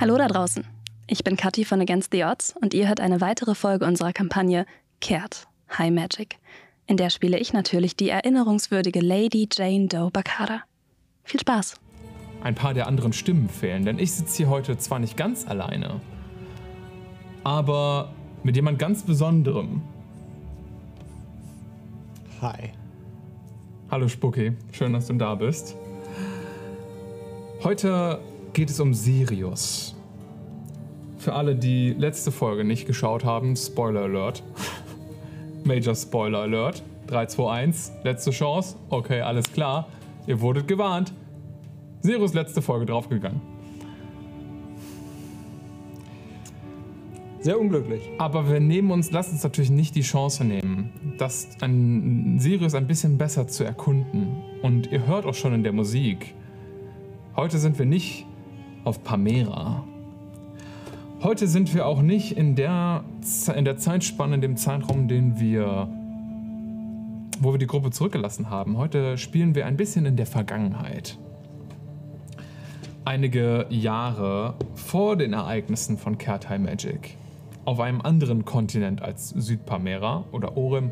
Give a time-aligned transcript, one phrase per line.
[0.00, 0.64] Hallo da draußen.
[1.08, 4.64] Ich bin Kathi von Against the Odds und ihr hört eine weitere Folge unserer Kampagne
[5.02, 5.46] Kehrt
[5.76, 6.38] High Magic.
[6.86, 10.62] In der spiele ich natürlich die erinnerungswürdige Lady Jane Doe Bakara.
[11.22, 11.74] Viel Spaß!
[12.42, 16.00] Ein paar der anderen Stimmen fehlen, denn ich sitze hier heute zwar nicht ganz alleine,
[17.44, 18.10] aber
[18.42, 19.82] mit jemand ganz Besonderem.
[22.40, 22.72] Hi.
[23.90, 25.76] Hallo Spucki, schön, dass du da bist.
[27.62, 28.18] Heute
[28.52, 29.94] geht es um Sirius.
[31.20, 34.42] Für alle, die letzte Folge nicht geschaut haben, Spoiler Alert.
[35.64, 36.82] Major Spoiler Alert.
[37.08, 38.76] 3, 2, 1, letzte Chance.
[38.88, 39.88] Okay, alles klar.
[40.26, 41.12] Ihr wurdet gewarnt.
[42.00, 43.42] Sirius letzte Folge draufgegangen.
[47.40, 48.08] Sehr unglücklich.
[48.16, 52.86] Aber wir nehmen uns, lasst uns natürlich nicht die Chance nehmen, das an Sirius ein
[52.86, 54.42] bisschen besser zu erkunden.
[54.62, 56.34] Und ihr hört auch schon in der Musik.
[57.36, 58.24] Heute sind wir nicht
[58.84, 59.84] auf Pamera.
[61.22, 63.04] Heute sind wir auch nicht in der,
[63.54, 65.86] in der Zeitspanne, in dem Zeitraum, den wir,
[67.40, 68.78] wo wir die Gruppe zurückgelassen haben.
[68.78, 71.18] Heute spielen wir ein bisschen in der Vergangenheit.
[73.04, 77.18] Einige Jahre vor den Ereignissen von Kertai Magic.
[77.66, 80.90] Auf einem anderen Kontinent als Südpamera oder Orem.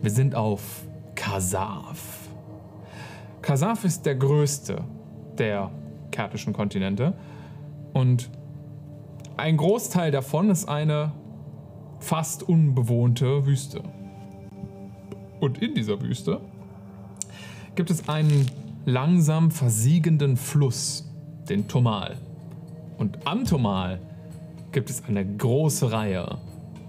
[0.00, 0.84] Wir sind auf
[1.16, 2.28] Kasaf.
[3.42, 4.84] Kasaf ist der größte
[5.38, 5.72] der
[6.12, 7.14] kertischen Kontinente.
[7.92, 8.30] Und
[9.40, 11.12] ein Großteil davon ist eine
[11.98, 13.82] fast unbewohnte Wüste.
[15.40, 16.40] Und in dieser Wüste
[17.74, 18.50] gibt es einen
[18.84, 21.08] langsam versiegenden Fluss,
[21.48, 22.18] den Tomal.
[22.98, 24.00] Und am Tomal
[24.72, 26.38] gibt es eine große Reihe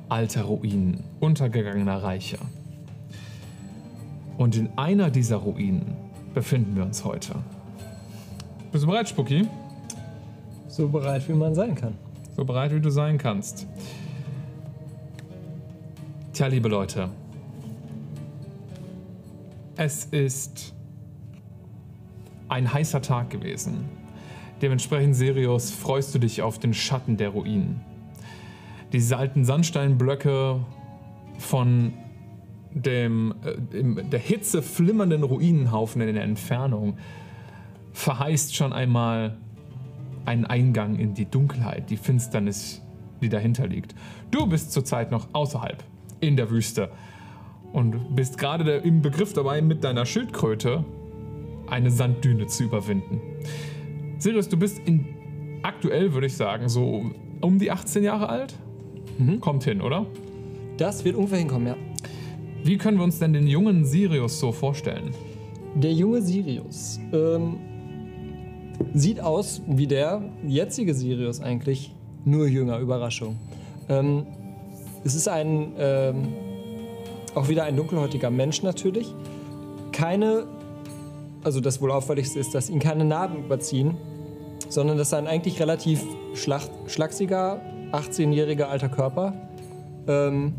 [0.10, 2.38] alter Ruinen, untergegangener Reiche.
[4.38, 5.96] Und in einer dieser Ruinen
[6.34, 7.36] befinden wir uns heute.
[8.74, 9.48] Bist du bereit, Spucki?
[10.68, 12.11] So bereit, wie man sein kann.
[12.36, 13.68] So bereit, wie du sein kannst.
[16.34, 17.10] Tja, liebe Leute.
[19.76, 20.74] Es ist
[22.48, 23.86] ein heißer Tag gewesen.
[24.62, 27.82] Dementsprechend, Sirius, freust du dich auf den Schatten der Ruinen.
[28.94, 30.60] Diese alten Sandsteinblöcke
[31.38, 31.94] von
[32.74, 36.98] dem äh, der Hitze flimmernden Ruinenhaufen in der Entfernung
[37.92, 39.38] verheißt schon einmal
[40.26, 42.82] einen Eingang in die Dunkelheit, die Finsternis,
[43.22, 43.96] die dahinter liegt.
[44.32, 45.84] Du bist zurzeit noch außerhalb,
[46.20, 46.92] in der Wüste.
[47.74, 50.84] Und bist gerade im Begriff dabei, mit deiner Schildkröte
[51.68, 53.22] eine Sanddüne zu überwinden.
[54.18, 55.06] Sirius, du bist in,
[55.64, 58.56] aktuell, würde ich sagen, so um die 18 Jahre alt?
[59.40, 60.06] Kommt hin, oder?
[60.78, 61.78] Das wird ungefähr hinkommen, ja.
[62.64, 65.12] Wie können wir uns denn den jungen Sirius so vorstellen?
[65.76, 67.58] Der junge Sirius ähm,
[68.94, 73.38] sieht aus wie der jetzige Sirius eigentlich, nur jünger, Überraschung.
[73.90, 74.26] Ähm,
[75.04, 76.28] es ist ein, ähm,
[77.34, 79.14] auch wieder ein dunkelhäutiger Mensch natürlich.
[79.92, 80.46] Keine,
[81.44, 83.98] also das wohl auffälligste ist, dass ihn keine Narben überziehen,
[84.70, 86.04] sondern dass ein eigentlich relativ
[86.34, 87.62] schlach, schlachsiger,
[87.92, 89.34] 18-jähriger alter Körper
[90.08, 90.54] ähm,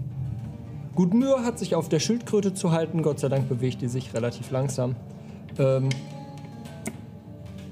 [0.94, 3.02] gut Mühe hat, sich auf der Schildkröte zu halten.
[3.02, 4.96] Gott sei Dank bewegt die sich relativ langsam.
[5.58, 5.88] Ähm,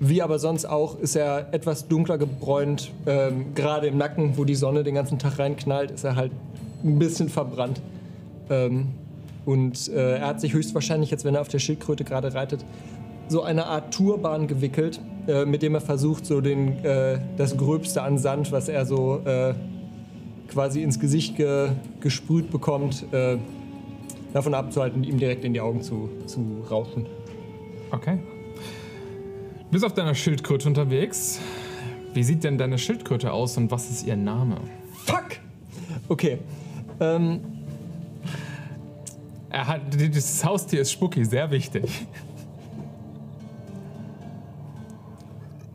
[0.00, 2.90] wie aber sonst auch ist er etwas dunkler gebräunt.
[3.06, 6.32] Ähm, Gerade im Nacken, wo die Sonne den ganzen Tag reinknallt, ist er halt
[6.82, 7.82] ein bisschen verbrannt.
[8.48, 8.88] Ähm,
[9.44, 12.64] und äh, er hat sich höchstwahrscheinlich, jetzt wenn er auf der Schildkröte gerade reitet,
[13.28, 18.02] so eine Art Turban gewickelt, äh, mit dem er versucht, so den, äh, das Gröbste
[18.02, 19.54] an Sand, was er so äh,
[20.48, 21.68] quasi ins Gesicht ge
[22.00, 23.36] gesprüht bekommt, äh,
[24.32, 26.40] davon abzuhalten, ihm direkt in die Augen zu, zu
[26.70, 27.06] rauschen.
[27.92, 28.18] Okay.
[29.70, 31.38] Du bist auf deiner Schildkröte unterwegs.
[32.12, 34.56] Wie sieht denn deine Schildkröte aus und was ist ihr Name?
[35.04, 35.38] Fuck!
[36.08, 36.38] Okay.
[36.98, 37.38] Ähm,
[39.48, 41.84] Er hat, dieses Haustier ist Spucki, sehr wichtig.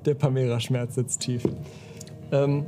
[0.03, 1.43] der Pamera-Schmerz sitzt tief.
[2.33, 2.65] Ähm,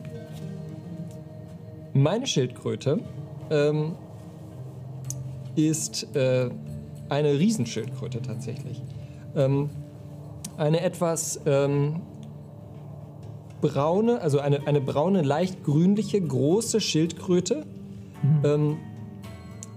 [1.94, 3.02] meine Schildkröte
[3.50, 3.96] ähm,
[5.58, 6.50] ist äh,
[7.10, 8.82] eine Riesenschildkröte tatsächlich.
[9.36, 9.70] Ähm,
[10.58, 12.02] eine etwas ähm,
[13.62, 17.66] braune, also eine, eine braune, leicht grünliche, große Schildkröte,
[18.44, 18.78] ähm,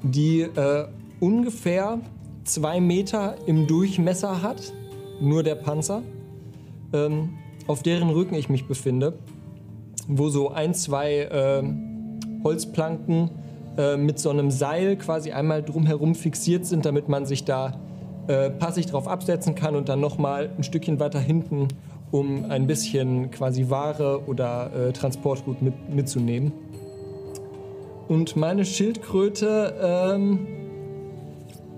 [0.03, 0.87] die äh,
[1.21, 2.01] ungefähr
[2.45, 4.73] zwei Meter im Durchmesser hat,
[5.21, 6.03] nur der Panzer,
[6.93, 9.15] ähm, auf deren Rücken ich mich befinde,
[10.09, 13.31] wo so ein, zwei ähm, Holzplanken
[13.77, 17.79] äh, mit so einem Seil quasi einmal drumherum fixiert sind, damit man sich da
[18.31, 21.67] äh, passig drauf absetzen kann und dann nochmal ein Stückchen weiter hinten
[22.13, 26.53] um ein bisschen quasi Ware oder äh, Transportgut mit, mitzunehmen.
[28.07, 29.75] Und meine Schildkröte,
[30.15, 30.47] ähm,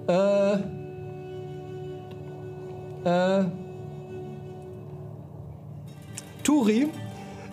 [0.08, 0.54] äh,
[3.04, 3.44] äh,
[6.42, 6.88] Turi,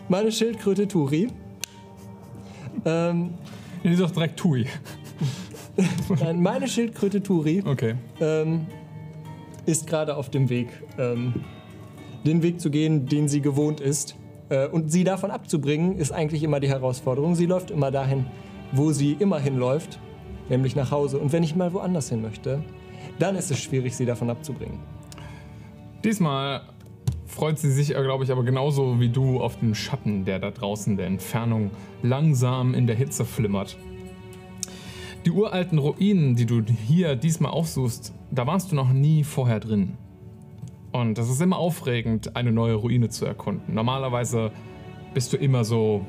[0.10, 1.30] meine Schildkröte Turi,
[2.84, 3.34] ähm,
[3.84, 4.66] Die ist doch direkt Tui.
[6.20, 7.96] nein, meine Schildkröte Turi Okay.
[8.20, 8.66] ähm,
[9.66, 10.68] ist gerade auf dem Weg,
[10.98, 11.34] ähm,
[12.26, 14.16] den Weg zu gehen, den sie gewohnt ist.
[14.50, 17.36] Äh, und sie davon abzubringen, ist eigentlich immer die Herausforderung.
[17.36, 18.26] Sie läuft immer dahin,
[18.72, 20.00] wo sie immer hinläuft,
[20.50, 21.20] nämlich nach Hause.
[21.20, 22.64] Und wenn ich mal woanders hin möchte,
[23.20, 24.80] dann ist es schwierig, sie davon abzubringen.
[26.04, 26.62] Diesmal
[27.26, 30.94] freut sie sich, glaube ich, aber genauso wie du auf den Schatten, der da draußen
[30.94, 31.72] in der Entfernung
[32.02, 33.78] langsam in der Hitze flimmert.
[35.26, 39.98] Die uralten Ruinen, die du hier diesmal aufsuchst, da warst du noch nie vorher drin.
[40.92, 43.76] Und das ist immer aufregend, eine neue Ruine zu erkunden.
[43.76, 44.52] Normalerweise
[45.14, 46.06] bist du immer so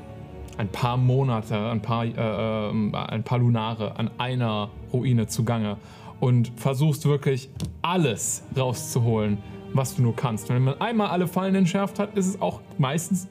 [0.56, 5.76] ein paar Monate, ein paar, äh, äh, ein paar Lunare an einer Ruine zugange
[6.20, 7.50] und versuchst wirklich
[7.82, 9.38] alles rauszuholen,
[9.72, 10.48] was du nur kannst.
[10.50, 13.26] Wenn man einmal alle Fallen entschärft hat, ist es auch meistens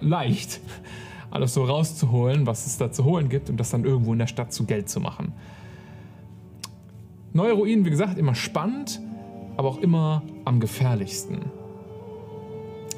[0.00, 0.60] leicht,
[1.30, 4.26] alles so rauszuholen, was es da zu holen gibt und das dann irgendwo in der
[4.26, 5.32] Stadt zu Geld zu machen.
[7.32, 9.00] Neue Ruinen, wie gesagt, immer spannend,
[9.56, 11.44] aber auch immer am gefährlichsten.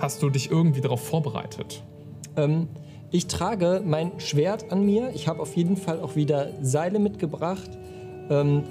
[0.01, 1.83] Hast du dich irgendwie darauf vorbereitet?
[2.37, 2.69] Ähm,
[3.11, 5.11] ich trage mein Schwert an mir.
[5.15, 7.71] Ich habe auf jeden Fall auch wieder Seile mitgebracht.
[8.31, 8.63] Ähm,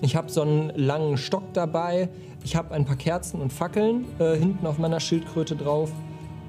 [0.00, 2.08] ich habe so einen langen Stock dabei.
[2.42, 5.92] Ich habe ein paar Kerzen und Fackeln äh, hinten auf meiner Schildkröte drauf,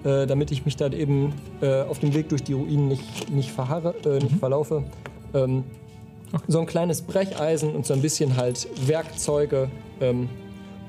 [0.04, 3.52] äh, damit ich mich dann eben äh, auf dem Weg durch die Ruinen nicht, nicht
[3.52, 4.84] verharre, äh, nicht verlaufe.
[5.34, 5.64] Ähm,
[6.48, 9.70] So ein kleines Brecheisen und so ein bisschen halt Werkzeuge,
[10.00, 10.30] ähm,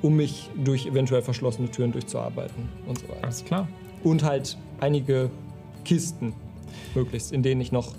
[0.01, 3.25] um mich durch eventuell verschlossene Türen durchzuarbeiten und so weiter.
[3.25, 3.69] Alles klar.
[4.05, 5.31] Und halt einige
[5.85, 6.33] Kisten,
[6.95, 7.93] möglichst, in denen ich noch.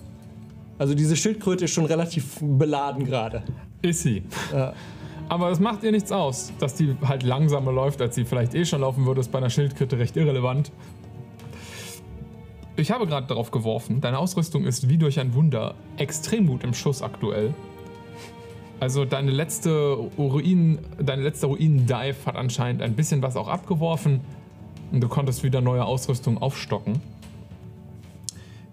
[0.78, 3.44] Also diese Schildkröte ist schon relativ beladen gerade.
[3.82, 4.24] Ist sie.
[4.52, 4.74] Ja.
[5.30, 8.66] Aber es macht ihr nichts aus, dass die halt langsamer läuft, als sie vielleicht eh
[8.66, 10.72] schon laufen würde, ist bei einer Schildkröte recht irrelevant.
[12.76, 16.74] Ich habe gerade darauf geworfen, deine Ausrüstung ist wie durch ein Wunder extrem gut im
[16.74, 17.54] Schuss aktuell.
[18.80, 24.22] Also deine letzte Ruin, dein letzter Ruinen-Dive hat anscheinend ein bisschen was auch abgeworfen
[24.92, 27.00] und du konntest wieder neue Ausrüstung aufstocken.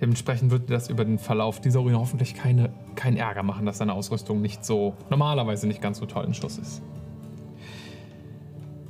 [0.01, 3.79] Dementsprechend wird dir das über den Verlauf dieser Ruine hoffentlich keine, keinen Ärger machen, dass
[3.79, 6.81] deine Ausrüstung nicht so, normalerweise nicht ganz so toll in Schuss ist.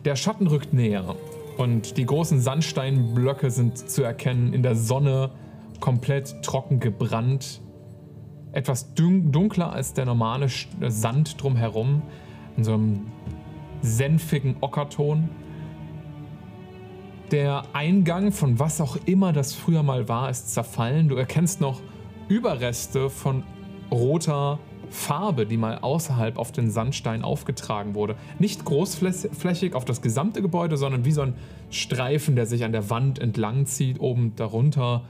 [0.04, 1.16] Der Schatten rückt näher
[1.60, 5.30] und die großen Sandsteinblöcke sind zu erkennen, in der Sonne
[5.78, 7.60] komplett trocken gebrannt.
[8.52, 12.02] Etwas dun dunkler als der normale äh, Sand drumherum,
[12.56, 13.06] in so einem
[13.82, 15.28] senfigen Ockerton.
[17.30, 21.08] Der Eingang von was auch immer das früher mal war, ist zerfallen.
[21.08, 21.80] Du erkennst noch
[22.28, 23.44] Überreste von
[23.90, 24.58] roter
[24.90, 28.16] Farbe, die mal außerhalb auf den Sandstein aufgetragen wurde.
[28.38, 31.34] Nicht großflächig auf das gesamte Gebäude, sondern wie so ein
[31.70, 35.02] Streifen, der sich an der Wand entlang zieht, oben darunter.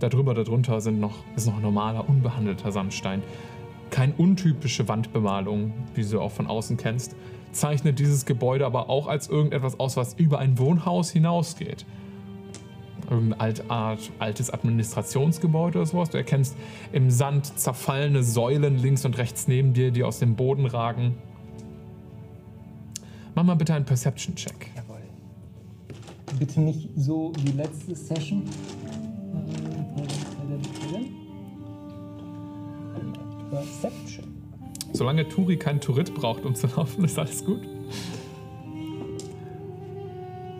[0.00, 3.22] Darüber, darunter sind noch, ist noch normaler, unbehandelter Sandstein.
[3.90, 7.14] Keine untypische Wandbemalung, wie du auch von außen kennst,
[7.52, 11.86] zeichnet dieses Gebäude aber auch als irgendetwas aus, was über ein Wohnhaus hinausgeht.
[13.08, 16.10] Irgendein alt, Art, altes Administrationsgebäude oder sowas.
[16.10, 16.56] Du erkennst
[16.92, 21.14] im Sand zerfallene Säulen links und rechts neben dir, die aus dem Boden ragen.
[23.34, 24.70] Mach mal bitte einen Perception-Check.
[24.74, 25.02] Jawohl.
[26.38, 28.42] Bitte nicht so wie letzte Session.
[33.50, 34.24] Perception.
[34.92, 37.60] Solange Turi kein Turrit braucht, um zu laufen, ist alles gut.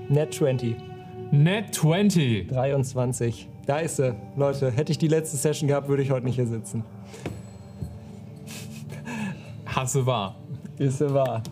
[0.09, 0.77] Net 20.
[1.31, 2.49] Net 20.
[2.49, 3.49] 23.
[3.67, 4.15] Da ist sie.
[4.37, 6.85] Leute, hätte ich die letzte Session gehabt, würde ich heute nicht hier sitzen.
[9.67, 10.37] Hasse wahr.
[10.79, 11.43] Ist sie wahr.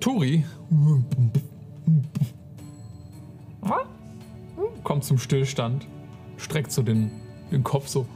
[0.00, 0.44] Turi
[4.88, 5.86] kommt zum Stillstand,
[6.38, 7.10] streckt so den,
[7.52, 8.06] den Kopf so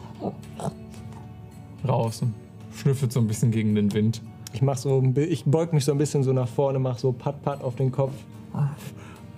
[1.86, 2.34] raus und
[2.74, 4.22] schnüffelt so ein bisschen gegen den Wind.
[4.52, 7.42] Ich mach so, ich beug mich so ein bisschen so nach vorne, mach so Pat
[7.42, 8.12] Pat auf den Kopf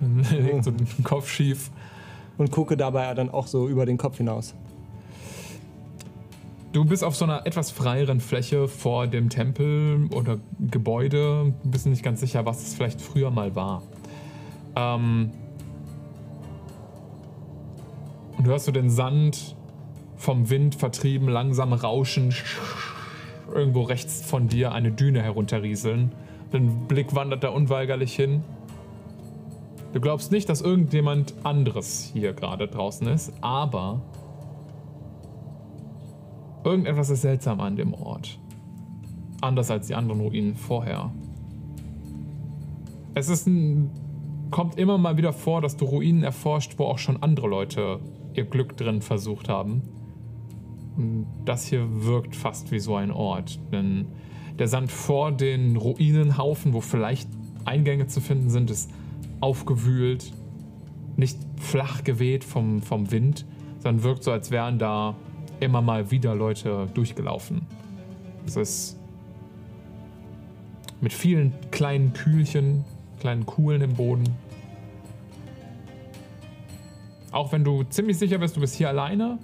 [0.31, 1.71] Legt so den Kopf schief.
[2.37, 4.53] und gucke dabei dann auch so über den Kopf hinaus.
[6.73, 11.53] Du bist auf so einer etwas freieren Fläche vor dem Tempel oder Gebäude.
[11.63, 13.81] Du bist nicht ganz sicher, was es vielleicht früher mal war.
[14.75, 15.31] Ähm
[18.37, 19.55] und du hörst so den Sand
[20.17, 22.33] vom Wind vertrieben, langsam rauschen
[23.53, 26.11] irgendwo rechts von dir eine Düne herunterrieseln.
[26.51, 28.43] Dein Blick wandert da unweigerlich hin.
[29.93, 34.01] Du glaubst nicht, dass irgendjemand anderes hier gerade draußen ist, aber
[36.65, 38.37] irgendetwas ist seltsam an dem Ort.
[39.41, 41.11] Anders als die anderen Ruinen vorher.
[43.13, 43.89] Es ist ein,
[44.51, 47.99] kommt immer mal wieder vor, dass du Ruinen erforscht, wo auch schon andere Leute
[48.33, 49.81] ihr Glück drin versucht haben.
[51.43, 54.07] Das hier wirkt fast wie so ein Ort, denn
[54.57, 57.27] der Sand vor den Ruinenhaufen, wo vielleicht
[57.65, 58.89] Eingänge zu finden sind, ist
[59.41, 60.31] aufgewühlt,
[61.17, 63.45] nicht flach geweht vom, vom Wind,
[63.79, 65.15] sondern wirkt so, als wären da
[65.59, 67.61] immer mal wieder Leute durchgelaufen.
[68.45, 68.99] Es ist
[71.01, 72.85] mit vielen kleinen Kühlchen,
[73.19, 74.23] kleinen Kuhlen im Boden.
[77.31, 79.37] Auch wenn du ziemlich sicher bist, du bist hier alleine,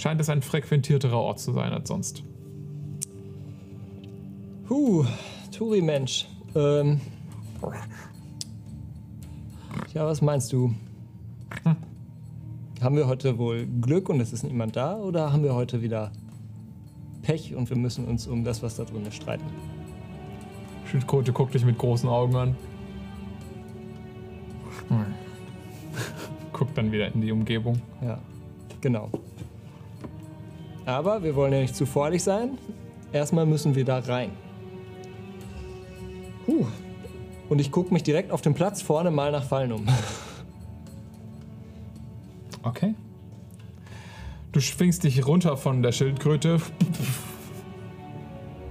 [0.00, 2.24] scheint es ein frequentierterer Ort zu sein als sonst.
[4.68, 5.04] Huh,
[5.52, 6.26] Turi Mensch.
[6.54, 7.00] Ähm.
[9.92, 10.74] Ja, was meinst du?
[11.64, 11.76] Hm.
[12.80, 16.12] Haben wir heute wohl Glück und es ist niemand da oder haben wir heute wieder
[17.22, 19.44] Pech und wir müssen uns um das, was da drin ist, streiten?
[20.86, 22.56] Schildkröte guckt dich mit großen Augen an.
[26.52, 27.80] Guckt dann wieder in die Umgebung.
[28.02, 28.18] Ja,
[28.80, 29.10] genau.
[30.86, 32.58] Aber wir wollen ja nicht zu voreilig sein.
[33.12, 34.30] Erstmal müssen wir da rein.
[36.46, 36.66] Puh.
[37.48, 39.86] Und ich gucke mich direkt auf dem Platz vorne mal nach Fallen um.
[42.62, 42.94] Okay.
[44.52, 46.60] Du schwingst dich runter von der Schildkröte,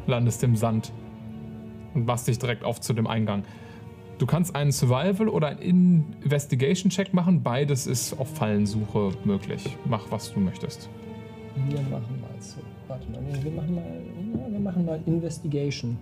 [0.06, 0.92] landest im Sand
[1.96, 3.46] und machst dich direkt auf zu dem Eingang.
[4.20, 7.42] Du kannst einen Survival oder einen Investigation-Check machen.
[7.42, 9.78] Beides ist auf Fallensuche möglich.
[9.86, 10.90] Mach, was du möchtest.
[11.56, 12.62] Wir machen mal so.
[12.88, 15.98] Warte mal, wir machen mal, ja, wir machen mal Investigation.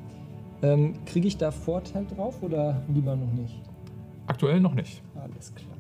[0.62, 3.62] Ähm, Kriege ich da Vorteil drauf oder lieber noch nicht?
[4.28, 5.02] Aktuell noch nicht.
[5.16, 5.78] Alles klar.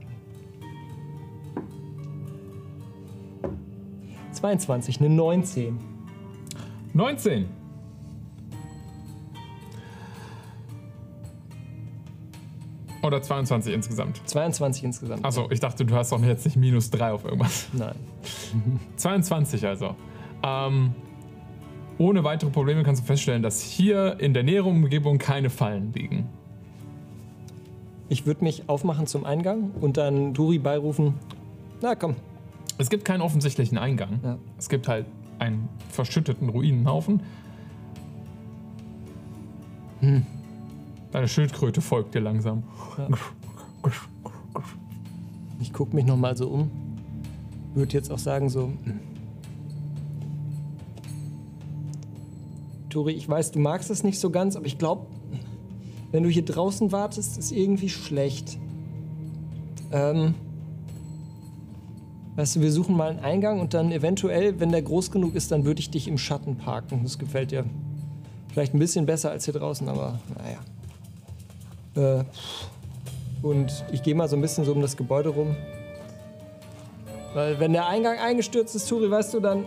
[4.31, 5.77] 22, eine 19.
[6.93, 7.45] 19.
[13.07, 14.21] Oder 22 insgesamt.
[14.25, 15.23] 22 insgesamt.
[15.23, 17.69] Achso, ich dachte, du hast doch jetzt nicht minus 3 auf irgendwas.
[17.71, 17.95] Nein.
[18.97, 19.95] 22 also.
[20.43, 20.93] Ähm,
[21.97, 26.27] ohne weitere Probleme kannst du feststellen, dass hier in der näheren Umgebung keine Fallen liegen.
[28.09, 31.13] Ich würde mich aufmachen zum Eingang und dann Duri beirufen.
[31.81, 32.15] Na komm.
[32.77, 34.19] Es gibt keinen offensichtlichen Eingang.
[34.21, 34.37] Ja.
[34.57, 35.05] Es gibt halt
[35.39, 37.21] einen verschütteten Ruinenhaufen.
[41.11, 42.63] Deine Schildkröte folgt dir langsam.
[45.59, 46.71] Ich gucke mich noch mal so um.
[47.73, 48.71] Würde jetzt auch sagen so.
[48.83, 48.99] hm.
[52.89, 55.05] Tori, ich weiß, du magst es nicht so ganz, aber ich glaube,
[56.11, 58.57] wenn du hier draußen wartest, ist irgendwie schlecht.
[59.91, 60.33] Ähm,
[62.35, 65.51] weißt du, wir suchen mal einen Eingang und dann eventuell, wenn der groß genug ist,
[65.51, 67.01] dann würde ich dich im Schatten parken.
[67.03, 67.65] Das gefällt dir
[68.51, 70.59] vielleicht ein bisschen besser als hier draußen, aber naja.
[71.97, 72.23] Äh,
[73.41, 75.55] und ich gehe mal so ein bisschen so um das Gebäude rum.
[77.33, 79.65] Weil wenn der Eingang eingestürzt ist, Turi, weißt du, dann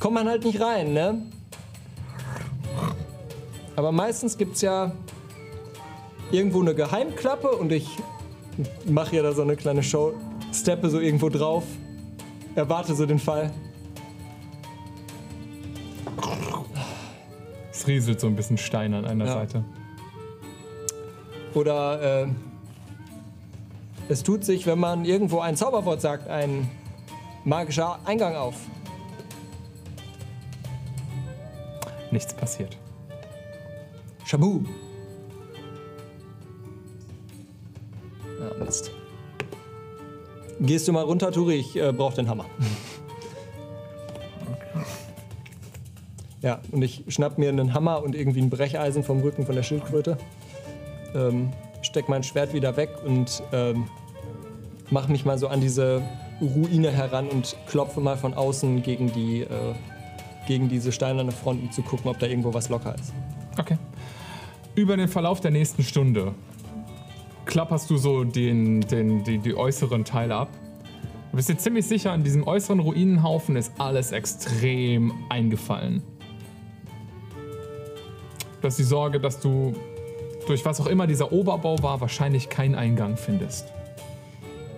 [0.00, 1.22] kommt man halt nicht rein, ne?
[3.76, 4.92] Aber meistens gibt's ja
[6.30, 7.88] irgendwo eine Geheimklappe und ich
[8.86, 10.14] mache ja da so eine kleine Show,
[10.52, 11.64] steppe so irgendwo drauf,
[12.54, 13.50] erwarte so den Fall.
[17.72, 19.32] Es rieselt so ein bisschen Stein an einer Ja.
[19.34, 19.64] Seite.
[21.54, 22.28] Oder äh,
[24.08, 26.68] es tut sich, wenn man irgendwo ein Zauberwort sagt, ein
[27.44, 28.56] magischer Eingang auf.
[32.10, 32.76] Nichts passiert.
[34.24, 34.60] Shabu.
[38.40, 38.90] Ja, Mist.
[40.60, 41.54] Gehst du mal runter, Turi?
[41.56, 42.46] Ich äh, brauche den Hammer.
[46.42, 49.62] Ja, und ich schnapp mir einen Hammer und irgendwie ein Brecheisen vom Rücken von der
[49.62, 50.18] Schildkröte.
[51.14, 51.50] Ähm,
[51.82, 53.86] steck mein Schwert wieder weg und ähm,
[54.90, 56.02] mach mich mal so an diese
[56.40, 59.74] Ruine heran und klopfe mal von außen gegen die äh,
[60.46, 63.12] gegen diese steinerne Front, um zu gucken, ob da irgendwo was locker ist.
[63.58, 63.78] Okay.
[64.74, 66.34] Über den Verlauf der nächsten Stunde
[67.44, 70.48] klapperst du so den, den, die, die äußeren Teile ab.
[71.30, 76.02] Du bist dir ziemlich sicher, an diesem äußeren Ruinenhaufen ist alles extrem eingefallen.
[78.60, 79.74] Du hast die Sorge, dass du
[80.44, 83.66] durch was auch immer dieser Oberbau war, wahrscheinlich keinen Eingang findest.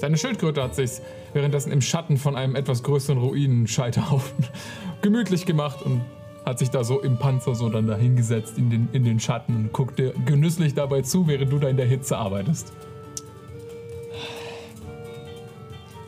[0.00, 1.00] Deine Schildkröte hat sich
[1.32, 4.46] währenddessen im Schatten von einem etwas größeren Ruinenscheiterhaufen
[5.02, 6.02] gemütlich gemacht und
[6.44, 9.72] hat sich da so im Panzer so dann dahingesetzt in den, in den Schatten und
[9.72, 12.72] guckt dir genüsslich dabei zu, während du da in der Hitze arbeitest.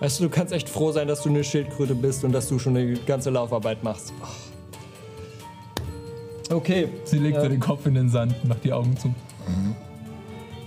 [0.00, 2.61] Weißt du, du kannst echt froh sein, dass du eine Schildkröte bist und dass du
[2.61, 4.12] schon eine ganze Laufarbeit machst.
[6.50, 6.88] Okay.
[7.05, 9.14] Sie legt äh, so den Kopf in den Sand und macht die Augen zu.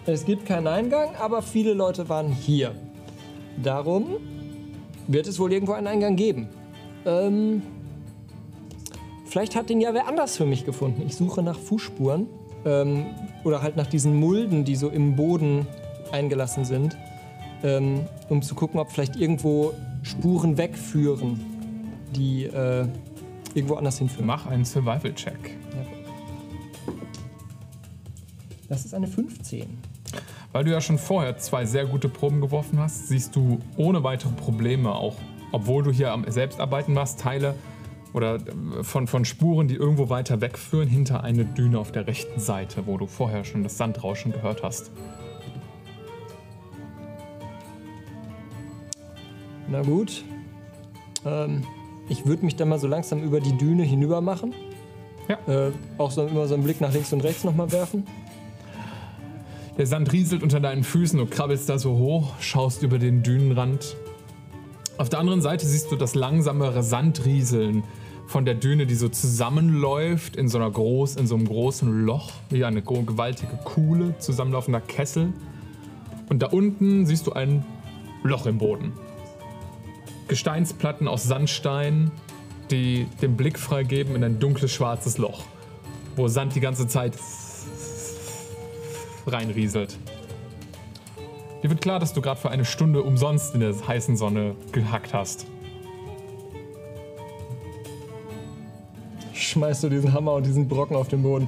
[0.05, 2.73] Es gibt keinen Eingang, aber viele Leute waren hier.
[3.61, 4.17] Darum
[5.07, 6.47] wird es wohl irgendwo einen Eingang geben.
[7.05, 7.61] Ähm,
[9.25, 11.03] vielleicht hat den ja wer anders für mich gefunden.
[11.05, 12.27] Ich suche nach Fußspuren
[12.65, 13.05] ähm,
[13.43, 15.67] oder halt nach diesen Mulden, die so im Boden
[16.11, 16.97] eingelassen sind,
[17.63, 19.73] ähm, um zu gucken, ob vielleicht irgendwo
[20.03, 21.39] Spuren wegführen,
[22.15, 22.87] die äh,
[23.53, 24.25] irgendwo anders hinführen.
[24.25, 25.60] Mach einen Survival-Check.
[28.71, 29.67] Das ist eine 15.
[30.53, 34.31] Weil du ja schon vorher zwei sehr gute Proben geworfen hast, siehst du ohne weitere
[34.31, 35.17] Probleme auch,
[35.51, 37.55] obwohl du hier am Selbstarbeiten warst, Teile
[38.13, 42.39] oder äh, von, von Spuren, die irgendwo weiter wegführen, hinter eine Düne auf der rechten
[42.39, 44.89] Seite, wo du vorher schon das Sandrauschen gehört hast.
[49.67, 50.23] Na gut.
[51.25, 51.65] Ähm,
[52.07, 54.53] ich würde mich dann mal so langsam über die Düne hinüber machen.
[55.27, 55.67] Ja.
[55.67, 58.07] Äh, auch so immer so einen Blick nach links und rechts nochmal werfen.
[59.77, 63.95] Der Sand rieselt unter deinen Füßen, du krabbelst da so hoch, schaust über den Dünenrand.
[64.97, 67.83] Auf der anderen Seite siehst du das langsamere Sandrieseln
[68.27, 72.31] von der Düne, die so zusammenläuft in so einer groß, in so einem großen Loch,
[72.49, 75.33] wie eine gewaltige Kuhle, zusammenlaufender Kessel.
[76.29, 77.65] Und da unten siehst du ein
[78.23, 78.91] Loch im Boden.
[80.27, 82.11] Gesteinsplatten aus Sandstein,
[82.69, 85.43] die den Blick freigeben in ein dunkles schwarzes Loch,
[86.17, 87.15] wo Sand die ganze Zeit
[89.27, 89.97] reinrieselt.
[91.63, 95.13] Dir wird klar, dass du gerade für eine Stunde umsonst in der heißen Sonne gehackt
[95.13, 95.45] hast.
[99.33, 101.47] Schmeißt du diesen Hammer und diesen Brocken auf den Boden.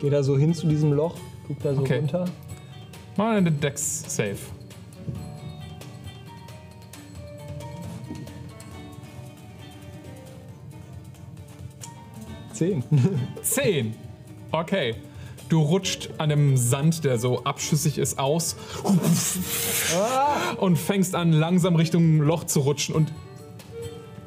[0.00, 1.14] Geh da so hin zu diesem Loch,
[1.46, 1.98] guck da so Okay.
[1.98, 2.24] runter.
[3.16, 4.04] Mal eine Dex
[12.60, 12.84] Zehn.
[13.42, 13.94] 10.
[14.52, 14.94] Okay.
[15.48, 18.54] Du rutscht an dem Sand, der so abschüssig ist, aus
[20.58, 22.94] und fängst an, langsam Richtung Loch zu rutschen.
[22.94, 23.14] Und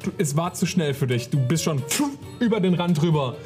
[0.02, 1.30] du, es war zu schnell für dich.
[1.30, 1.80] Du bist schon
[2.40, 3.36] über den Rand rüber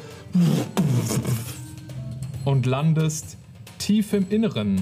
[2.43, 3.37] und landest
[3.77, 4.81] tief im Inneren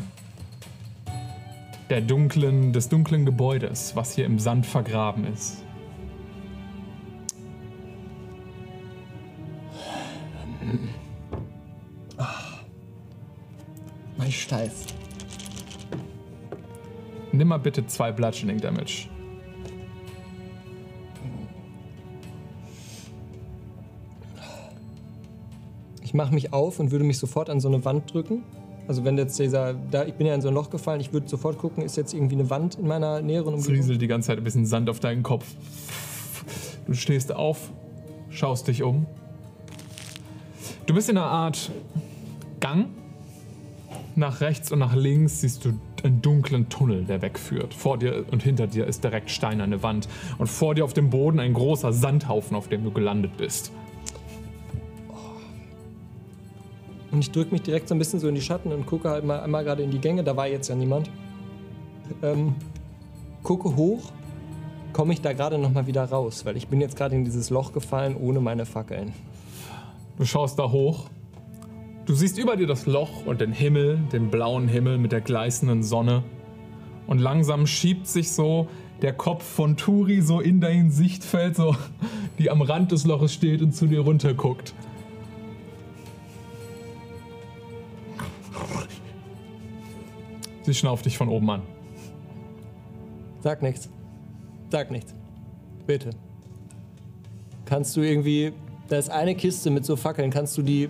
[1.89, 5.66] der dunklen, des dunklen Gebäudes, was hier im Sand vergraben ist.
[14.17, 14.85] Mein Steif.
[17.31, 19.07] Nimm mal bitte zwei Bludgeoning Damage.
[26.01, 28.43] Ich mache mich auf und würde mich sofort an so eine Wand drücken.
[28.87, 31.27] Also wenn jetzt dieser, da, ich bin ja in so ein Loch gefallen, ich würde
[31.27, 33.81] sofort gucken, ist jetzt irgendwie eine Wand in meiner näheren Es Umgebung?
[33.81, 35.45] rieselt die ganze Zeit ein bisschen Sand auf deinen Kopf.
[36.85, 37.71] Du stehst auf,
[38.29, 39.05] schaust dich um.
[40.87, 41.69] Du bist in einer Art
[42.61, 42.87] Gang.
[44.15, 47.73] Nach rechts und nach links siehst du einen dunklen Tunnel, der wegführt.
[47.73, 50.07] Vor dir und hinter dir ist direkt steinerne Wand.
[50.37, 53.73] Und vor dir auf dem Boden ein großer Sandhaufen, auf dem du gelandet bist.
[57.11, 59.25] Und ich drücke mich direkt so ein bisschen so in die Schatten und gucke halt
[59.25, 60.23] mal einmal gerade in die Gänge.
[60.23, 61.11] Da war jetzt ja niemand.
[62.23, 62.55] Ähm,
[63.43, 64.03] gucke hoch,
[64.93, 67.49] komme ich da gerade noch mal wieder raus, weil ich bin jetzt gerade in dieses
[67.49, 69.11] Loch gefallen ohne meine Fackeln.
[70.17, 71.09] Du schaust da hoch.
[72.05, 75.83] Du siehst über dir das Loch und den Himmel, den blauen Himmel mit der gleißenden
[75.83, 76.23] Sonne.
[77.05, 78.67] Und langsam schiebt sich so
[79.01, 81.75] der Kopf von Turi so in dein Sichtfeld, so
[82.39, 84.73] die am Rand des Loches steht und zu dir runterguckt.
[90.63, 91.61] Sie schnauft dich von oben an.
[93.41, 93.89] Sag nichts.
[94.69, 95.13] Sag nichts.
[95.85, 96.09] Bitte.
[97.65, 98.51] Kannst du irgendwie.
[98.87, 100.31] Da ist eine Kiste mit so Fackeln.
[100.31, 100.89] Kannst du die.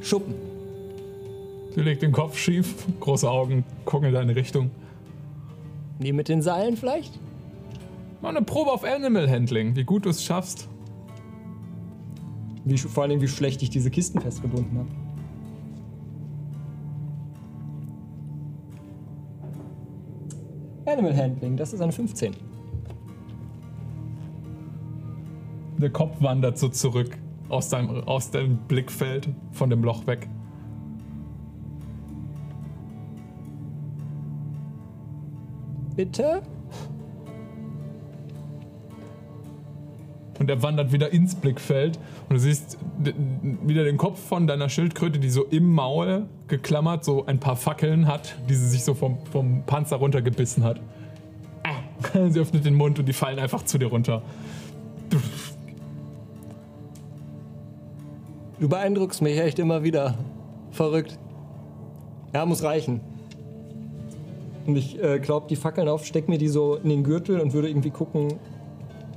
[0.00, 0.34] Schuppen.
[1.74, 4.70] Sie legt den Kopf schief, große Augen gucken in deine Richtung.
[5.98, 7.18] Die mit den Seilen vielleicht?
[8.20, 10.68] Mal eine Probe auf Animal Handling, wie gut du es schaffst.
[12.64, 14.88] Wie, vor allem, wie schlecht ich diese Kisten festgebunden habe.
[20.90, 22.47] Animal Handling, das ist eine 15.
[25.78, 27.16] Der Kopf wandert so zurück
[27.48, 30.28] aus deinem, aus deinem Blickfeld von dem Loch weg.
[35.94, 36.42] Bitte?
[40.38, 45.18] Und er wandert wieder ins Blickfeld und du siehst wieder den Kopf von deiner Schildkröte,
[45.18, 49.18] die so im Maul geklammert so ein paar Fackeln hat, die sie sich so vom,
[49.32, 50.80] vom Panzer runtergebissen hat.
[51.64, 52.28] Ah.
[52.28, 54.22] Sie öffnet den Mund und die fallen einfach zu dir runter.
[58.60, 60.14] Du beeindruckst mich echt immer wieder.
[60.70, 61.18] Verrückt.
[62.34, 63.00] Ja, muss reichen.
[64.66, 67.52] Und ich äh, glaub die Fackeln auf, steck mir die so in den Gürtel und
[67.54, 68.34] würde irgendwie gucken.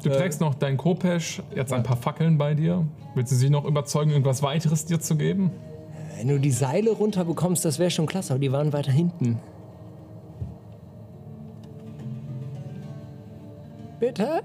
[0.04, 0.17] Du Äh.
[0.17, 2.86] trägst noch dein Kopesch, jetzt ein paar Fackeln bei dir.
[3.15, 5.51] Willst du sie noch überzeugen, irgendwas weiteres dir zu geben?
[6.17, 9.39] Wenn du die Seile runterbekommst, das wäre schon klasse, aber die waren weiter hinten.
[13.99, 14.41] Bitte?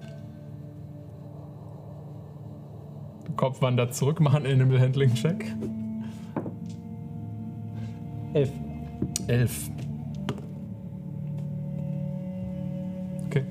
[3.37, 5.55] Kopf wandert zurück, mach einen Animal Handling Check.
[8.33, 8.51] Elf.
[9.29, 9.71] Elf.
[13.27, 13.45] Okay.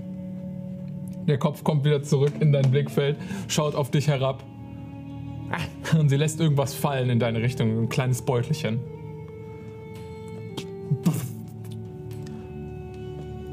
[1.28, 3.18] Der Kopf kommt wieder zurück in dein Blickfeld,
[3.48, 4.44] schaut auf dich herab.
[5.52, 8.80] Ah, Und sie lässt irgendwas fallen in deine Richtung, ein kleines Beutelchen.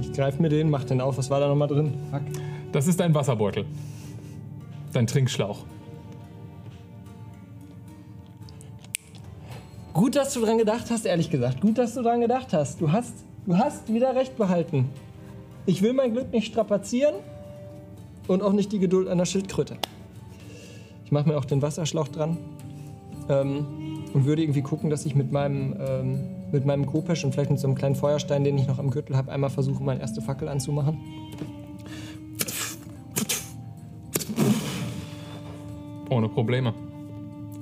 [0.01, 1.19] Ich greif mir den, mach den auf.
[1.19, 1.93] Was war da nochmal drin?
[2.11, 2.23] Fuck.
[2.73, 3.65] Das ist dein Wasserbeutel.
[4.93, 5.65] Dein Trinkschlauch.
[10.13, 11.63] Gut, dass du dran gedacht hast, ehrlich gesagt.
[11.63, 12.83] Gut, dass du dran gedacht hast.
[12.83, 13.15] Du hast,
[13.47, 14.91] du hast wieder recht behalten.
[15.65, 17.15] Ich will mein Glück nicht strapazieren
[18.29, 19.79] und auch nicht die Geduld einer Schildkröte.
[21.07, 22.37] Ich mache mir auch den Wasserschlauch dran
[23.31, 26.21] ähm, und würde irgendwie gucken, dass ich mit meinem, ähm,
[26.53, 29.17] mit meinem Kopesch und vielleicht mit so einem kleinen Feuerstein, den ich noch am Gürtel
[29.17, 31.01] habe, einmal versuche, meine erste Fackel anzumachen.
[36.11, 36.75] Ohne Probleme.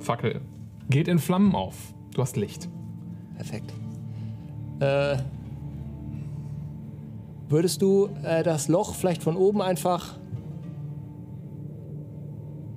[0.01, 0.41] Fackel
[0.89, 1.93] geht in Flammen auf.
[2.13, 2.69] Du hast Licht.
[3.35, 3.73] Perfekt.
[4.79, 5.17] Äh,
[7.49, 10.17] würdest du äh, das Loch vielleicht von oben einfach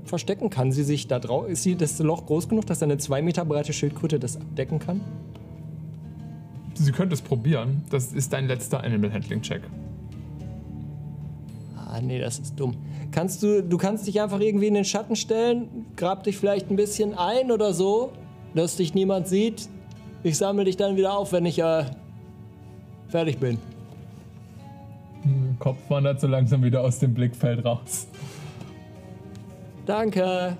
[0.05, 0.51] verstecken?
[0.51, 1.49] Kann sie sich da drauf?
[1.49, 5.01] Ist sie das Loch groß genug, dass eine zwei Meter breite Schildkröte das abdecken kann?
[6.75, 7.85] Sie könnte es probieren.
[7.90, 9.62] Das ist dein letzter Animal Handling Check.
[11.77, 12.75] Ah, nee, das ist dumm.
[13.12, 16.77] Kannst du, du kannst dich einfach irgendwie in den Schatten stellen, grab dich vielleicht ein
[16.77, 18.12] bisschen ein oder so,
[18.54, 19.68] dass dich niemand sieht.
[20.22, 21.84] Ich sammle dich dann wieder auf, wenn ich äh,
[23.08, 23.58] fertig bin.
[25.24, 28.06] Der Kopf wandert so langsam wieder aus dem Blickfeld raus.
[29.86, 30.56] Danke.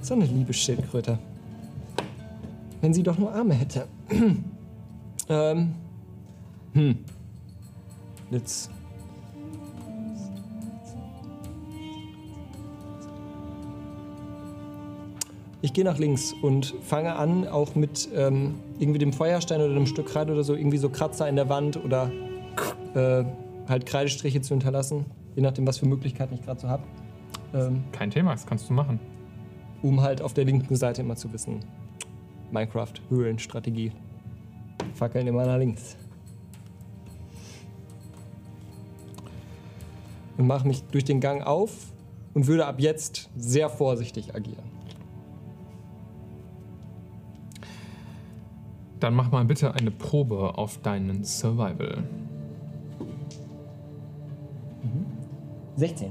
[0.00, 1.18] So eine liebe Schildkröte.
[2.80, 3.86] Wenn sie doch nur Arme hätte.
[5.28, 5.74] ähm.
[6.72, 7.04] Hm.
[8.30, 8.70] Jetzt.
[15.60, 19.86] Ich gehe nach links und fange an, auch mit ähm, irgendwie dem Feuerstein oder einem
[19.86, 22.12] Stück Kreide oder so, irgendwie so Kratzer in der Wand oder
[22.94, 23.24] äh,
[23.68, 26.84] halt Kreidestriche zu hinterlassen, je nachdem, was für Möglichkeiten ich gerade so habe.
[27.54, 29.00] Ähm, Kein Thema, das kannst du machen.
[29.82, 31.60] um halt auf der linken Seite immer zu wissen,
[32.50, 33.92] Minecraft, Höhlenstrategie.
[34.94, 35.96] Fackeln immer nach links.
[40.36, 41.72] Und mache mich durch den Gang auf
[42.32, 44.77] und würde ab jetzt sehr vorsichtig agieren.
[49.00, 52.02] Dann mach mal bitte eine Probe auf deinen Survival.
[55.76, 56.10] 16.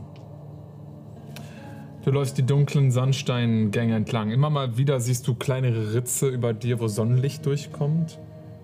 [2.06, 4.32] Du läufst die dunklen Sandsteingänge entlang.
[4.32, 8.18] Immer mal wieder siehst du kleinere Ritze über dir, wo Sonnenlicht durchkommt.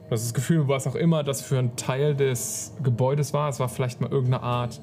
[0.05, 3.49] Du hast das Gefühl, was auch immer das für ein Teil des Gebäudes war.
[3.49, 4.79] Es war vielleicht mal irgendeine Art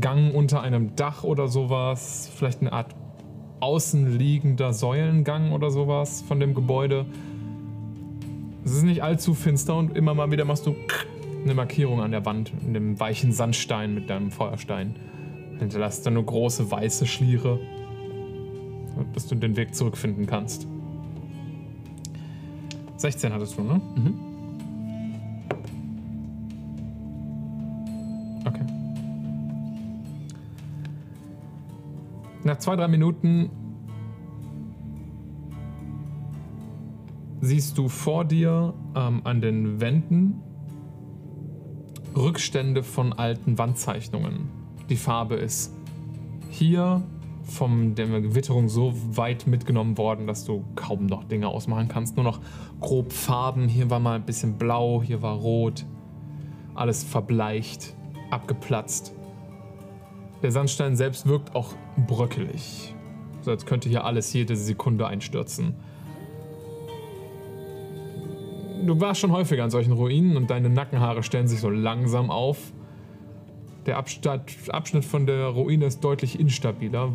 [0.00, 2.30] Gang unter einem Dach oder sowas.
[2.34, 2.94] Vielleicht eine Art
[3.60, 7.06] außenliegender Säulengang oder sowas von dem Gebäude.
[8.64, 10.74] Es ist nicht allzu finster und immer mal wieder machst du
[11.44, 14.96] eine Markierung an der Wand, in dem weichen Sandstein mit deinem Feuerstein.
[15.58, 17.60] Hinterlässt dann nur große weiße Schliere,
[19.12, 20.66] dass du den Weg zurückfinden kannst.
[22.96, 23.80] 16 hattest du, ne?
[23.96, 24.33] Mhm.
[32.44, 33.48] Nach zwei, drei Minuten
[37.40, 40.42] siehst du vor dir ähm, an den Wänden
[42.14, 44.50] Rückstände von alten Wandzeichnungen.
[44.90, 45.74] Die Farbe ist
[46.50, 47.02] hier
[47.44, 52.16] von der Witterung so weit mitgenommen worden, dass du kaum noch Dinge ausmachen kannst.
[52.16, 52.40] Nur noch
[52.78, 53.68] grob Farben.
[53.68, 55.86] Hier war mal ein bisschen blau, hier war rot.
[56.74, 57.94] Alles verbleicht.
[58.30, 59.14] abgeplatzt.
[60.44, 61.72] Der Sandstein selbst wirkt auch
[62.06, 62.94] bröckelig.
[63.40, 65.74] So als könnte hier alles jede Sekunde einstürzen.
[68.84, 72.58] Du warst schon häufiger an solchen Ruinen und deine Nackenhaare stellen sich so langsam auf.
[73.86, 77.14] Der Abschnitt, von der Ruine ist deutlich instabiler.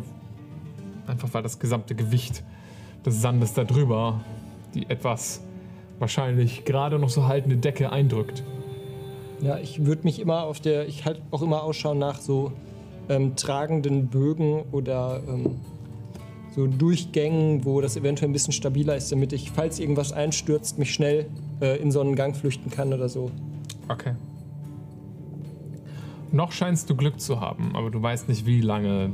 [1.06, 2.42] Einfach weil das gesamte Gewicht
[3.06, 4.24] des Sandes da drüber
[4.74, 5.40] die etwas
[6.00, 8.42] wahrscheinlich gerade noch so haltende Decke eindrückt.
[9.40, 12.52] Ja, ich würde mich immer auf der, ich halt auch immer Ausschau nach so
[13.10, 15.56] ähm, tragenden Bögen oder ähm,
[16.54, 20.94] so Durchgängen, wo das eventuell ein bisschen stabiler ist, damit ich, falls irgendwas einstürzt, mich
[20.94, 21.26] schnell
[21.60, 23.30] äh, in so einen Gang flüchten kann oder so.
[23.88, 24.14] Okay.
[26.32, 29.10] Noch scheinst du Glück zu haben, aber du weißt nicht, wie lange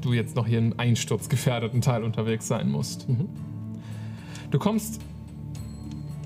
[0.00, 3.08] du jetzt noch hier im einsturzgefährdeten Teil unterwegs sein musst.
[3.08, 3.28] Mhm.
[4.52, 5.00] Du kommst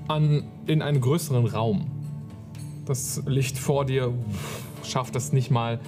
[0.07, 1.87] an, in einen größeren Raum.
[2.85, 4.13] Das Licht vor dir
[4.89, 5.79] schafft es nicht mal,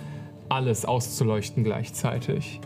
[0.50, 2.60] alles auszuleuchten gleichzeitig.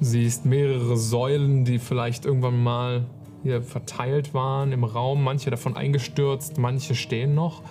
[0.00, 3.04] Siehst mehrere Säulen, die vielleicht irgendwann mal
[3.42, 7.62] hier verteilt waren im Raum, manche davon eingestürzt, manche stehen noch.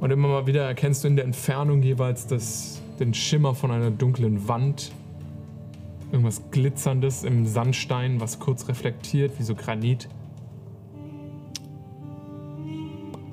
[0.00, 3.90] Und immer mal wieder erkennst du in der Entfernung jeweils das, den Schimmer von einer
[3.90, 4.92] dunklen Wand.
[6.10, 10.08] Irgendwas Glitzerndes im Sandstein, was kurz reflektiert, wie so Granit.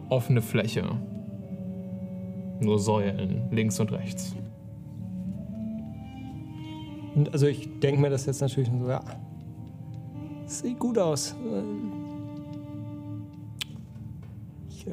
[0.10, 0.98] Offene Fläche.
[2.60, 4.36] Nur Säulen, links und rechts.
[7.16, 9.02] Und also ich denke mir das jetzt natürlich so, ja,
[10.46, 11.36] sieht gut aus.
[14.70, 14.92] Ich, äh,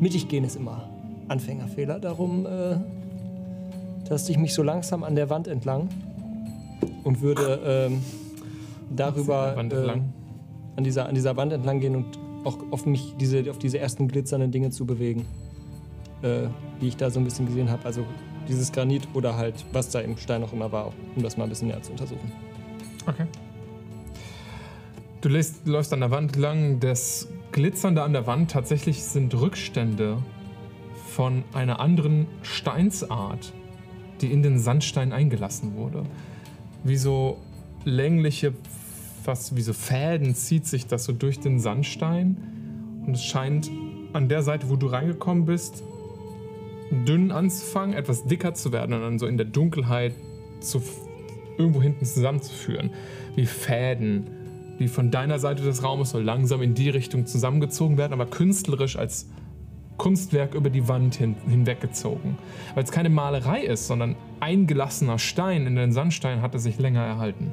[0.00, 0.88] mittig gehen ist immer
[1.28, 1.98] Anfängerfehler.
[1.98, 2.76] Darum äh,
[4.04, 5.88] taste ich mich so langsam an der Wand entlang
[7.04, 8.02] und würde ähm,
[8.94, 10.00] darüber Wand äh,
[10.76, 14.08] an, dieser, an dieser Wand entlang gehen und auch auf mich diese, auf diese ersten
[14.08, 15.26] glitzernden Dinge zu bewegen,
[16.22, 16.48] äh,
[16.80, 17.84] die ich da so ein bisschen gesehen habe.
[17.84, 18.04] Also
[18.48, 21.50] dieses Granit oder halt, was da im Stein auch immer war, um das mal ein
[21.50, 22.32] bisschen näher zu untersuchen.
[23.06, 23.26] Okay.
[25.20, 26.80] Du lässt, läufst an der Wand lang.
[26.80, 30.18] Das Glitzernde an der Wand tatsächlich sind Rückstände
[31.08, 33.52] von einer anderen Steinsart,
[34.20, 36.04] die in den Sandstein eingelassen wurde.
[36.84, 37.38] Wie so
[37.84, 38.52] längliche,
[39.22, 42.36] fast wie so Fäden zieht sich das so durch den Sandstein.
[43.06, 43.70] Und es scheint
[44.12, 45.82] an der Seite, wo du reingekommen bist,
[46.92, 50.14] dünn anzufangen, etwas dicker zu werden und dann so in der Dunkelheit
[50.60, 50.82] zu,
[51.58, 52.90] irgendwo hinten zusammenzuführen.
[53.34, 54.26] Wie Fäden,
[54.78, 58.96] die von deiner Seite des Raumes so langsam in die Richtung zusammengezogen werden, aber künstlerisch
[58.96, 59.28] als
[59.96, 62.36] Kunstwerk über die Wand hin, hinweggezogen.
[62.74, 67.52] Weil es keine Malerei ist, sondern eingelassener Stein in den Sandstein hatte sich länger erhalten.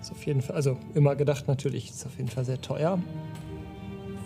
[0.00, 2.98] Ist auf jeden Fall, also immer gedacht natürlich, ist auf jeden Fall sehr teuer.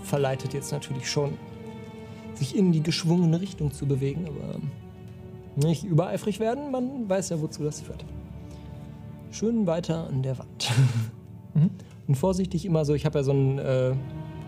[0.03, 1.35] Verleitet jetzt natürlich schon,
[2.35, 4.61] sich in die geschwungene Richtung zu bewegen, aber
[5.57, 8.05] nicht übereifrig werden, man weiß ja, wozu das führt.
[9.31, 10.71] Schön weiter an der Wand.
[11.53, 11.71] Mhm.
[12.07, 13.93] Und vorsichtig immer so, ich habe ja so einen, äh,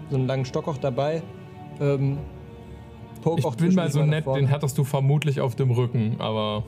[0.08, 1.20] so einen langen Stock auch dabei.
[1.80, 2.18] Ähm,
[3.36, 6.62] Ich bin mal so nett, den hattest du vermutlich auf dem Rücken, aber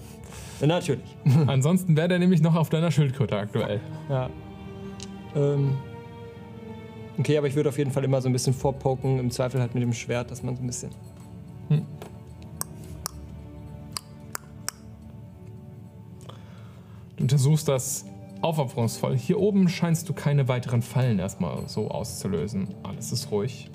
[0.60, 1.16] Ja, natürlich.
[1.46, 3.80] ansonsten wäre der nämlich noch auf deiner Schildkröte aktuell.
[4.08, 4.28] Ja.
[5.36, 5.74] Ähm.
[7.18, 9.74] Okay, aber ich würde auf jeden Fall immer so ein bisschen vorpoken, im Zweifel halt
[9.74, 10.90] mit dem Schwert, dass man so ein bisschen.
[17.16, 18.04] Du untersuchst das
[18.42, 19.16] aufopferungsvoll.
[19.16, 22.68] Hier oben scheinst du keine weiteren Fallen erstmal so auszulösen.
[22.82, 23.70] Alles ist ruhig.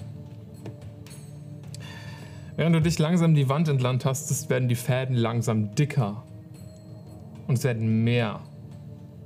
[2.56, 6.24] Während du dich langsam die Wand entlang tastest, werden die Fäden langsam dicker.
[7.48, 8.42] Und es werden mehr.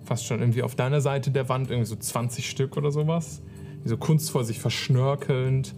[0.06, 3.42] Fast schon irgendwie auf deiner Seite der Wand, irgendwie so 20 Stück oder sowas.
[3.84, 5.76] Die so kunstvoll sich verschnörkelnd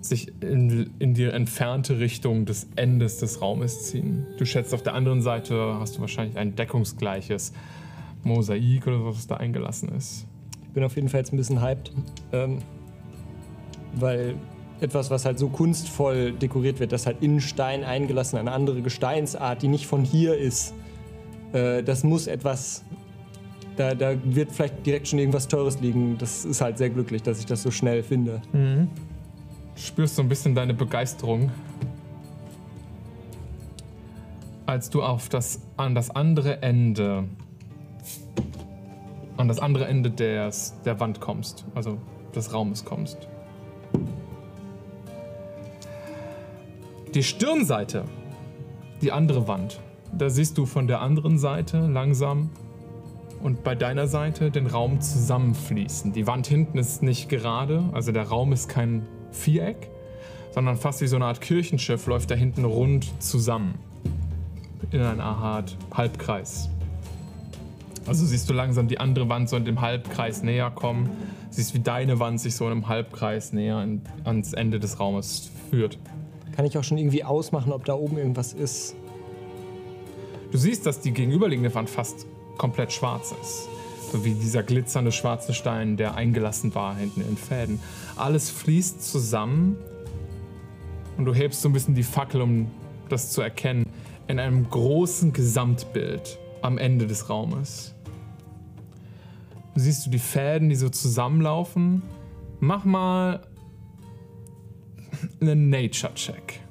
[0.00, 4.26] sich in, in die entfernte Richtung des Endes des Raumes ziehen.
[4.36, 7.52] Du schätzt, auf der anderen Seite hast du wahrscheinlich ein deckungsgleiches
[8.22, 10.26] Mosaik oder was da eingelassen ist.
[10.62, 11.92] Ich bin auf jeden Fall jetzt ein bisschen hyped.
[12.32, 12.58] Ähm,
[13.94, 14.34] weil
[14.80, 19.62] etwas, was halt so kunstvoll dekoriert wird, das halt in Stein eingelassen, eine andere Gesteinsart,
[19.62, 20.74] die nicht von hier ist,
[21.52, 22.84] äh, das muss etwas.
[23.76, 26.16] Da, da wird vielleicht direkt schon irgendwas Teures liegen.
[26.18, 28.40] Das ist halt sehr glücklich, dass ich das so schnell finde.
[28.52, 28.88] Du
[29.74, 31.50] spürst so ein bisschen deine Begeisterung,
[34.66, 37.24] als du auf das, an das andere Ende,
[39.36, 41.98] an das andere Ende des, der Wand kommst, also
[42.34, 43.28] des Raumes kommst.
[47.14, 48.04] Die Stirnseite,
[49.02, 49.80] die andere Wand,
[50.12, 52.50] da siehst du von der anderen Seite langsam
[53.44, 56.14] und bei deiner Seite den Raum zusammenfließen.
[56.14, 59.90] Die Wand hinten ist nicht gerade, also der Raum ist kein Viereck,
[60.50, 63.74] sondern fast wie so eine Art Kirchenschiff läuft da hinten rund zusammen.
[64.92, 66.70] In einer Art Halbkreis.
[68.06, 71.10] Also siehst du langsam die andere Wand so in dem Halbkreis näher kommen.
[71.50, 75.50] Siehst, wie deine Wand sich so in einem Halbkreis näher in, ans Ende des Raumes
[75.68, 75.98] führt.
[76.56, 78.96] Kann ich auch schon irgendwie ausmachen, ob da oben irgendwas ist?
[80.50, 83.68] Du siehst, dass die gegenüberliegende Wand fast komplett schwarz ist.
[84.12, 87.80] So wie dieser glitzernde schwarze Stein, der eingelassen war hinten in Fäden.
[88.16, 89.76] Alles fließt zusammen
[91.16, 92.70] und du hebst so ein bisschen die Fackel, um
[93.08, 93.86] das zu erkennen,
[94.28, 97.94] in einem großen Gesamtbild am Ende des Raumes.
[99.74, 102.02] Siehst du die Fäden, die so zusammenlaufen?
[102.60, 103.42] Mach mal
[105.40, 106.63] einen Nature-Check.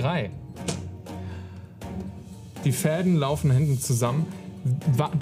[0.00, 0.30] 3.
[2.64, 4.26] Die Fäden laufen hinten zusammen.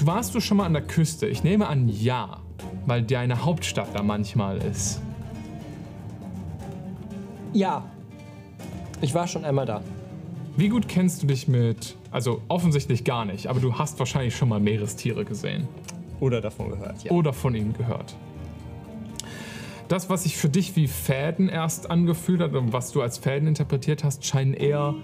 [0.01, 1.27] Warst du schon mal an der Küste?
[1.27, 2.39] Ich nehme an, ja,
[2.87, 5.01] weil deine Hauptstadt da manchmal ist.
[7.53, 7.85] Ja,
[9.01, 9.83] ich war schon einmal da.
[10.57, 14.49] Wie gut kennst du dich mit, also offensichtlich gar nicht, aber du hast wahrscheinlich schon
[14.49, 15.69] mal Meerestiere gesehen.
[16.19, 17.13] Oder davon gehört, ja.
[17.13, 18.17] Oder von ihnen gehört.
[19.89, 23.49] Das, was sich für dich wie Fäden erst angefühlt hat und was du als Fäden
[23.49, 24.95] interpretiert hast, scheinen eher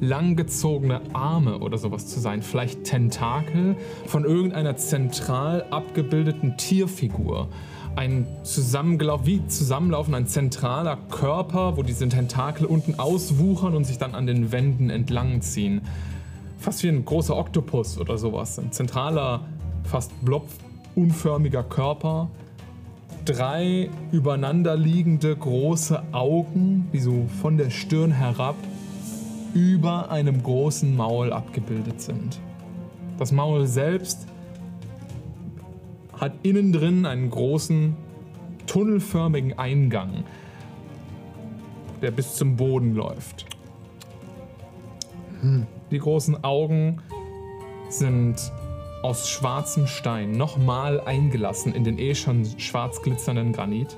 [0.00, 2.42] langgezogene Arme oder sowas zu sein.
[2.42, 7.48] Vielleicht Tentakel von irgendeiner zentral abgebildeten Tierfigur.
[7.96, 14.14] Ein zusammengelaufen, wie zusammenlaufen, ein zentraler Körper, wo diese Tentakel unten auswuchern und sich dann
[14.14, 15.80] an den Wänden entlang ziehen.
[16.60, 18.56] Fast wie ein großer Oktopus oder sowas.
[18.60, 19.48] Ein zentraler,
[19.82, 22.30] fast blobunförmiger Körper.
[23.28, 28.56] Drei übereinanderliegende große Augen, die so von der Stirn herab
[29.52, 32.40] über einem großen Maul abgebildet sind.
[33.18, 34.26] Das Maul selbst
[36.18, 37.94] hat innen drin einen großen,
[38.66, 40.24] tunnelförmigen Eingang,
[42.00, 43.44] der bis zum Boden läuft.
[45.90, 47.02] Die großen Augen
[47.90, 48.36] sind
[49.02, 53.96] aus schwarzem Stein, nochmal eingelassen in den eh schon schwarz glitzernden Granit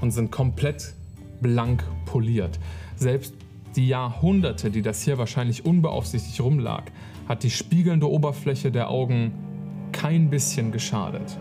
[0.00, 0.94] und sind komplett
[1.40, 2.58] blank poliert.
[2.96, 3.34] Selbst
[3.76, 6.84] die Jahrhunderte, die das hier wahrscheinlich unbeaufsichtigt rumlag,
[7.28, 9.32] hat die spiegelnde Oberfläche der Augen
[9.92, 11.36] kein bisschen geschadet.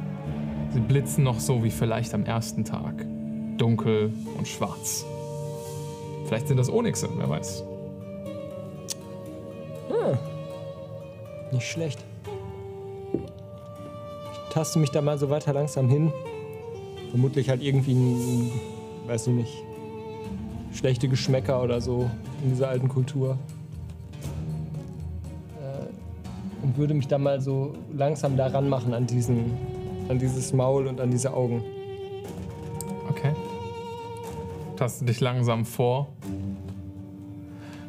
[0.72, 3.06] Sie blitzen noch so wie vielleicht am ersten Tag.
[3.58, 5.06] Dunkel und schwarz.
[6.26, 7.64] Vielleicht sind das Onyxe, wer weiß.
[11.54, 12.04] Nicht schlecht.
[13.14, 16.12] Ich taste mich da mal so weiter langsam hin.
[17.12, 18.52] Vermutlich halt irgendwie ein,
[19.06, 19.64] weiß ich nicht,
[20.74, 22.10] schlechte Geschmäcker oder so
[22.44, 23.38] in dieser alten Kultur.
[25.62, 29.54] Äh, Und würde mich da mal so langsam daran machen an diesen,
[30.10, 31.64] an dieses Maul und an diese Augen.
[33.12, 33.34] Okay.
[34.76, 36.08] Taste dich langsam vor.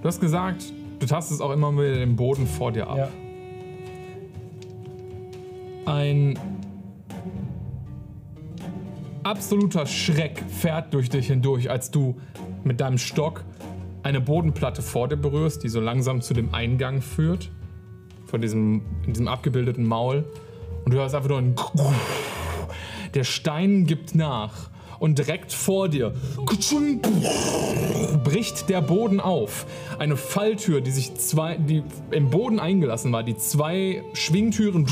[0.03, 0.67] Du hast gesagt,
[1.01, 2.99] du tastest auch immer wieder den Boden vor dir ab.
[2.99, 3.09] Ja.
[5.87, 6.39] Ein
[9.23, 12.21] absoluter Schreck fährt durch dich hindurch, als du
[12.63, 13.45] mit deinem Stock
[14.03, 17.51] eine Bodenplatte vor dir berührst, die so langsam zu dem Eingang führt.
[18.27, 20.25] Von diesem, diesem abgebildeten Maul.
[20.85, 21.55] Und du hörst einfach nur ein.
[23.15, 24.71] Der Stein gibt nach.
[24.99, 26.15] Und direkt vor dir
[28.25, 29.67] bricht der Boden auf.
[29.99, 34.87] Eine Falltür, die sich zwei, die im Boden eingelassen war, die zwei Schwingtüren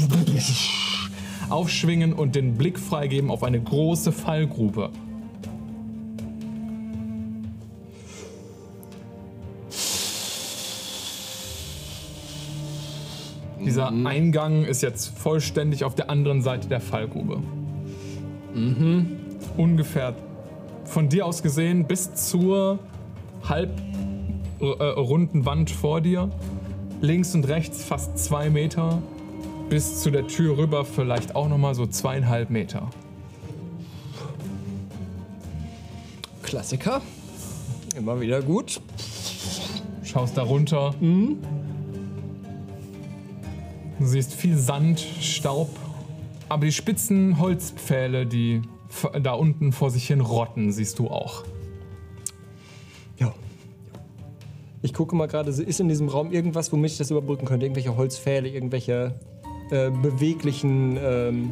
[1.48, 4.90] aufschwingen und den Blick freigeben auf eine große Fallgrube.
[13.64, 17.40] Dieser Eingang ist jetzt vollständig auf der anderen Seite der Fallgrube.
[19.56, 20.14] Ungefähr
[20.84, 22.78] von dir aus gesehen bis zur
[23.48, 23.70] halb
[24.60, 26.30] äh, runden Wand vor dir.
[27.00, 29.02] Links und rechts fast zwei Meter.
[29.68, 32.90] Bis zu der Tür rüber vielleicht auch nochmal so zweieinhalb Meter.
[36.42, 37.00] Klassiker.
[37.96, 38.80] Immer wieder gut.
[40.04, 40.94] Schaust da runter.
[43.98, 45.70] Du siehst viel Sand, Staub.
[46.48, 48.60] Aber die spitzen Holzpfähle, die
[49.22, 51.44] da unten vor sich hin rotten, siehst du auch.
[53.18, 53.32] Ja.
[54.82, 57.66] Ich gucke mal gerade, ist in diesem Raum irgendwas, womit ich das überbrücken könnte?
[57.66, 59.14] Irgendwelche Holzpfähle, irgendwelche
[59.70, 61.50] äh, beweglichen ähm,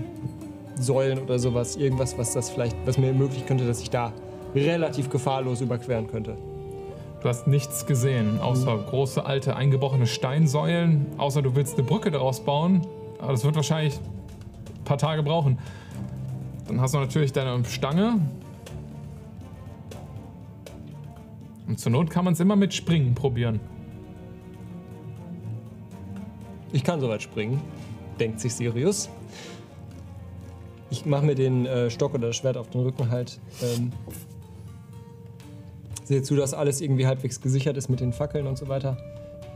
[0.77, 1.77] Säulen oder sowas.
[1.77, 4.13] Irgendwas, was das vielleicht, was mir ermöglichen könnte, dass ich da
[4.55, 6.37] relativ gefahrlos überqueren könnte.
[7.23, 11.07] Du hast nichts gesehen, außer große, alte, eingebrochene Steinsäulen.
[11.19, 12.87] Außer du willst eine Brücke daraus bauen.
[13.19, 15.59] Aber das wird wahrscheinlich ein paar Tage brauchen.
[16.71, 18.21] Dann hast du natürlich deine Stange.
[21.67, 23.59] Und zur Not kann man es immer mit Springen probieren.
[26.73, 27.61] Ich kann soweit springen,
[28.21, 29.09] denkt sich Sirius.
[30.91, 33.41] Ich mache mir den äh, Stock oder das Schwert auf den Rücken halt.
[33.61, 33.91] Ähm,
[36.05, 38.97] sehe zu, dass alles irgendwie halbwegs gesichert ist mit den Fackeln und so weiter.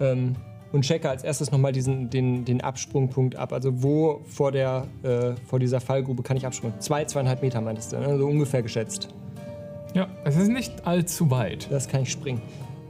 [0.01, 0.35] Ähm,
[0.75, 3.53] und checke als erstes nochmal diesen, den, den Absprungpunkt ab.
[3.53, 6.81] Also wo vor, der, äh, vor dieser Fallgrube kann ich abspringen?
[6.81, 8.19] Zwei, zweieinhalb Meter meintest du, ne?
[8.19, 9.09] so ungefähr geschätzt.
[9.95, 11.69] Ja, es ist nicht allzu weit.
[11.71, 12.43] Das kann ich springen.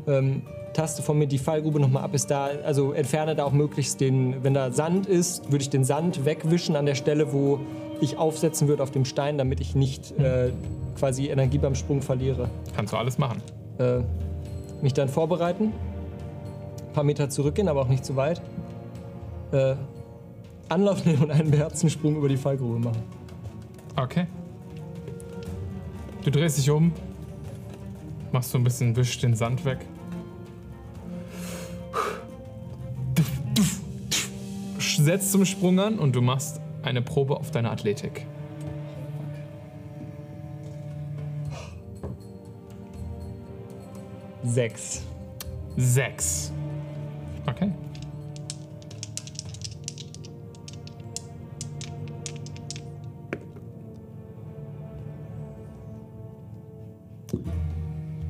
[0.06, 4.00] Ähm, taste von mir die Fallgrube nochmal ab, ist da, also entferne da auch möglichst
[4.00, 7.60] den, wenn da Sand ist, würde ich den Sand wegwischen an der Stelle, wo
[8.00, 10.52] ich aufsetzen würde auf dem Stein, damit ich nicht äh,
[10.98, 12.48] quasi Energie beim Sprung verliere.
[12.74, 13.42] Kannst du alles machen.
[13.78, 13.98] Äh,
[14.82, 15.72] mich dann vorbereiten,
[16.94, 18.40] paar Meter zurückgehen, aber auch nicht zu weit.
[19.52, 19.74] Äh,
[20.68, 23.02] Anlauf nehmen und einen beherzten Sprung über die Fallgrube machen.
[23.96, 24.26] Okay.
[26.24, 26.92] Du drehst dich um,
[28.32, 29.78] machst so ein bisschen, wisch den Sand weg.
[34.78, 38.26] Setzt zum Sprung an und du machst eine Probe auf deine Athletik.
[44.44, 45.02] Sechs.
[45.76, 46.53] Sechs.
[47.46, 47.70] Okay.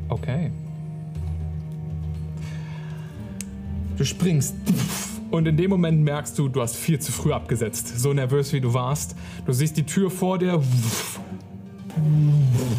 [0.08, 0.50] Okay.
[3.96, 4.54] Du springst
[5.30, 7.98] und in dem Moment merkst du, du hast viel zu früh abgesetzt.
[7.98, 9.16] So nervös wie du warst.
[9.46, 10.62] Du siehst die Tür vor dir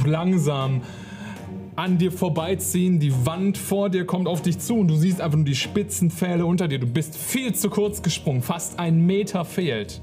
[0.05, 0.81] langsam
[1.75, 2.99] an dir vorbeiziehen.
[2.99, 6.09] Die Wand vor dir kommt auf dich zu und du siehst einfach nur die spitzen
[6.09, 6.79] Pfähle unter dir.
[6.79, 8.41] Du bist viel zu kurz gesprungen.
[8.41, 10.01] Fast ein Meter fehlt.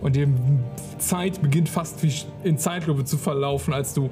[0.00, 0.26] Und die
[0.98, 2.12] Zeit beginnt fast wie
[2.46, 4.10] in Zeitlupe zu verlaufen, als du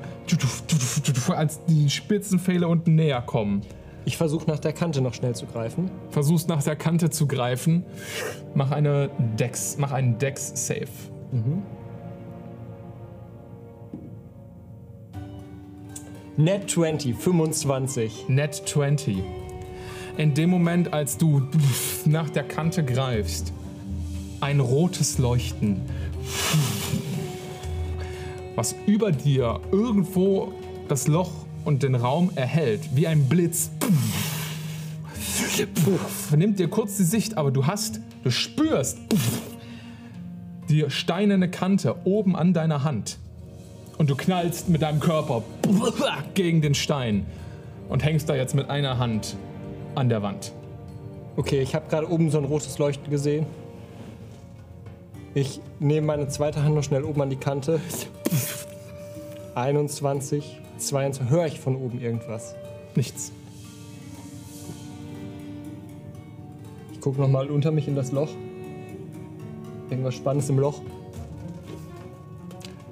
[1.28, 3.61] als die spitzen Pfähle unten näher kommen.
[4.05, 5.90] Ich versuche nach der Kante noch schnell zu greifen.
[6.11, 7.84] Versuchst nach der Kante zu greifen.
[8.55, 10.88] Mach eine Dex, mach einen Dex Save.
[11.32, 11.82] Net
[16.37, 18.28] 20, 25.
[18.28, 19.18] Net 20.
[20.16, 21.43] In dem Moment, als du
[22.07, 23.53] nach der Kante greifst,
[24.41, 25.83] ein rotes Leuchten,
[28.57, 30.53] was über dir irgendwo
[30.89, 31.33] das Loch
[31.64, 33.70] und den Raum erhält, wie ein Blitz.
[36.35, 38.99] Nimmt dir kurz die Sicht, aber du hast, du spürst
[40.70, 43.18] die steinerne Kante oben an deiner Hand.
[44.03, 45.44] Und du knallst mit deinem Körper
[46.34, 47.24] gegen den Stein
[47.88, 49.36] und hängst da jetzt mit einer Hand
[49.94, 50.53] an der Wand.
[51.36, 53.46] Okay, ich habe gerade oben so ein rotes Leuchten gesehen.
[55.34, 57.80] Ich nehme meine zweite Hand noch schnell oben an die Kante.
[59.55, 61.30] 21, 22.
[61.30, 62.57] Höre ich von oben irgendwas?
[62.96, 63.30] Nichts.
[66.92, 68.30] Ich gucke nochmal unter mich in das Loch.
[69.90, 70.80] Irgendwas Spannendes im Loch.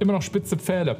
[0.01, 0.96] Immer noch spitze Pfähle.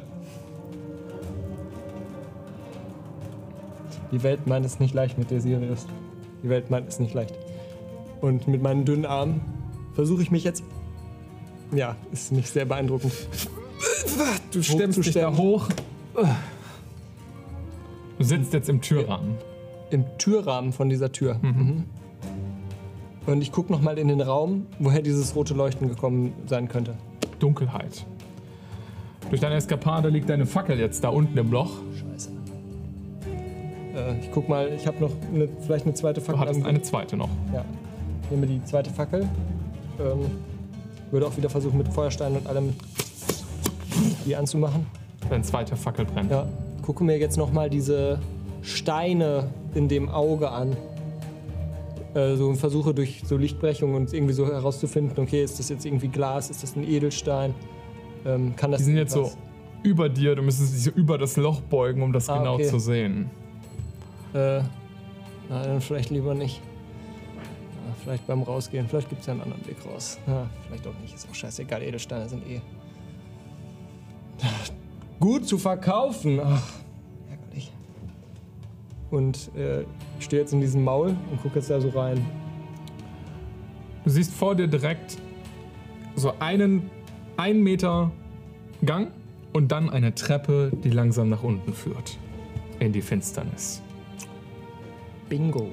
[4.11, 5.87] Die Welt meint es nicht leicht mit der Sirius.
[6.43, 7.33] Die Welt meint es nicht leicht.
[8.21, 9.41] Und mit meinen dünnen Armen
[9.93, 10.63] versuche ich mich jetzt.
[11.73, 13.13] Ja, ist nicht sehr beeindruckend.
[14.51, 15.69] Du stemmst dich da hoch.
[18.17, 19.35] Du sitzt jetzt im Türrahmen.
[19.89, 21.39] Im Türrahmen von dieser Tür.
[21.41, 21.85] Mhm.
[23.25, 26.95] Und ich gucke nochmal in den Raum, woher dieses rote Leuchten gekommen sein könnte.
[27.39, 28.05] Dunkelheit.
[29.31, 31.71] Durch deine Eskapade liegt deine Fackel jetzt da unten im Loch.
[31.97, 32.29] Scheiße.
[33.95, 36.41] Äh, ich guck mal, ich habe noch eine, vielleicht eine zweite Du Fackel.
[36.41, 37.29] hattest am- eine zweite noch.
[37.53, 37.65] Ja.
[38.25, 39.21] Ich nehme die zweite Fackel.
[39.99, 40.19] Ähm,
[41.11, 42.73] würde auch wieder versuchen, mit Feuerstein und allem
[44.25, 44.85] die anzumachen.
[45.29, 46.29] Deine zweite Fackel brennt.
[46.29, 46.45] Ja.
[46.81, 48.19] Gucke mir jetzt nochmal diese
[48.61, 50.75] Steine in dem Auge an.
[52.15, 55.85] Äh, so und versuche durch so Lichtbrechung und irgendwie so herauszufinden, okay, ist das jetzt
[55.85, 57.53] irgendwie Glas, ist das ein Edelstein?
[58.25, 59.37] Ähm, kann das Die sind jetzt so was-
[59.83, 60.35] über dir.
[60.35, 62.67] Du müsstest dich so über das Loch beugen, um das Ah, genau okay.
[62.67, 63.29] zu sehen.
[64.33, 64.61] Äh,
[65.49, 66.57] na, dann vielleicht lieber nicht.
[66.57, 68.87] Ja, vielleicht beim Rausgehen.
[68.87, 70.19] Vielleicht gibt es ja einen anderen Weg raus.
[70.27, 71.13] Ja, vielleicht auch nicht.
[71.15, 71.81] Ist auch scheißegal.
[71.81, 72.61] Edelsteine sind eh.
[75.19, 76.39] Gut zu verkaufen.
[76.43, 76.67] Ach,
[77.29, 77.71] ärgerlich.
[79.11, 79.81] Und äh,
[80.19, 82.25] ich stehe jetzt in diesem Maul und gucke jetzt da so rein.
[84.03, 85.17] Du siehst vor dir direkt
[86.15, 86.89] so einen
[87.41, 88.11] ein Meter
[88.85, 89.09] Gang
[89.51, 92.17] und dann eine Treppe, die langsam nach unten führt.
[92.79, 93.81] In die Finsternis.
[95.27, 95.69] Bingo.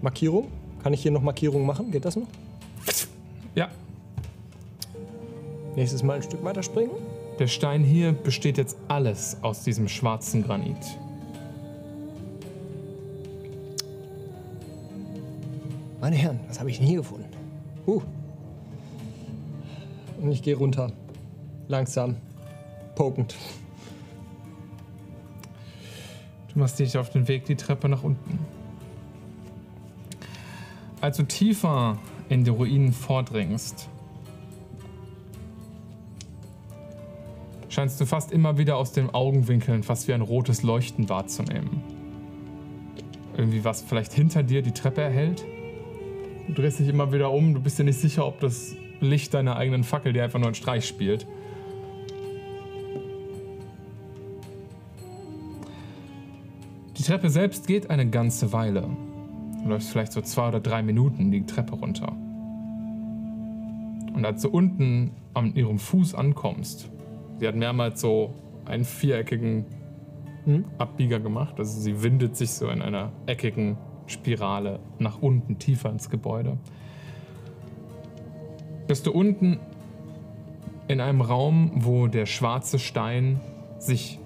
[0.00, 0.48] Markierung?
[0.82, 1.90] Kann ich hier noch Markierungen machen?
[1.90, 2.28] Geht das noch?
[3.54, 3.68] Ja,
[5.76, 6.92] Nächstes Mal ein Stück weiter springen.
[7.38, 10.98] der Stein hier besteht jetzt alles aus diesem schwarzen Granit.
[16.02, 17.28] Meine Herren, das habe ich nie gefunden.
[17.86, 18.02] Huh.
[20.20, 20.90] Und ich gehe runter.
[21.68, 22.16] Langsam.
[22.96, 23.36] Pokend.
[26.52, 28.40] Du machst dich auf den Weg die Treppe nach unten.
[31.00, 31.98] Als du tiefer
[32.28, 33.88] in die Ruinen vordringst,
[37.68, 41.80] scheinst du fast immer wieder aus den Augenwinkeln fast wie ein rotes Leuchten wahrzunehmen.
[43.36, 45.44] Irgendwie was vielleicht hinter dir die Treppe erhält.
[46.54, 49.56] Du drehst dich immer wieder um, du bist dir nicht sicher, ob das Licht deiner
[49.56, 51.26] eigenen Fackel dir einfach nur einen Streich spielt.
[56.98, 58.86] Die Treppe selbst geht eine ganze Weile.
[59.62, 62.12] Du läufst vielleicht so zwei oder drei Minuten die Treppe runter.
[64.12, 66.90] Und als du unten an ihrem Fuß ankommst,
[67.40, 68.34] sie hat mehrmals so
[68.66, 69.64] einen viereckigen
[70.76, 76.10] Abbieger gemacht, also sie windet sich so in einer eckigen Spirale nach unten tiefer ins
[76.10, 76.58] Gebäude.
[78.86, 79.58] Bist du unten
[80.88, 83.40] in einem Raum, wo der schwarze Stein
[83.78, 84.18] sich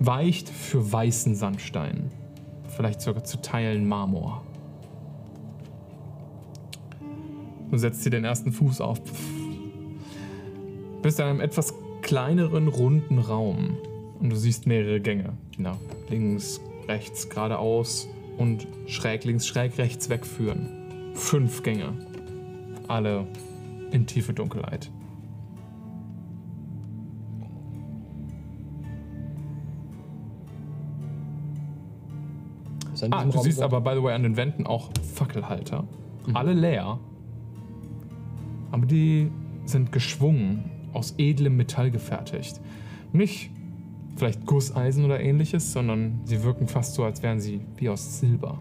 [0.00, 2.10] weicht für weißen Sandstein.
[2.68, 4.42] Vielleicht sogar zu Teilen Marmor.
[7.70, 9.00] Du setzt dir den ersten Fuß auf.
[11.02, 13.76] Bist in einem etwas kleineren, runden Raum.
[14.20, 15.78] Und du siehst mehrere Gänge, nach
[16.08, 18.08] links, rechts, geradeaus
[18.38, 20.68] und schräg links, schräg rechts wegführen.
[21.14, 21.92] Fünf Gänge.
[22.88, 23.26] Alle
[23.90, 24.90] in tiefe Dunkelheit.
[33.10, 35.84] Ah, du Raum siehst so- aber, by the way, an den Wänden auch Fackelhalter.
[36.32, 36.98] Alle leer.
[38.70, 39.30] Aber die
[39.66, 42.60] sind geschwungen, aus edlem Metall gefertigt.
[43.12, 43.50] Nicht
[44.16, 48.58] vielleicht Gusseisen oder ähnliches, sondern sie wirken fast so, als wären sie wie aus Silber.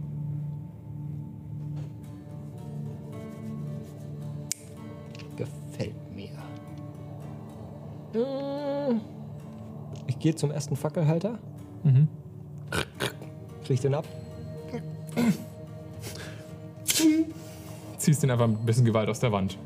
[5.36, 6.30] Gefällt mir.
[8.14, 8.96] Äh,
[10.08, 11.40] Ich gehe zum ersten Fackelhalter.
[11.84, 12.08] Mhm.
[13.66, 14.06] Krieg den ab.
[17.98, 19.58] Ziehst den einfach mit ein bisschen Gewalt aus der Wand.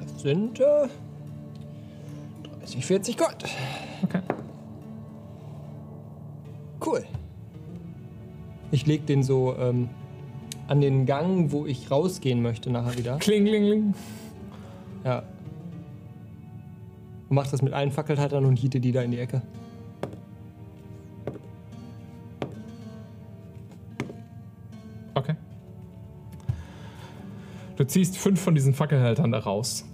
[0.00, 0.88] Das sind äh,
[2.68, 3.44] 30, 40 Gold.
[4.02, 4.20] Okay.
[6.84, 7.04] Cool.
[8.70, 9.88] Ich leg den so ähm,
[10.66, 13.16] an den Gang, wo ich rausgehen möchte nachher wieder.
[13.18, 13.94] Klinglingling.
[15.04, 15.22] Ja.
[17.28, 19.42] Und mach das mit allen Fackelhaltern und hiete die da in die Ecke.
[25.14, 25.34] Okay.
[27.76, 29.84] Du ziehst fünf von diesen Fackelhaltern da raus.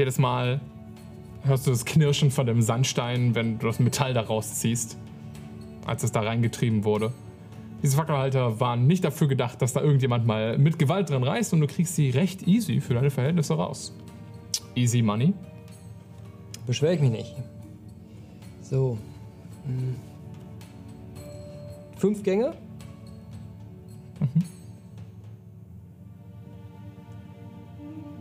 [0.00, 0.62] Jedes Mal
[1.42, 4.96] hörst du das Knirschen von dem Sandstein, wenn du das Metall da rausziehst,
[5.84, 7.12] als es da reingetrieben wurde.
[7.82, 11.60] Diese Fackelhalter waren nicht dafür gedacht, dass da irgendjemand mal mit Gewalt drin reißt und
[11.60, 13.94] du kriegst sie recht easy für deine Verhältnisse raus.
[14.74, 15.34] Easy Money.
[16.66, 17.36] Beschwer ich mich nicht.
[18.62, 18.96] So.
[19.66, 19.96] Hm.
[21.98, 22.54] Fünf Gänge.